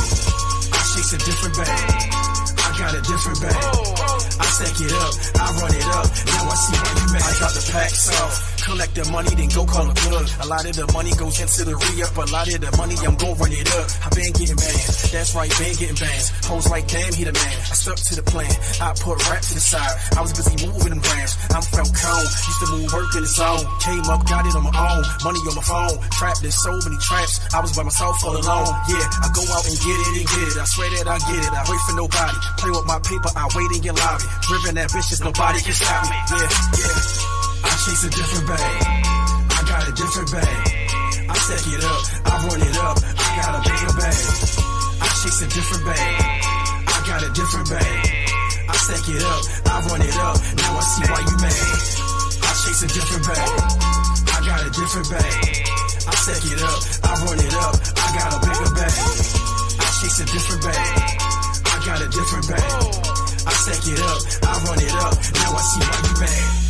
I 0.72 0.80
chase 0.96 1.12
a 1.12 1.18
different 1.20 1.54
bag. 1.60 2.24
I 2.56 2.78
got 2.80 2.94
a 2.96 3.02
different 3.04 3.40
bag. 3.44 3.60
I 4.40 4.46
stack 4.48 4.80
it 4.80 4.92
up, 4.96 5.12
I 5.36 5.60
run 5.60 5.74
it 5.76 5.86
up. 5.92 6.06
Now 6.24 6.48
I 6.48 6.56
see 6.56 6.72
why 6.72 6.90
you 6.96 7.06
mad. 7.12 7.22
I 7.22 7.32
got 7.38 7.52
the 7.52 7.68
packs 7.70 8.08
off. 8.16 8.53
Collect 8.64 8.94
the 8.96 9.04
money, 9.12 9.28
then 9.36 9.52
go 9.52 9.68
call 9.68 9.84
a 9.84 9.92
plug. 9.92 10.24
A 10.40 10.46
lot 10.48 10.64
of 10.64 10.72
the 10.72 10.88
money 10.96 11.12
goes 11.20 11.36
into 11.36 11.68
the 11.68 11.76
re-up. 11.76 12.16
A 12.16 12.24
lot 12.32 12.48
of 12.48 12.60
the 12.64 12.72
money, 12.80 12.96
I'm 13.04 13.12
gon' 13.20 13.36
run 13.36 13.52
it 13.52 13.68
up. 13.76 13.84
I 14.00 14.08
been 14.16 14.32
getting 14.32 14.56
bands. 14.56 15.12
That's 15.12 15.36
right, 15.36 15.52
been 15.60 15.76
getting 15.76 16.00
bands. 16.00 16.32
Hoes 16.48 16.64
like, 16.72 16.88
damn, 16.88 17.12
he 17.12 17.28
the 17.28 17.36
man. 17.36 17.56
I 17.60 17.76
stuck 17.76 18.00
to 18.00 18.12
the 18.16 18.24
plan. 18.24 18.48
I 18.80 18.96
put 18.96 19.20
rap 19.28 19.44
to 19.44 19.52
the 19.52 19.60
side. 19.60 19.92
I 20.16 20.24
was 20.24 20.32
busy 20.32 20.56
moving 20.64 20.96
them 20.96 21.04
grams. 21.04 21.36
I'm 21.52 21.60
Falcone. 21.60 22.24
Used 22.24 22.60
to 22.64 22.68
move 22.72 22.88
work 22.88 23.12
in 23.12 23.22
the 23.28 23.32
zone. 23.36 23.68
Came 23.84 24.04
up, 24.08 24.24
got 24.24 24.48
it 24.48 24.56
on 24.56 24.64
my 24.64 24.72
own. 24.72 25.04
Money 25.28 25.40
on 25.44 25.54
my 25.60 25.64
phone. 25.68 25.96
Trapped 26.16 26.40
in 26.40 26.48
so 26.48 26.72
many 26.88 26.96
traps. 27.04 27.44
I 27.52 27.60
was 27.60 27.76
by 27.76 27.84
myself 27.84 28.16
all 28.24 28.32
alone. 28.32 28.72
Yeah, 28.88 29.04
I 29.04 29.28
go 29.36 29.44
out 29.44 29.64
and 29.68 29.76
get 29.76 29.98
it 30.08 30.24
and 30.24 30.24
get 30.24 30.44
it. 30.48 30.56
I 30.56 30.64
swear 30.72 30.88
that 30.88 31.04
I 31.04 31.20
get 31.20 31.36
it. 31.44 31.52
I 31.52 31.62
wait 31.68 31.82
for 31.84 31.96
nobody. 32.00 32.36
Play 32.64 32.72
with 32.72 32.88
my 32.88 32.96
paper, 33.04 33.28
I 33.36 33.44
wait 33.52 33.70
in 33.76 33.84
your 33.84 33.96
lobby. 34.00 34.24
Driven 34.48 34.80
ambitious, 34.80 35.20
nobody 35.20 35.60
can 35.60 35.76
stop 35.76 36.08
me. 36.08 36.16
Yeah, 36.32 36.48
yeah. 36.48 37.33
Chase 37.84 38.04
a 38.04 38.08
different 38.08 38.48
bag. 38.48 38.80
I 39.52 39.60
got 39.68 39.84
a 39.84 39.92
different 39.92 40.32
bag. 40.32 40.56
I 41.28 41.36
stack 41.36 41.68
it 41.68 41.84
up, 41.84 42.00
I 42.24 42.32
run 42.48 42.62
it 42.64 42.76
up. 42.80 42.96
I 42.96 43.28
got 43.36 43.52
a 43.52 43.60
bigger 43.60 43.92
bag. 44.00 44.24
I 45.04 45.08
chase 45.20 45.40
a 45.44 45.48
different 45.52 45.84
bag. 45.84 46.00
I 46.00 46.98
got 47.04 47.20
a 47.20 47.30
different 47.36 47.68
bag. 47.68 48.00
I 48.64 48.76
stack 48.80 49.04
it 49.04 49.20
up, 49.20 49.42
I 49.68 49.84
run 49.84 50.00
it 50.00 50.16
up. 50.16 50.36
Now 50.64 50.80
I 50.80 50.84
see 50.96 51.04
why 51.12 51.20
you 51.28 51.36
mad. 51.44 51.60
I 52.40 52.52
chase 52.56 52.80
a 52.80 52.88
different 52.88 53.24
bag. 53.28 53.52
I 54.32 54.38
got 54.48 54.60
a 54.64 54.70
different 54.72 55.08
bag. 55.12 55.44
I 56.08 56.14
stack 56.24 56.40
it 56.40 56.60
up, 56.64 56.80
I 57.04 57.12
run 57.20 57.36
it 57.36 57.52
up. 57.52 57.74
I 58.00 58.06
got 58.16 58.28
a 58.32 58.38
bigger 58.48 58.70
bag. 58.80 58.96
I 58.96 59.88
chase 60.00 60.18
a 60.20 60.26
different 60.32 60.62
bag. 60.64 60.88
I 61.68 61.76
got 61.84 62.00
a 62.00 62.08
different 62.08 62.48
bag. 62.48 62.64
I 63.44 63.52
stack 63.60 63.84
it 63.84 64.00
up, 64.00 64.20
I 64.40 64.52
run 64.72 64.80
it 64.80 64.94
up. 65.04 65.12
Now 65.36 65.52
I 65.52 65.62
see 65.68 65.84
why 65.84 66.00
you 66.00 66.20
mad. 66.24 66.63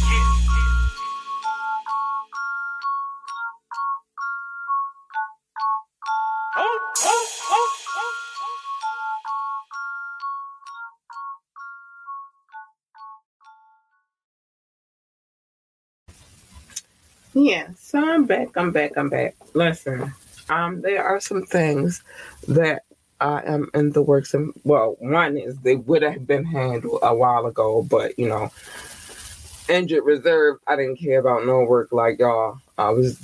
Yeah, 17.35 17.69
so 17.77 17.99
I'm 17.99 18.27
back. 18.27 18.57
I'm 18.57 18.71
back. 18.71 18.97
I'm 18.97 19.11
back. 19.11 19.35
Listen, 19.55 20.15
um, 20.49 20.83
there 20.83 21.03
are 21.03 21.19
some 21.19 21.45
things 21.45 22.05
that 22.47 22.83
I 23.21 23.43
am 23.45 23.71
in 23.75 23.91
the 23.91 24.03
works. 24.03 24.35
And 24.35 24.53
well, 24.63 24.97
one 25.01 25.37
is 25.37 25.59
they 25.59 25.75
would 25.75 26.03
have 26.03 26.29
been 26.29 26.45
handled 26.45 27.01
a 27.03 27.13
while 27.13 27.47
ago, 27.47 27.83
but 27.83 28.17
you 28.19 28.29
know, 28.29 28.53
injured 29.69 30.05
reserve. 30.05 30.59
I 30.69 30.77
didn't 30.77 31.01
care 31.01 31.19
about 31.19 31.45
no 31.45 31.65
work 31.65 31.91
like 31.91 32.21
y'all. 32.21 32.59
I 32.79 32.91
was 32.91 33.19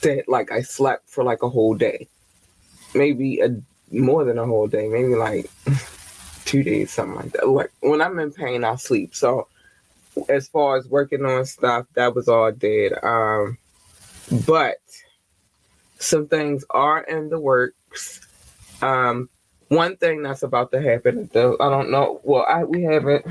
dead. 0.00 0.24
Like 0.28 0.52
I 0.52 0.62
slept 0.62 1.10
for 1.10 1.24
like 1.24 1.42
a 1.42 1.48
whole 1.48 1.74
day, 1.74 2.06
maybe 2.94 3.40
a 3.40 3.60
more 3.90 4.24
than 4.24 4.38
a 4.38 4.46
whole 4.46 4.68
day, 4.68 4.86
maybe 4.86 5.16
like 5.16 5.50
two 6.44 6.62
days, 6.62 6.92
something 6.92 7.16
like 7.16 7.32
that. 7.32 7.48
Like 7.48 7.72
when 7.80 8.00
I'm 8.00 8.20
in 8.20 8.32
pain, 8.32 8.62
I 8.62 8.76
sleep. 8.76 9.12
So 9.12 9.48
as 10.28 10.48
far 10.48 10.76
as 10.76 10.88
working 10.88 11.24
on 11.24 11.44
stuff, 11.44 11.86
that 11.94 12.14
was 12.14 12.28
all 12.28 12.52
dead. 12.52 12.92
Um, 13.02 13.58
but 14.46 14.78
some 15.98 16.26
things 16.26 16.64
are 16.70 17.02
in 17.02 17.28
the 17.28 17.38
works. 17.38 18.26
Um, 18.82 19.28
one 19.68 19.96
thing 19.96 20.22
that's 20.22 20.42
about 20.42 20.72
to 20.72 20.80
happen, 20.80 21.30
though, 21.32 21.56
I 21.60 21.68
don't 21.68 21.90
know. 21.90 22.20
Well, 22.24 22.44
I 22.48 22.64
we 22.64 22.82
haven't 22.82 23.24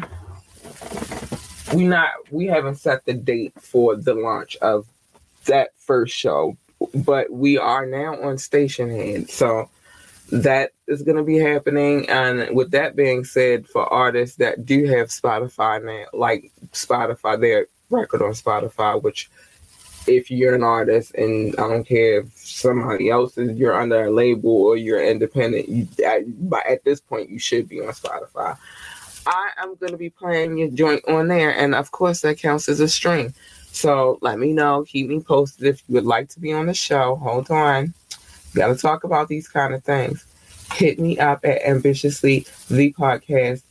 we 1.73 1.83
not 1.83 2.09
we 2.31 2.45
haven't 2.45 2.75
set 2.75 3.05
the 3.05 3.13
date 3.13 3.53
for 3.59 3.95
the 3.95 4.13
launch 4.13 4.55
of 4.57 4.87
that 5.45 5.71
first 5.77 6.15
show, 6.15 6.55
but 6.93 7.31
we 7.31 7.57
are 7.57 7.85
now 7.85 8.13
on 8.13 8.37
Stationhead, 8.37 9.29
so 9.29 9.69
that 10.31 10.71
is 10.87 11.01
going 11.01 11.17
to 11.17 11.23
be 11.23 11.39
happening. 11.39 12.07
And 12.09 12.55
with 12.55 12.71
that 12.71 12.95
being 12.95 13.23
said, 13.23 13.67
for 13.67 13.85
artists 13.91 14.37
that 14.37 14.65
do 14.65 14.85
have 14.85 15.07
Spotify 15.07 15.83
now, 15.83 16.05
like 16.13 16.51
Spotify, 16.73 17.39
their 17.39 17.67
record 17.89 18.21
on 18.21 18.31
Spotify, 18.31 19.01
which 19.01 19.29
if 20.07 20.31
you're 20.31 20.55
an 20.55 20.63
artist 20.63 21.13
and 21.15 21.55
I 21.57 21.67
don't 21.67 21.83
care 21.83 22.21
if 22.21 22.31
somebody 22.35 23.09
else 23.09 23.37
is, 23.37 23.57
you're 23.57 23.79
under 23.79 24.05
a 24.05 24.11
label 24.11 24.51
or 24.51 24.77
you're 24.77 25.03
independent, 25.03 25.69
you 25.69 25.87
at, 26.05 26.23
but 26.49 26.65
at 26.65 26.83
this 26.83 26.99
point 26.99 27.29
you 27.29 27.39
should 27.39 27.69
be 27.69 27.81
on 27.81 27.93
Spotify. 27.93 28.57
I 29.25 29.49
am 29.57 29.75
going 29.75 29.91
to 29.91 29.97
be 29.97 30.09
playing 30.09 30.57
your 30.57 30.69
joint 30.69 31.07
on 31.07 31.27
there, 31.27 31.51
and 31.55 31.75
of 31.75 31.91
course 31.91 32.21
that 32.21 32.39
counts 32.39 32.69
as 32.69 32.79
a 32.79 32.87
stream. 32.87 33.33
So 33.71 34.17
let 34.21 34.39
me 34.39 34.53
know, 34.53 34.83
keep 34.87 35.07
me 35.07 35.19
posted 35.19 35.67
if 35.67 35.83
you 35.87 35.95
would 35.95 36.05
like 36.05 36.29
to 36.29 36.39
be 36.39 36.51
on 36.53 36.65
the 36.65 36.73
show. 36.73 37.17
Hold 37.17 37.51
on, 37.51 37.93
got 38.55 38.67
to 38.67 38.75
talk 38.75 39.03
about 39.03 39.27
these 39.27 39.47
kind 39.47 39.73
of 39.73 39.83
things. 39.83 40.25
Hit 40.73 40.99
me 40.99 41.19
up 41.19 41.45
at 41.45 41.63
ambitiously 41.63 42.47
the 42.69 42.93
podcast 42.93 43.63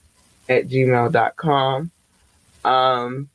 at 0.48 0.68
gmail.com. 0.68 1.90
Um, 2.64 3.28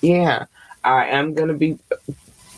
yeah, 0.00 0.46
I 0.84 1.06
am 1.06 1.34
gonna 1.34 1.54
be 1.54 1.78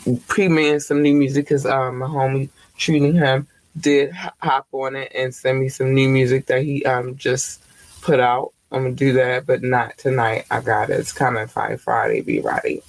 premiering 0.04 0.82
some 0.82 1.02
new 1.02 1.14
music 1.14 1.46
because 1.46 1.66
um, 1.66 1.98
my 1.98 2.06
homie 2.06 2.50
Him 2.78 3.46
did 3.78 4.12
hop 4.12 4.66
on 4.72 4.96
it 4.96 5.10
and 5.14 5.34
send 5.34 5.58
me 5.60 5.68
some 5.68 5.94
new 5.94 6.08
music 6.08 6.46
that 6.46 6.62
he 6.62 6.84
um 6.84 7.16
just 7.16 7.62
put 8.02 8.20
out. 8.20 8.52
I'm 8.70 8.84
gonna 8.84 8.94
do 8.94 9.12
that, 9.14 9.46
but 9.46 9.62
not 9.62 9.98
tonight. 9.98 10.46
I 10.50 10.60
got 10.60 10.90
it. 10.90 11.00
It's 11.00 11.12
coming 11.12 11.46
Friday. 11.46 11.76
Friday. 11.76 12.20
Be 12.22 12.40
ready. 12.40 12.82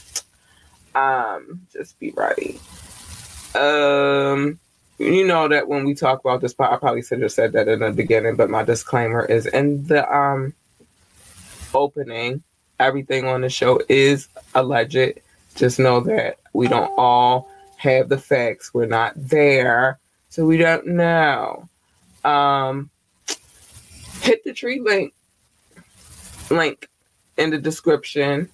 Um, 0.93 1.61
just 1.73 1.99
be 1.99 2.11
ready. 2.11 2.59
Um, 3.53 4.59
you 4.97 5.25
know 5.25 5.47
that 5.47 5.67
when 5.67 5.85
we 5.85 5.93
talk 5.93 6.21
about 6.21 6.41
this, 6.41 6.55
I 6.57 6.77
probably 6.77 7.03
should 7.03 7.21
have 7.21 7.31
said 7.31 7.53
that 7.53 7.67
in 7.67 7.79
the 7.79 7.91
beginning, 7.91 8.35
but 8.35 8.49
my 8.49 8.63
disclaimer 8.63 9.25
is 9.25 9.45
in 9.45 9.85
the 9.87 10.09
um 10.13 10.53
opening. 11.73 12.43
Everything 12.79 13.25
on 13.25 13.41
the 13.41 13.49
show 13.49 13.79
is 13.89 14.27
alleged. 14.53 15.19
Just 15.55 15.79
know 15.79 16.01
that 16.01 16.39
we 16.53 16.67
don't 16.67 16.91
all 16.97 17.49
have 17.77 18.09
the 18.09 18.17
facts. 18.17 18.73
We're 18.73 18.85
not 18.85 19.13
there, 19.15 19.99
so 20.29 20.45
we 20.45 20.57
don't 20.57 20.87
know. 20.87 21.69
Um, 22.23 22.89
hit 24.21 24.43
the 24.43 24.53
tree 24.53 24.81
link 24.81 25.13
link 26.49 26.89
in 27.37 27.51
the 27.51 27.57
description. 27.57 28.49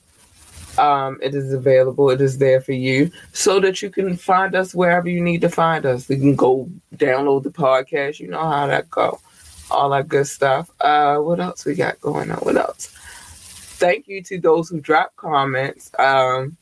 Um, 0.77 1.19
it 1.21 1.35
is 1.35 1.51
available. 1.53 2.09
It 2.11 2.21
is 2.21 2.37
there 2.37 2.61
for 2.61 2.71
you 2.71 3.11
so 3.33 3.59
that 3.59 3.81
you 3.81 3.89
can 3.89 4.15
find 4.15 4.55
us 4.55 4.73
wherever 4.73 5.09
you 5.09 5.21
need 5.21 5.41
to 5.41 5.49
find 5.49 5.85
us. 5.85 6.09
You 6.09 6.17
can 6.17 6.35
go 6.35 6.69
download 6.95 7.43
the 7.43 7.49
podcast. 7.49 8.19
You 8.19 8.29
know 8.29 8.47
how 8.47 8.67
that 8.67 8.89
go. 8.89 9.19
All 9.69 9.89
that 9.89 10.07
good 10.07 10.27
stuff. 10.27 10.69
Uh, 10.79 11.17
what 11.17 11.39
else 11.39 11.65
we 11.65 11.75
got 11.75 11.99
going 12.01 12.31
on? 12.31 12.37
What 12.37 12.57
else? 12.57 12.95
Thank 13.81 14.07
you 14.07 14.21
to 14.23 14.39
those 14.39 14.69
who 14.69 14.79
dropped 14.79 15.15
comments. 15.17 15.91
Um, 15.97 16.55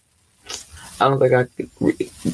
I 1.01 1.07
don't 1.07 1.19
think 1.19 1.33
I 1.33 1.43
could. 1.43 1.69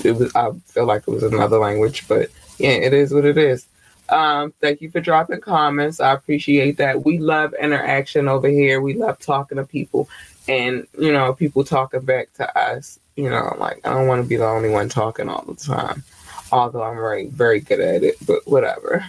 It 0.05 0.15
was. 0.15 0.36
I 0.36 0.51
feel 0.67 0.86
like 0.86 1.03
it 1.07 1.11
was 1.11 1.23
another 1.23 1.57
language, 1.57 2.07
but 2.07 2.29
yeah, 2.57 2.69
it 2.69 2.93
is 2.93 3.13
what 3.13 3.25
it 3.25 3.38
is. 3.38 3.67
Um, 4.09 4.53
thank 4.61 4.81
you 4.81 4.91
for 4.91 4.99
dropping 4.99 5.41
comments. 5.41 5.99
I 5.99 6.13
appreciate 6.13 6.77
that. 6.77 7.03
We 7.03 7.17
love 7.17 7.53
interaction 7.59 8.27
over 8.27 8.47
here. 8.47 8.79
We 8.79 8.93
love 8.93 9.19
talking 9.19 9.57
to 9.57 9.65
people 9.65 10.07
and, 10.47 10.86
you 10.99 11.11
know, 11.11 11.33
people 11.33 11.63
talking 11.63 12.01
back 12.01 12.31
to 12.33 12.57
us. 12.57 12.99
You 13.15 13.29
know, 13.29 13.55
like 13.57 13.86
I 13.86 13.93
don't 13.93 14.07
want 14.07 14.21
to 14.21 14.27
be 14.27 14.36
the 14.36 14.45
only 14.45 14.69
one 14.69 14.89
talking 14.89 15.29
all 15.29 15.43
the 15.45 15.55
time. 15.55 16.03
Although 16.51 16.83
I'm 16.83 16.95
very, 16.95 17.27
very 17.27 17.59
good 17.59 17.79
at 17.79 18.03
it, 18.03 18.15
but 18.25 18.47
whatever. 18.47 19.03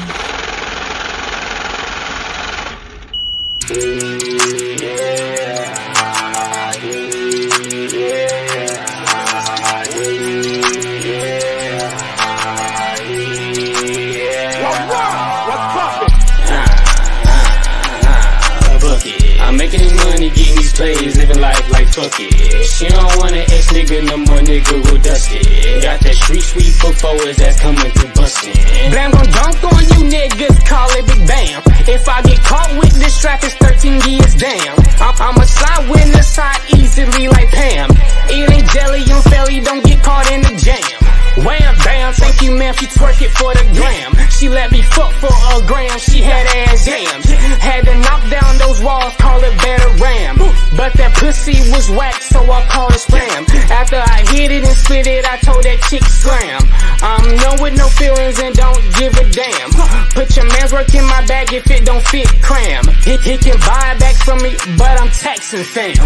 bucket. 18.80 19.40
I'm 19.40 19.56
making 19.56 19.80
this 19.80 20.04
money, 20.04 20.30
getting 20.30 20.56
these 20.56 20.72
plays, 20.72 21.19
life 21.40 21.70
like 21.70 21.88
fuck 21.88 22.12
it. 22.20 22.32
She 22.68 22.86
don't 22.88 23.16
want 23.16 23.32
an 23.32 23.48
ex 23.48 23.72
nigga, 23.72 24.04
no 24.04 24.16
more 24.16 24.44
nigga 24.44 24.76
who 24.84 24.98
dust 24.98 25.32
it. 25.32 25.82
Got 25.82 26.00
that 26.00 26.14
street 26.14 26.44
sweep 26.44 26.72
for 26.76 26.92
forwards 26.92 27.38
that's 27.38 27.58
coming 27.58 27.90
through 27.96 28.12
bustin'. 28.12 28.52
Blam 28.92 29.10
gon' 29.10 29.30
dunk 29.32 29.64
on 29.64 29.82
you 29.96 30.00
niggas, 30.06 30.56
call 30.68 30.88
it 30.92 31.06
big 31.08 31.26
bam. 31.26 31.62
If 31.88 32.08
I 32.08 32.22
get 32.22 32.38
caught 32.44 32.70
with 32.78 32.92
this 33.00 33.16
strap, 33.16 33.42
it's 33.42 33.54
13 33.56 34.04
years 34.06 34.34
damn. 34.36 34.76
I'm, 35.00 35.16
I'ma 35.18 35.44
slide 35.44 35.88
with 35.90 36.12
the 36.12 36.22
side 36.22 36.60
easily 36.76 37.28
like 37.28 37.48
Pam. 37.50 37.90
Ain't 38.30 38.68
jelly 38.70 39.02
felly, 39.30 39.60
don't 39.60 39.84
get 39.84 40.02
caught 40.02 40.30
in 40.30 40.42
the 40.42 40.54
jam. 40.56 41.09
Wham 41.38 41.74
bam, 41.84 42.12
thank 42.14 42.42
you 42.42 42.50
ma'am, 42.50 42.74
she 42.74 42.86
twerk 42.86 43.22
it 43.22 43.30
for 43.30 43.54
the 43.54 43.64
gram. 43.74 44.12
She 44.30 44.48
let 44.48 44.72
me 44.72 44.82
fuck 44.82 45.12
for 45.14 45.30
a 45.30 45.62
gram, 45.66 45.98
she 45.98 46.20
had 46.22 46.46
ass 46.66 46.84
jams. 46.84 47.30
Had 47.60 47.84
to 47.84 47.94
knock 47.94 48.22
down 48.30 48.58
those 48.58 48.82
walls, 48.82 49.14
call 49.16 49.38
it 49.42 49.56
better 49.62 49.88
ram. 50.02 50.38
But 50.76 50.92
that 50.94 51.14
pussy 51.14 51.60
was 51.70 51.90
whack, 51.90 52.20
so 52.22 52.40
I 52.50 52.62
called 52.66 52.92
it 52.92 53.02
spam. 53.04 53.46
After 53.70 53.96
I 53.96 54.24
hit 54.32 54.50
it 54.50 54.64
and 54.64 54.76
split 54.76 55.06
it, 55.06 55.24
I 55.24 55.36
told 55.38 55.62
that 55.64 55.78
chick 55.88 56.04
scram. 56.04 56.62
I'm 57.02 57.36
known 57.36 57.58
with 57.62 57.76
no 57.76 57.86
feelings 57.88 58.38
and 58.40 58.54
don't 58.54 58.80
give 58.98 59.14
a 59.16 59.24
damn. 59.30 59.70
Put 60.16 60.36
your 60.36 60.46
man's 60.46 60.72
work 60.72 60.92
in 60.94 61.04
my 61.06 61.24
bag 61.26 61.52
if 61.52 61.70
it 61.70 61.84
don't 61.84 62.02
fit, 62.08 62.28
cram. 62.42 62.84
He, 63.04 63.16
he 63.22 63.36
can 63.38 63.58
buy 63.60 63.94
it 63.94 63.98
back 64.00 64.16
from 64.24 64.42
me, 64.42 64.56
but 64.76 65.00
I'm 65.00 65.10
taxing 65.12 65.64
fam. 65.64 66.00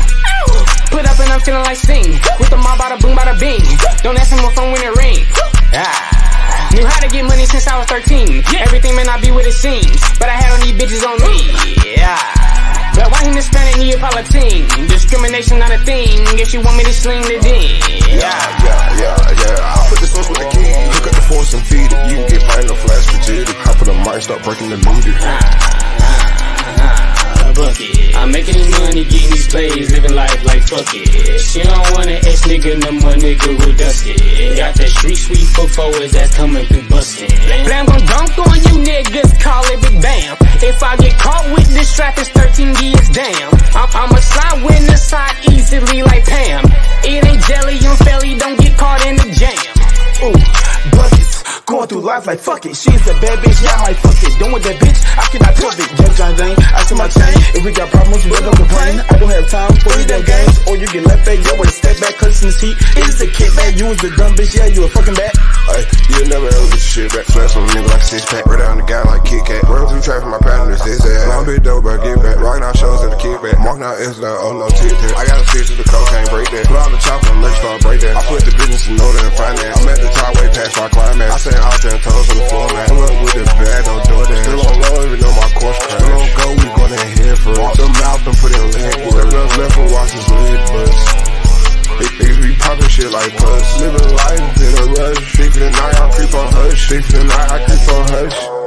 Put 0.91 1.07
up 1.07 1.19
and 1.19 1.31
I'm 1.33 1.41
feeling 1.41 1.63
like 1.63 1.79
sing. 1.79 2.13
With 2.39 2.51
the 2.51 2.57
mob, 2.57 2.79
bada 2.79 3.01
boom, 3.01 3.17
bada 3.17 3.39
bing. 3.39 3.63
Don't 4.03 4.19
ask 4.19 4.31
him 4.31 4.43
what 4.43 4.55
phone 4.55 4.71
when 4.71 4.83
it 4.83 4.95
ring. 4.95 5.14
Ah. 5.75 6.71
Knew 6.75 6.87
how 6.87 6.99
to 7.01 7.09
get 7.09 7.25
money 7.25 7.47
since 7.47 7.67
I 7.67 7.79
was 7.79 7.87
13. 7.87 8.43
Everything 8.59 8.97
may 8.97 9.05
not 9.05 9.23
be 9.23 9.31
what 9.31 9.47
it 9.47 9.55
seems, 9.55 10.01
but 10.19 10.29
I 10.29 10.35
had 10.35 10.51
all 10.51 10.61
these 10.63 10.75
bitches 10.75 11.07
on 11.07 11.19
me. 11.23 11.55
Yeah. 11.95 12.19
But 12.95 13.11
why 13.11 13.27
him 13.27 13.35
Hispanic 13.35 13.79
Neapolitan? 13.79 14.67
Discrimination 14.87 15.59
not 15.59 15.73
a 15.73 15.79
thing. 15.79 16.25
Guess 16.39 16.55
you 16.55 16.63
want 16.63 16.77
me 16.77 16.85
to 16.85 16.95
sling 16.95 17.23
the 17.23 17.39
ding. 17.43 17.79
Yeah, 18.11 18.31
yeah, 18.63 19.03
yeah, 19.03 19.19
yeah. 19.43 19.75
I 19.75 19.87
put 19.91 19.99
the 19.99 20.07
sauce 20.07 20.29
with 20.29 20.39
the 20.39 20.49
key. 20.51 20.71
Hook 20.95 21.07
up 21.07 21.15
the 21.15 21.25
force 21.27 21.55
and 21.55 21.63
feed 21.67 21.91
it. 21.91 22.01
You 22.11 22.17
can 22.23 22.27
get 22.31 22.43
fine 22.47 22.67
no 22.67 22.75
flash 22.75 23.07
frigidity. 23.11 23.53
Hop 23.67 23.83
on 23.83 23.87
the 23.91 23.97
mic, 23.99 24.23
start 24.23 24.43
breaking 24.43 24.71
the 24.71 24.79
meter. 24.79 25.84
Bucket. 27.55 28.15
I'm 28.15 28.31
making 28.31 28.59
money, 28.83 29.05
getting 29.05 29.31
these 29.31 29.49
plays, 29.49 29.91
living 29.93 30.15
life 30.15 30.45
like 30.45 30.63
fuck 30.67 30.87
it. 30.93 31.41
She 31.41 31.63
don't 31.63 31.87
want 31.95 32.11
an 32.11 32.21
ex 32.27 32.43
nigga, 32.47 32.79
no 32.83 32.93
more 32.93 33.17
nigga 33.17 33.55
who 33.57 33.73
dust 33.75 34.05
it. 34.07 34.59
Got 34.59 34.75
that 34.75 34.91
street 34.91 35.17
sweep 35.17 35.49
for 35.55 35.69
forwards 35.69 36.13
that's 36.13 36.35
coming 36.37 36.67
through 36.67 36.87
bustin'. 36.89 37.31
Blam 37.65 37.87
gon' 37.87 38.05
dunk 38.07 38.39
on 38.39 38.59
you 38.67 38.77
niggas, 38.83 39.41
call 39.41 39.65
it 39.73 39.81
big 39.81 40.03
bam. 40.03 40.37
If 40.61 40.83
I 40.83 40.97
get 40.97 41.19
caught 41.19 41.47
with 41.55 41.69
this 41.73 41.91
strap, 41.91 42.19
it's 42.19 42.29
13 42.31 42.75
years 42.83 43.09
damn. 43.11 43.53
I'm, 43.75 43.89
I'ma 43.95 44.19
slide 44.19 44.63
with 44.65 44.87
the 44.87 44.97
side 44.97 45.37
easily 45.51 46.03
like 46.03 46.25
Pam. 46.25 46.65
It 47.05 47.25
ain't 47.25 47.43
jelly 47.45 47.79
on 47.87 47.97
felly, 47.97 48.35
don't 48.37 48.59
get 48.59 48.77
caught 48.79 49.05
in 49.07 49.17
the 49.17 49.31
jam. 49.33 49.94
Ooh, 50.23 50.37
buckets. 50.95 51.43
Going 51.65 51.89
through 51.89 52.05
life 52.05 52.27
like 52.27 52.39
fuck 52.39 52.67
it. 52.67 52.77
She's 52.77 53.01
a 53.09 53.15
bad 53.25 53.41
bitch, 53.41 53.57
yeah, 53.65 53.73
I 53.73 53.89
might 53.89 53.99
fuck 53.99 54.21
it. 54.21 54.37
Done 54.39 54.53
with 54.53 54.65
that 54.69 54.77
bitch, 54.77 55.01
I 55.17 55.25
cannot 55.33 55.57
trust 55.57 55.81
it. 55.81 55.89
Jump 55.97 56.13
John 56.15 56.33
Dane, 56.37 56.57
I 56.61 56.81
see 56.85 56.95
my 56.95 57.09
chain. 57.09 57.35
If 57.57 57.65
we 57.65 57.73
got 57.73 57.89
problems, 57.89 58.25
we 58.25 58.37
don't 58.37 58.53
complain. 58.53 59.01
I 59.01 59.15
don't 59.17 59.33
have 59.33 59.49
time 59.49 59.73
for 59.81 59.97
these 59.97 60.07
damn 60.07 60.23
games. 60.29 60.55
Or 60.69 60.77
you 60.77 60.87
get 60.93 61.09
left 61.09 61.25
back, 61.25 61.41
yeah, 61.41 61.57
with 61.57 61.73
a 61.73 61.77
step 61.77 61.97
back, 62.05 62.15
cause 62.21 62.37
in 62.45 62.53
this 62.53 62.61
heat. 62.61 62.77
It 63.01 63.09
is 63.09 63.17
a 63.25 63.29
kickback, 63.33 63.81
you 63.81 63.89
was 63.89 63.99
the 64.05 64.13
dumb 64.13 64.37
bitch, 64.37 64.53
yeah, 64.53 64.69
you 64.69 64.85
a 64.85 64.89
fucking 64.93 65.17
bat. 65.17 65.33
Hey, 65.73 65.89
you'll 66.13 66.29
never 66.29 66.53
ever 66.53 66.69
get 66.69 66.85
your 66.85 67.09
shit 67.09 67.09
back. 67.17 67.25
Flex 67.33 67.57
on 67.57 67.65
a 67.65 67.73
nigga 67.73 67.89
like 67.89 68.05
six 68.05 68.29
pack. 68.29 68.45
Right 68.45 68.61
down 68.61 68.77
the 68.77 68.85
guy 68.85 69.01
like 69.09 69.25
Kit 69.25 69.41
Kat. 69.49 69.65
Run 69.65 69.89
through 69.89 70.05
traffic, 70.05 70.29
my 70.29 70.39
partner's 70.45 70.85
his 70.85 71.01
ass. 71.01 71.33
Long 71.33 71.49
bit 71.49 71.65
dope, 71.65 71.83
but 71.83 72.05
get 72.05 72.21
back. 72.21 72.37
Rocking 72.45 72.63
out 72.63 72.77
shows 72.77 73.01
the 73.01 73.04
kickback. 73.25 73.57
Marking 73.65 73.89
out 73.89 73.97
S 73.97 74.21
down, 74.21 74.37
oh 74.45 74.53
no, 74.53 74.69
tit 74.77 74.93
tat. 74.93 75.17
I 75.17 75.25
got 75.25 75.41
a 75.41 75.47
fix 75.49 75.73
with 75.73 75.81
the 75.81 75.89
cocaine, 75.89 76.29
break 76.29 76.49
that. 76.53 76.69
Put 76.69 76.77
out 76.77 76.93
the 76.93 77.01
chopper 77.01 77.33
and 77.33 77.41
make 77.41 77.57
start 77.57 77.81
break 77.81 78.01
that. 78.05 78.15
I 78.21 78.23
put 78.29 78.45
the 78.45 78.53
business 78.53 78.85
in 78.85 79.01
order 79.01 79.21
and 79.25 79.35
finance. 79.35 79.81
I'm 79.81 79.89
at 79.89 79.99
the 80.05 80.11
top 80.13 80.33
way 80.37 80.49
past 80.53 80.77
my 80.77 80.89
climax. 80.93 81.31
I 81.33 81.39
send 81.41 81.57
out 81.65 81.79
ten 81.81 81.97
toes 82.05 82.29
on 82.29 82.37
the 82.37 82.47
floor, 82.53 82.67
man. 82.77 82.87
Pull 82.93 83.05
up 83.09 83.17
with 83.25 83.35
the 83.41 83.45
bag, 83.57 83.81
don't 83.89 84.05
do 84.05 84.17
that. 84.21 84.43
Still 84.45 84.61
on 84.61 84.77
low, 84.77 84.97
even 85.09 85.19
though 85.25 85.37
my 85.41 85.49
course 85.57 85.79
crash. 85.81 86.01
Still 86.05 86.21
on 86.21 86.29
go, 86.37 86.47
we 86.61 86.67
in 86.95 87.11
here 87.17 87.39
for 87.41 87.57
it. 87.57 87.75
Them 87.81 87.97
out 88.05 88.21
and 88.29 88.37
put 88.37 88.53
in 88.53 88.67
leg. 88.77 88.93
Step 88.93 89.29
left, 89.33 89.53
left 89.57 89.77
and 89.81 89.89
watch 89.89 90.13
his 90.13 90.27
lid 90.29 90.61
bust. 90.69 91.01
Niggas 91.95 92.39
be 92.45 92.51
poppin' 92.61 92.91
shit 92.93 93.11
like 93.11 93.33
puss. 93.41 93.67
Living 93.81 94.11
life 94.13 94.61
in 94.61 94.73
a 94.77 94.85
rush. 95.01 95.23
Sleep 95.33 95.51
for 95.53 95.63
the 95.65 95.71
night, 95.73 95.97
I 95.97 96.05
creep 96.13 96.35
on 96.37 96.49
hush. 96.53 96.81
Sleep 96.93 97.05
for 97.09 97.17
the 97.17 97.25
night, 97.25 97.49
I 97.49 97.57
creep 97.65 97.89
on 97.89 98.05
hush. 98.13 98.65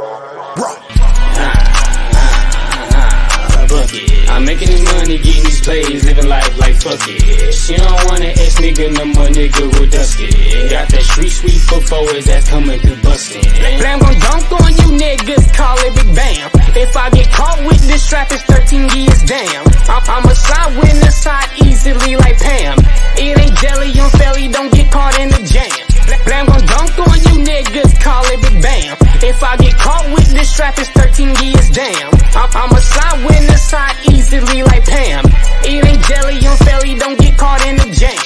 bucket. 3.67 4.06
I'm 4.27 4.45
making 4.45 4.69
this 4.69 4.83
money, 4.93 5.17
getting 5.17 5.43
these 5.43 5.61
plays, 5.61 6.03
living 6.05 6.27
life 6.27 6.57
like 6.59 6.75
fuck 6.75 6.99
it. 7.07 7.53
She 7.53 7.75
don't 7.75 7.99
want 8.05 8.21
an 8.21 8.35
ex 8.37 8.55
nigga, 8.59 8.93
no 8.93 9.05
more 9.05 9.27
nigga 9.27 9.65
who 9.73 9.87
dust 9.87 10.17
it. 10.19 10.69
Got 10.69 10.89
that 10.89 11.03
street 11.03 11.29
sweep 11.29 11.61
for 11.61 11.81
forwards 11.81 12.25
that's 12.25 12.49
coming 12.49 12.79
through 12.79 13.01
bustin'. 13.01 13.41
Blam 13.79 13.99
gon' 13.99 14.19
dunk 14.19 14.51
on 14.51 14.71
you 14.77 14.89
niggas, 14.99 15.53
call 15.55 15.77
it 15.79 15.95
big 15.95 16.15
bam. 16.15 16.49
If 16.77 16.95
I 16.95 17.09
get 17.09 17.31
caught 17.31 17.59
with 17.65 17.81
this 17.87 18.03
strap, 18.03 18.31
it's 18.31 18.43
13 18.43 18.89
years 18.93 19.23
damn. 19.23 19.65
I'm, 19.89 20.03
I'ma 20.05 20.33
slide 20.33 20.77
with 20.77 20.99
the 21.01 21.09
side 21.09 21.49
easily 21.65 22.15
like 22.17 22.37
Pam. 22.37 22.77
It 23.17 23.37
ain't 23.39 23.57
jelly 23.57 23.97
on 23.99 24.09
felly, 24.11 24.47
don't 24.47 24.71
get 24.71 24.91
caught 24.91 25.17
in 25.19 25.29
the 25.29 25.41
jam. 25.41 25.96
Blam 26.25 26.45
gon' 26.45 26.65
dunk 26.65 26.97
on 26.99 27.19
you 27.27 27.43
niggas, 27.43 27.99
call 28.01 28.23
it 28.25 28.41
big 28.41 28.61
bam. 28.61 28.97
If 29.21 29.43
I 29.43 29.57
get 29.57 29.73
caught 29.75 30.05
with 30.13 30.29
this 30.31 30.53
strap, 30.53 30.77
it's 30.77 30.89
13 30.91 31.35
years 31.43 31.69
damn. 31.71 32.13
I'm, 32.35 32.49
I'ma 32.53 32.79
slide 32.79 33.25
with 33.25 33.47
the 33.47 33.57
side 33.57 33.95
easily 34.09 34.63
like 34.63 34.85
Pam. 34.85 35.25
Eating 35.65 35.99
jelly 36.03 36.45
on 36.47 36.57
Sally, 36.57 36.95
don't 36.95 37.19
get 37.19 37.37
caught 37.37 37.65
in 37.65 37.75
the 37.77 37.89
jam. 37.91 38.17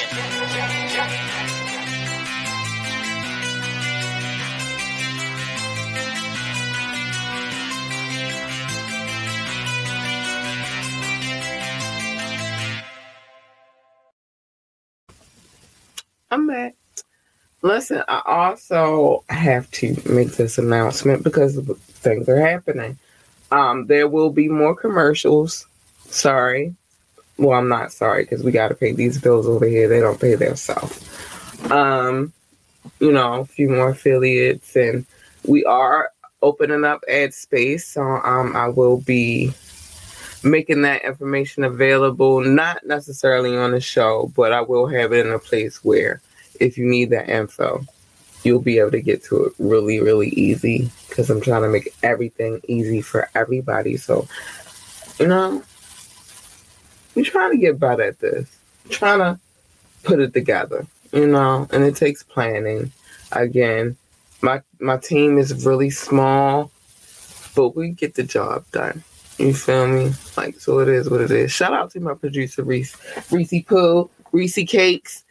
I'm 16.30 16.46
back. 16.46 16.81
Listen, 17.62 18.02
I 18.08 18.22
also 18.26 19.22
have 19.28 19.70
to 19.72 19.96
make 20.04 20.32
this 20.32 20.58
announcement 20.58 21.22
because 21.22 21.56
things 21.56 22.28
are 22.28 22.40
happening. 22.40 22.98
Um, 23.52 23.86
there 23.86 24.08
will 24.08 24.30
be 24.30 24.48
more 24.48 24.74
commercials. 24.74 25.66
Sorry. 26.06 26.74
Well, 27.38 27.58
I'm 27.58 27.68
not 27.68 27.92
sorry 27.92 28.24
because 28.24 28.42
we 28.42 28.50
got 28.50 28.68
to 28.68 28.74
pay 28.74 28.92
these 28.92 29.18
bills 29.18 29.46
over 29.46 29.66
here. 29.66 29.88
They 29.88 30.00
don't 30.00 30.20
pay 30.20 30.34
themselves. 30.34 31.08
Um, 31.70 32.32
you 32.98 33.12
know, 33.12 33.40
a 33.40 33.44
few 33.44 33.68
more 33.68 33.90
affiliates, 33.90 34.74
and 34.74 35.06
we 35.46 35.64
are 35.64 36.10
opening 36.42 36.84
up 36.84 37.04
ad 37.08 37.32
space. 37.32 37.86
So 37.86 38.02
um, 38.02 38.56
I 38.56 38.68
will 38.68 39.00
be 39.00 39.52
making 40.42 40.82
that 40.82 41.04
information 41.04 41.62
available, 41.62 42.40
not 42.40 42.84
necessarily 42.84 43.56
on 43.56 43.70
the 43.70 43.80
show, 43.80 44.32
but 44.34 44.52
I 44.52 44.62
will 44.62 44.88
have 44.88 45.12
it 45.12 45.24
in 45.26 45.32
a 45.32 45.38
place 45.38 45.84
where 45.84 46.20
if 46.62 46.78
you 46.78 46.86
need 46.86 47.10
that 47.10 47.28
info, 47.28 47.84
you'll 48.44 48.62
be 48.62 48.78
able 48.78 48.90
to 48.92 49.00
get 49.00 49.22
to 49.24 49.44
it 49.44 49.52
really, 49.58 50.00
really 50.00 50.28
easy 50.30 50.90
because 51.08 51.28
I'm 51.30 51.40
trying 51.40 51.62
to 51.62 51.68
make 51.68 51.94
everything 52.02 52.60
easy 52.68 53.02
for 53.02 53.28
everybody. 53.34 53.96
So, 53.96 54.26
you 55.18 55.26
know, 55.26 55.62
we're 57.14 57.24
trying 57.24 57.52
to 57.52 57.58
get 57.58 57.78
better 57.78 58.02
at 58.02 58.20
this, 58.20 58.48
trying 58.88 59.18
to 59.18 59.38
put 60.02 60.20
it 60.20 60.32
together, 60.32 60.86
you 61.12 61.26
know, 61.26 61.68
and 61.70 61.84
it 61.84 61.96
takes 61.96 62.22
planning. 62.22 62.92
Again, 63.32 63.96
my 64.40 64.62
my 64.80 64.96
team 64.96 65.38
is 65.38 65.64
really 65.64 65.90
small, 65.90 66.70
but 67.54 67.76
we 67.76 67.90
get 67.90 68.14
the 68.14 68.22
job 68.22 68.64
done. 68.72 69.02
You 69.38 69.54
feel 69.54 69.88
me? 69.88 70.12
Like, 70.36 70.60
so 70.60 70.80
it 70.80 70.88
is 70.88 71.08
what 71.08 71.20
it 71.20 71.30
is. 71.30 71.50
Shout 71.50 71.72
out 71.72 71.90
to 71.92 72.00
my 72.00 72.14
producer, 72.14 72.62
Reese, 72.62 72.96
Reese 73.30 73.62
Pooh, 73.64 74.10
Reese 74.30 74.58
Cakes. 74.66 75.21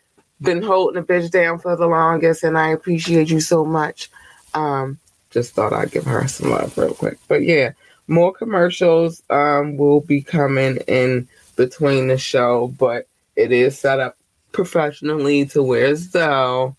Been 0.41 0.61
holding 0.61 1.01
the 1.01 1.07
bitch 1.07 1.29
down 1.29 1.59
for 1.59 1.75
the 1.75 1.87
longest, 1.87 2.43
and 2.43 2.57
I 2.57 2.69
appreciate 2.69 3.29
you 3.29 3.39
so 3.39 3.63
much. 3.63 4.09
Um, 4.53 4.97
just 5.29 5.53
thought 5.53 5.73
I'd 5.73 5.91
give 5.91 6.05
her 6.05 6.27
some 6.27 6.49
love 6.49 6.77
real 6.77 6.93
quick. 6.93 7.17
But 7.27 7.43
yeah, 7.43 7.71
more 8.07 8.33
commercials 8.33 9.21
um 9.29 9.77
will 9.77 10.01
be 10.01 10.21
coming 10.21 10.77
in 10.87 11.27
between 11.55 12.07
the 12.07 12.17
show, 12.17 12.73
but 12.79 13.07
it 13.35 13.51
is 13.51 13.77
set 13.77 13.99
up 13.99 14.17
professionally 14.51 15.45
to 15.45 15.63
where 15.63 15.85
as 15.85 16.11
though 16.11 16.75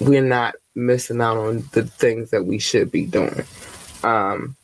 we're 0.00 0.22
not 0.22 0.54
missing 0.74 1.20
out 1.20 1.36
on 1.36 1.64
the 1.72 1.82
things 1.82 2.30
that 2.30 2.44
we 2.44 2.58
should 2.58 2.90
be 2.90 3.06
doing. 3.06 3.44
Um, 4.02 4.56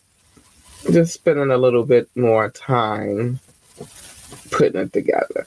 just 0.91 1.15
spending 1.15 1.51
a 1.51 1.59
little 1.59 1.85
bit 1.85 2.09
more 2.17 2.51
time 2.51 3.41
putting 4.51 4.81
it 4.81 4.93
together. 4.93 5.47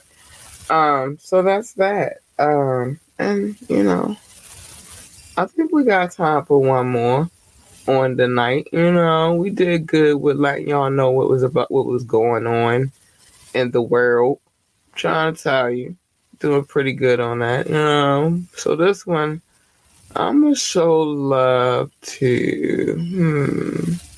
Um, 0.70 1.18
so 1.20 1.42
that's 1.42 1.74
that. 1.74 2.18
Um, 2.38 3.00
and 3.18 3.56
you 3.68 3.82
know, 3.82 4.16
I 5.36 5.46
think 5.46 5.72
we 5.72 5.84
got 5.84 6.12
time 6.12 6.44
for 6.44 6.58
one 6.58 6.88
more 6.88 7.28
on 7.86 8.16
the 8.16 8.28
night. 8.28 8.68
You 8.72 8.92
know, 8.92 9.34
we 9.34 9.50
did 9.50 9.86
good 9.86 10.20
with 10.20 10.36
letting 10.36 10.68
y'all 10.68 10.90
know 10.90 11.10
what 11.10 11.28
was 11.28 11.42
about 11.42 11.70
what 11.70 11.86
was 11.86 12.04
going 12.04 12.46
on 12.46 12.92
in 13.52 13.72
the 13.72 13.82
world. 13.82 14.38
trying 14.94 15.34
to 15.34 15.42
tell 15.42 15.70
you, 15.70 15.96
doing 16.38 16.64
pretty 16.64 16.92
good 16.92 17.20
on 17.20 17.40
that. 17.40 17.66
You 17.66 17.74
know, 17.74 18.42
so 18.54 18.76
this 18.76 19.06
one, 19.06 19.42
I'm 20.14 20.42
gonna 20.42 20.54
show 20.54 21.00
love 21.02 21.90
to. 22.02 22.94
Hmm. 22.96 24.09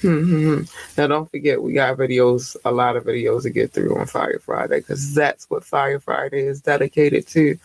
Hmm. 0.00 0.62
Now, 0.96 1.06
don't 1.08 1.30
forget, 1.30 1.62
we 1.62 1.74
got 1.74 1.98
videos, 1.98 2.56
a 2.64 2.70
lot 2.70 2.96
of 2.96 3.04
videos 3.04 3.42
to 3.42 3.50
get 3.50 3.72
through 3.72 3.98
on 3.98 4.06
Fire 4.06 4.38
Friday 4.38 4.80
because 4.80 5.14
that's 5.14 5.48
what 5.50 5.64
Fire 5.64 6.00
Friday 6.00 6.46
is 6.46 6.62
dedicated 6.62 7.26
to. 7.28 7.58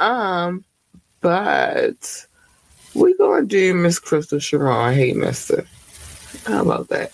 Um, 0.00 0.64
but 1.20 2.26
we're 2.94 3.16
gonna 3.16 3.46
do 3.46 3.74
Miss 3.74 4.00
Crystal 4.00 4.40
Sharon. 4.40 4.94
Hey, 4.94 5.12
Mister, 5.12 5.64
how 6.46 6.62
about 6.62 6.88
that? 6.88 7.12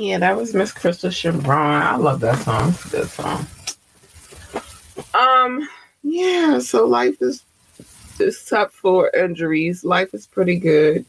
Yeah, 0.00 0.16
that 0.16 0.34
was 0.34 0.54
Miss 0.54 0.72
Crystal 0.72 1.10
Chevron. 1.10 1.82
I 1.82 1.96
love 1.96 2.20
that 2.20 2.38
song. 2.38 2.70
It's 2.70 2.86
a 2.86 2.88
good 2.88 3.08
song. 3.10 3.46
Um, 5.12 5.68
yeah, 6.02 6.58
so 6.58 6.86
life 6.86 7.20
is 7.20 7.44
except 8.18 8.72
for 8.72 9.10
injuries, 9.10 9.84
life 9.84 10.14
is 10.14 10.26
pretty 10.26 10.56
good. 10.56 11.04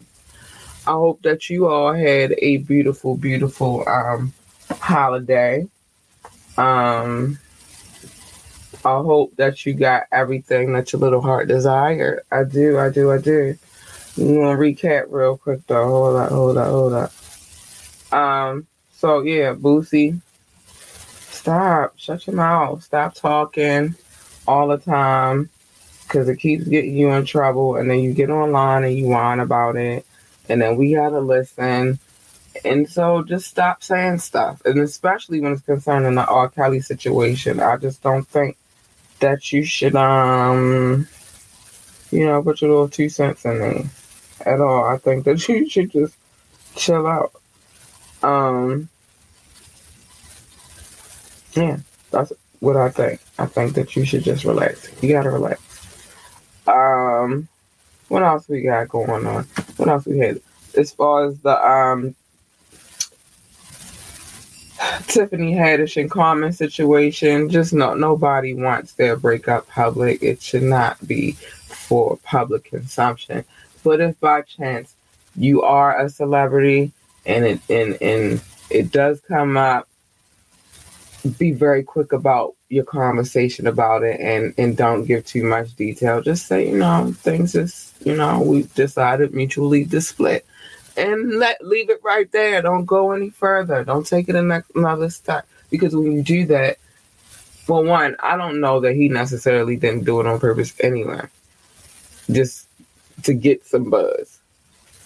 I 0.85 0.91
hope 0.91 1.21
that 1.21 1.49
you 1.49 1.67
all 1.67 1.93
had 1.93 2.33
a 2.39 2.57
beautiful, 2.57 3.15
beautiful 3.15 3.87
um 3.87 4.33
holiday. 4.81 5.69
Um 6.57 7.39
I 8.83 8.97
hope 8.97 9.37
that 9.37 9.65
you 9.65 9.73
got 9.73 10.03
everything 10.11 10.73
that 10.73 10.91
your 10.91 10.99
little 10.99 11.21
heart 11.21 11.47
desired. 11.47 12.23
I 12.29 12.43
do, 12.43 12.77
I 12.77 12.89
do, 12.89 13.09
I 13.09 13.19
do. 13.19 13.57
I'm 14.17 14.35
gonna 14.35 14.57
recap 14.57 15.05
real 15.07 15.37
quick 15.37 15.65
though. 15.67 15.87
Hold 15.87 16.17
up, 16.17 16.29
hold 16.29 16.57
up, 16.57 16.67
hold 16.67 16.93
up. 16.93 17.13
Um, 18.11 18.67
so 19.01 19.23
yeah, 19.23 19.55
Boosie, 19.55 20.21
stop, 20.67 21.97
shut 21.97 22.27
your 22.27 22.35
mouth, 22.35 22.83
stop 22.83 23.15
talking 23.15 23.95
all 24.47 24.67
the 24.67 24.77
time 24.77 25.49
because 26.03 26.29
it 26.29 26.37
keeps 26.37 26.65
getting 26.65 26.95
you 26.95 27.09
in 27.09 27.25
trouble. 27.25 27.77
And 27.77 27.89
then 27.89 28.01
you 28.01 28.13
get 28.13 28.29
online 28.29 28.83
and 28.83 28.95
you 28.95 29.07
whine 29.07 29.39
about 29.39 29.75
it, 29.75 30.05
and 30.49 30.61
then 30.61 30.77
we 30.77 30.93
gotta 30.93 31.19
listen. 31.19 31.97
And 32.63 32.87
so 32.87 33.23
just 33.23 33.47
stop 33.47 33.81
saying 33.81 34.19
stuff, 34.19 34.61
and 34.65 34.79
especially 34.79 35.41
when 35.41 35.53
it's 35.53 35.63
concerning 35.63 36.13
the 36.13 36.27
R. 36.27 36.49
Kelly 36.49 36.81
situation. 36.81 37.59
I 37.59 37.77
just 37.77 38.03
don't 38.03 38.27
think 38.27 38.55
that 39.19 39.51
you 39.51 39.63
should, 39.63 39.95
um, 39.95 41.07
you 42.11 42.27
know, 42.27 42.43
put 42.43 42.61
your 42.61 42.69
little 42.69 42.89
two 42.89 43.09
cents 43.09 43.45
in 43.45 43.57
there 43.57 43.83
at 44.45 44.61
all. 44.61 44.85
I 44.85 44.99
think 44.99 45.25
that 45.25 45.47
you 45.49 45.67
should 45.67 45.89
just 45.91 46.15
chill 46.75 47.07
out. 47.07 47.40
Um, 48.24 48.89
yeah, 51.53 51.78
that's 52.11 52.32
what 52.59 52.78
I 52.78 52.89
think. 52.89 53.19
I 53.39 53.45
think 53.45 53.74
that 53.76 53.95
you 53.95 54.05
should 54.05 54.24
just 54.24 54.43
relax. 54.43 54.89
You 55.01 55.11
gotta 55.11 55.32
relax. 55.32 55.61
Um, 56.67 57.47
what 58.07 58.24
else 58.24 58.47
we 58.47 58.61
got 58.61 58.89
going 58.89 59.26
on? 59.26 59.45
What 59.78 59.89
else 59.89 60.05
we 60.05 60.19
had? 60.19 60.41
As 60.76 60.91
far 60.91 61.26
as 61.26 61.39
the 61.39 61.67
um 61.67 62.15
Tiffany 65.07 65.53
Haddish 65.53 65.99
and 65.99 66.09
Common 66.09 66.53
situation, 66.53 67.49
just 67.49 67.74
no 67.74 67.93
nobody 67.93 68.53
wants 68.53 68.93
their 68.93 69.15
breakup 69.15 69.67
public. 69.67 70.22
It 70.24 70.41
should 70.41 70.63
not 70.63 71.05
be 71.07 71.34
for 71.67 72.17
public 72.24 72.65
consumption. 72.65 73.43
But 73.84 73.99
if 74.01 74.19
by 74.19 74.41
chance 74.41 74.93
you 75.36 75.61
are 75.63 75.99
a 75.99 76.09
celebrity 76.09 76.91
and 77.26 77.45
it 77.45 77.59
and 77.69 78.01
and 78.01 78.41
it 78.69 78.91
does 78.91 79.19
come 79.22 79.57
up, 79.57 79.88
be 81.38 81.51
very 81.51 81.84
quick 81.84 82.13
about 82.13 82.55
your 82.69 82.86
conversation 82.86 83.67
about 83.67 84.03
it 84.03 84.19
and 84.19 84.53
and 84.57 84.78
don't 84.78 85.05
give 85.05 85.26
too 85.26 85.43
much 85.43 85.76
detail. 85.76 86.22
Just 86.22 86.47
say, 86.47 86.69
you 86.69 86.78
know, 86.78 87.13
things 87.19 87.53
is, 87.55 87.93
you 88.03 88.15
know, 88.15 88.41
we 88.41 88.63
decided 88.76 89.34
mutually 89.34 89.86
to 89.86 90.01
split. 90.01 90.45
And 90.97 91.39
let 91.39 91.65
leave 91.65 91.89
it 91.89 92.01
right 92.03 92.30
there. 92.32 92.61
Don't 92.61 92.86
go 92.86 93.11
any 93.11 93.30
further. 93.30 93.84
Don't 93.84 94.05
take 94.05 94.28
it 94.28 94.36
another 94.36 95.09
step. 95.09 95.47
Because 95.69 95.95
when 95.95 96.11
you 96.11 96.22
do 96.22 96.45
that, 96.47 96.78
well, 97.67 97.84
one, 97.86 98.17
I 98.19 98.36
don't 98.36 98.59
know 98.59 98.82
that 98.82 98.95
he 98.95 99.07
necessarily 99.07 99.78
didn't 99.78 100.03
do 100.03 100.19
it 100.19 100.28
on 100.28 100.39
purpose 100.39 100.74
anyway. 100.82 101.22
Just 102.30 102.67
to 103.24 103.34
get 103.34 103.65
some 103.65 103.89
buzz. 103.89 104.40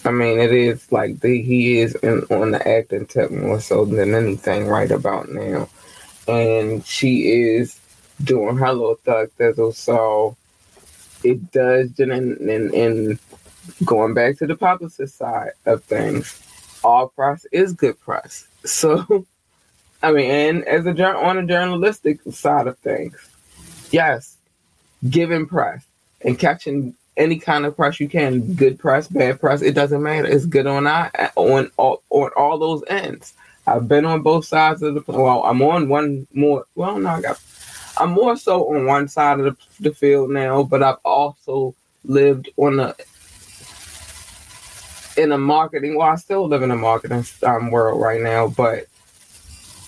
I 0.06 0.12
mean, 0.12 0.40
it 0.40 0.54
is 0.54 0.92
like 0.92 1.20
the, 1.22 1.42
he 1.42 1.80
is 1.80 1.96
in, 1.96 2.22
on 2.30 2.52
the 2.52 2.68
acting 2.68 3.08
tip 3.08 3.32
more 3.32 3.60
so 3.60 3.86
than 3.86 4.14
anything 4.14 4.68
right 4.68 4.92
about 4.92 5.30
now. 5.30 5.68
And 6.28 6.86
she 6.86 7.32
is 7.32 7.80
doing 8.24 8.58
her 8.58 8.72
little 8.72 8.96
thug 9.04 9.32
thizzle. 9.40 9.74
So 9.74 10.38
it 11.24 11.52
does, 11.52 12.00
and, 12.00 12.12
and, 12.12 12.74
and 12.74 13.20
going 13.84 14.14
back 14.14 14.38
to 14.38 14.48
the 14.48 14.56
publicist 14.56 15.18
side 15.18 15.54
of 15.66 15.84
things, 15.84 16.40
all 16.84 17.08
press 17.10 17.46
is 17.52 17.74
good 17.74 18.00
press. 18.00 18.48
So, 18.66 19.28
I 20.02 20.12
mean, 20.12 20.26
and 20.32 20.66
as 20.66 20.88
a 20.88 21.06
on 21.06 21.38
a 21.38 21.46
journalistic 21.46 22.20
side 22.32 22.66
of 22.66 22.80
things, 22.80 23.16
yes, 23.92 24.38
giving 25.08 25.46
press 25.46 25.86
and 26.22 26.40
catching 26.40 26.96
any 27.18 27.40
kind 27.40 27.66
of 27.66 27.76
press 27.76 28.00
you 28.00 28.10
can, 28.10 28.54
good 28.56 28.78
press, 28.78 29.08
bad 29.08 29.40
press, 29.40 29.62
it 29.62 29.74
doesn't 29.74 30.04
matter. 30.04 30.28
It's 30.28 30.46
good 30.46 30.68
on 30.68 30.88
I, 30.88 31.10
on 31.36 31.72
all 31.78 32.04
on 32.10 32.32
all 32.36 32.58
those 32.58 32.84
ends. 32.88 33.34
I've 33.68 33.88
been 33.88 34.06
on 34.06 34.22
both 34.22 34.46
sides 34.46 34.82
of 34.84 34.94
the 34.94 35.04
well, 35.08 35.44
I'm 35.44 35.62
on 35.62 35.90
one 35.90 36.28
more. 36.34 36.66
Well, 36.76 37.00
no, 37.00 37.10
I 37.10 37.22
got. 37.22 37.42
I'm 37.98 38.12
more 38.12 38.36
so 38.36 38.76
on 38.76 38.86
one 38.86 39.08
side 39.08 39.40
of 39.40 39.46
the, 39.46 39.90
the 39.90 39.96
field 39.96 40.30
now, 40.30 40.64
but 40.64 40.84
I've 40.84 40.98
also 41.06 41.74
lived 42.04 42.50
on 42.58 42.78
the 42.78 42.96
in 45.18 45.32
a 45.32 45.38
marketing. 45.38 45.96
Well, 45.98 46.10
I 46.10 46.16
still 46.16 46.48
live 46.48 46.62
in 46.62 46.72
a 46.72 46.76
marketing 46.76 47.26
um, 47.44 47.72
world 47.72 48.02
right 48.02 48.22
now, 48.22 48.48
but 48.50 48.88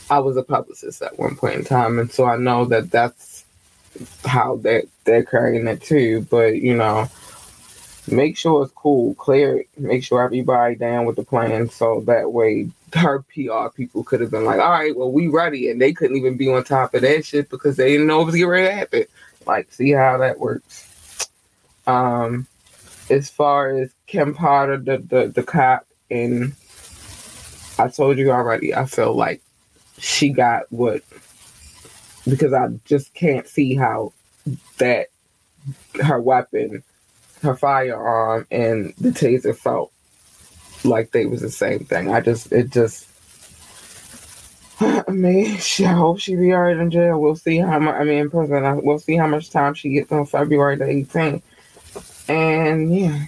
I 0.09 0.19
was 0.19 0.37
a 0.37 0.43
publicist 0.43 1.01
at 1.01 1.19
one 1.19 1.35
point 1.35 1.55
in 1.55 1.65
time, 1.65 1.99
and 1.99 2.09
so 2.11 2.25
I 2.25 2.37
know 2.37 2.65
that 2.65 2.89
that's 2.91 3.36
how 4.25 4.57
that 4.57 4.85
they're 5.03 5.23
carrying 5.23 5.67
it 5.67 5.81
too. 5.81 6.27
But 6.29 6.55
you 6.55 6.75
know, 6.75 7.09
make 8.09 8.37
sure 8.37 8.63
it's 8.63 8.73
cool, 8.73 9.13
clear 9.15 9.63
make 9.77 10.03
sure 10.03 10.23
everybody 10.23 10.75
down 10.75 11.05
with 11.05 11.15
the 11.15 11.23
plan, 11.23 11.69
so 11.69 12.01
that 12.01 12.31
way 12.31 12.69
her 12.93 13.23
PR 13.33 13.69
people 13.75 14.03
could 14.03 14.21
have 14.21 14.31
been 14.31 14.45
like, 14.45 14.59
all 14.59 14.71
right, 14.71 14.95
well, 14.95 15.11
we 15.11 15.27
ready, 15.27 15.69
and 15.69 15.81
they 15.81 15.93
couldn't 15.93 16.17
even 16.17 16.37
be 16.37 16.51
on 16.51 16.63
top 16.63 16.93
of 16.93 17.01
that 17.01 17.25
shit 17.25 17.49
because 17.49 17.75
they 17.75 17.91
didn't 17.91 18.07
know 18.07 18.21
it 18.21 18.25
was 18.25 18.35
getting 18.35 18.49
ready 18.49 18.67
to 18.67 18.73
happen. 18.73 19.05
Like, 19.45 19.71
see 19.71 19.91
how 19.91 20.17
that 20.17 20.39
works. 20.39 21.29
Um, 21.85 22.47
as 23.09 23.29
far 23.29 23.69
as 23.69 23.91
Kim 24.07 24.33
Potter, 24.33 24.77
the 24.77 24.97
the, 24.97 25.27
the 25.27 25.43
cop, 25.43 25.85
and 26.09 26.53
I 27.79 27.89
told 27.89 28.17
you 28.17 28.31
already, 28.31 28.73
I 28.73 28.85
feel 28.85 29.13
like 29.13 29.41
she 29.97 30.29
got 30.29 30.71
what 30.71 31.01
because 32.29 32.53
I 32.53 32.67
just 32.85 33.13
can't 33.13 33.47
see 33.47 33.75
how 33.75 34.13
that 34.77 35.07
her 36.01 36.19
weapon, 36.21 36.83
her 37.41 37.55
firearm, 37.55 38.47
and 38.51 38.93
the 38.99 39.09
taser 39.09 39.55
felt 39.55 39.91
like 40.83 41.11
they 41.11 41.25
was 41.25 41.41
the 41.41 41.49
same 41.51 41.79
thing. 41.85 42.13
I 42.13 42.21
just 42.21 42.51
it 42.51 42.71
just 42.71 43.07
I 44.79 45.03
mean, 45.09 45.57
she, 45.57 45.85
I 45.85 45.93
hope 45.93 46.19
she 46.19 46.35
be 46.35 46.53
alright 46.53 46.77
in 46.77 46.91
jail. 46.91 47.19
We'll 47.19 47.35
see 47.35 47.57
how 47.57 47.79
much. 47.79 47.95
I 47.95 48.03
mean, 48.03 48.19
in 48.19 48.29
prison. 48.29 48.63
I- 48.63 48.73
We'll 48.73 48.99
see 48.99 49.15
how 49.15 49.27
much 49.27 49.49
time 49.49 49.73
she 49.73 49.89
gets 49.89 50.11
on 50.11 50.25
February 50.25 50.75
the 50.75 50.85
18th. 50.85 51.41
And 52.29 52.93
yeah, 52.95 53.25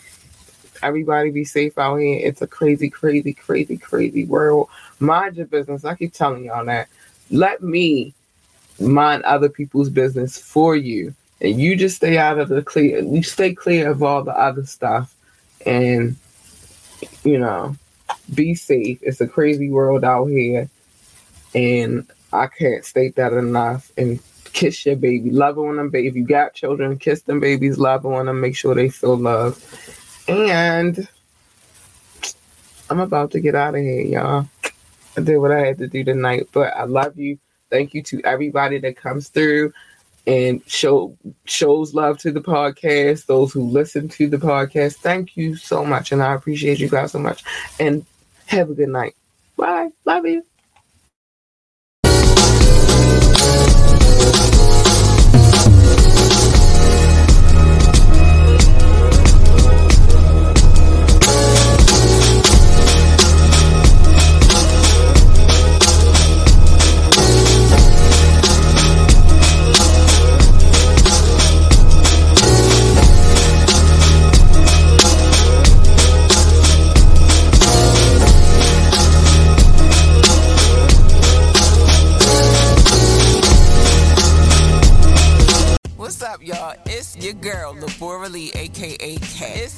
everybody 0.84 1.32
be 1.32 1.46
safe 1.46 1.78
out 1.78 1.98
here. 1.98 2.20
It's 2.22 2.42
a 2.42 2.48
crazy, 2.48 2.90
crazy, 2.90 3.34
crazy, 3.34 3.78
crazy 3.78 4.26
world. 4.26 4.70
Mind 5.00 5.38
your 5.38 5.48
business. 5.48 5.86
I 5.86 5.96
keep 5.96 6.14
telling 6.14 6.46
y'all 6.46 6.66
that. 6.66 6.88
Let 7.32 7.64
me 7.64 8.14
mind 8.80 9.24
other 9.24 9.50
people's 9.50 9.90
business 9.90 10.38
for 10.38 10.76
you, 10.76 11.14
and 11.42 11.60
you 11.60 11.76
just 11.76 11.98
stay 11.98 12.18
out 12.18 12.40
of 12.40 12.50
the 12.50 12.62
clear. 12.62 13.00
You 13.00 13.24
stay 13.24 13.54
clear 13.54 13.92
of 13.92 14.04
all 14.04 14.24
the 14.24 14.38
other 14.38 14.66
stuff, 14.66 15.14
and 15.66 16.16
you 17.24 17.38
know, 17.38 17.76
be 18.34 18.56
safe. 18.56 19.00
It's 19.02 19.22
a 19.22 19.28
crazy 19.28 19.70
world 19.70 20.04
out 20.04 20.26
here, 20.26 20.70
and 21.54 22.10
I 22.32 22.48
can't 22.48 22.86
state 22.86 23.16
that 23.16 23.34
enough. 23.34 23.92
And 23.98 24.20
kiss 24.54 24.86
your 24.86 24.96
baby, 24.96 25.32
love 25.32 25.58
on 25.58 25.78
them, 25.78 25.90
baby. 25.90 26.08
If 26.08 26.16
you 26.16 26.26
got 26.26 26.54
children, 26.54 26.98
kiss 26.98 27.22
them 27.22 27.40
babies, 27.40 27.78
love 27.78 28.06
on 28.06 28.26
them, 28.26 28.42
make 28.42 28.56
sure 28.56 28.76
they 28.76 28.90
feel 28.90 29.16
love. 29.16 29.58
And 30.28 31.08
I'm 32.90 33.00
about 33.00 33.32
to 33.32 33.40
get 33.40 33.56
out 33.56 33.76
of 33.76 33.82
here, 33.82 34.02
y'all. 34.02 34.50
I 35.18 35.22
did 35.22 35.38
what 35.38 35.52
I 35.52 35.66
had 35.66 35.78
to 35.80 35.88
do 35.88 36.04
tonight, 36.04 36.50
but 36.52 36.74
I 36.76 36.86
love 36.86 37.18
you. 37.18 37.40
Thank 37.70 37.94
you 37.94 38.02
to 38.04 38.22
everybody 38.24 38.80
that 38.80 38.98
comes 38.98 39.30
through 39.30 39.74
and 40.28 40.62
show 40.68 41.18
shows 41.46 41.94
love 41.94 42.18
to 42.20 42.32
the 42.32 42.42
podcast. 42.42 43.26
Those 43.26 43.52
who 43.52 43.64
listen 43.64 44.10
to 44.10 44.28
the 44.30 44.38
podcast, 44.38 44.98
thank 44.98 45.36
you 45.36 45.56
so 45.56 45.84
much, 45.84 46.12
and 46.12 46.22
I 46.22 46.34
appreciate 46.34 46.80
you 46.80 46.90
guys 46.90 47.12
so 47.12 47.20
much. 47.20 47.44
And 47.80 48.06
have 48.48 48.70
a 48.70 48.74
good 48.74 48.90
night. 48.90 49.16
Bye. 49.58 49.90
Love 50.06 50.26
you. 50.26 50.44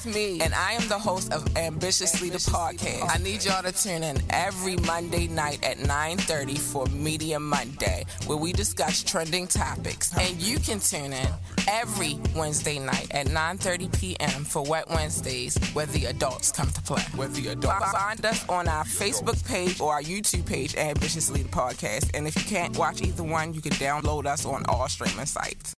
It's 0.03 0.15
me, 0.15 0.41
and 0.41 0.51
I 0.55 0.71
am 0.71 0.87
the 0.87 0.97
host 0.97 1.31
of 1.31 1.45
Ambitiously 1.55 2.31
the 2.31 2.39
Podcast. 2.39 3.07
I 3.07 3.21
need 3.21 3.45
y'all 3.45 3.61
to 3.61 3.71
tune 3.71 4.01
in 4.01 4.17
every 4.31 4.75
Monday 4.77 5.27
night 5.27 5.63
at 5.63 5.77
9:30 5.77 6.57
for 6.57 6.87
Media 6.87 7.39
Monday, 7.39 8.05
where 8.25 8.37
we 8.37 8.51
discuss 8.51 9.03
trending 9.03 9.45
topics. 9.45 10.11
And 10.17 10.41
you 10.41 10.57
can 10.57 10.79
tune 10.79 11.13
in 11.13 11.29
every 11.67 12.19
Wednesday 12.35 12.79
night 12.79 13.11
at 13.11 13.27
9:30 13.27 13.89
p.m. 13.99 14.43
for 14.43 14.63
Wet 14.63 14.89
Wednesdays, 14.89 15.55
where 15.73 15.85
the 15.85 16.05
adults 16.05 16.51
come 16.51 16.71
to 16.71 16.81
play. 16.81 17.03
Where 17.15 17.27
the 17.27 17.49
adults 17.49 17.91
find 17.91 18.25
us 18.25 18.43
on 18.49 18.67
our 18.67 18.85
Facebook 18.85 19.45
page 19.47 19.79
or 19.79 19.93
our 19.93 20.01
YouTube 20.01 20.47
page, 20.47 20.75
Ambitiously 20.77 21.43
the 21.43 21.49
Podcast. 21.49 22.09
And 22.15 22.25
if 22.27 22.35
you 22.35 22.45
can't 22.45 22.75
watch 22.75 23.03
either 23.03 23.23
one, 23.23 23.53
you 23.53 23.61
can 23.61 23.73
download 23.73 24.25
us 24.25 24.47
on 24.47 24.65
all 24.65 24.89
streaming 24.89 25.27
sites. 25.27 25.75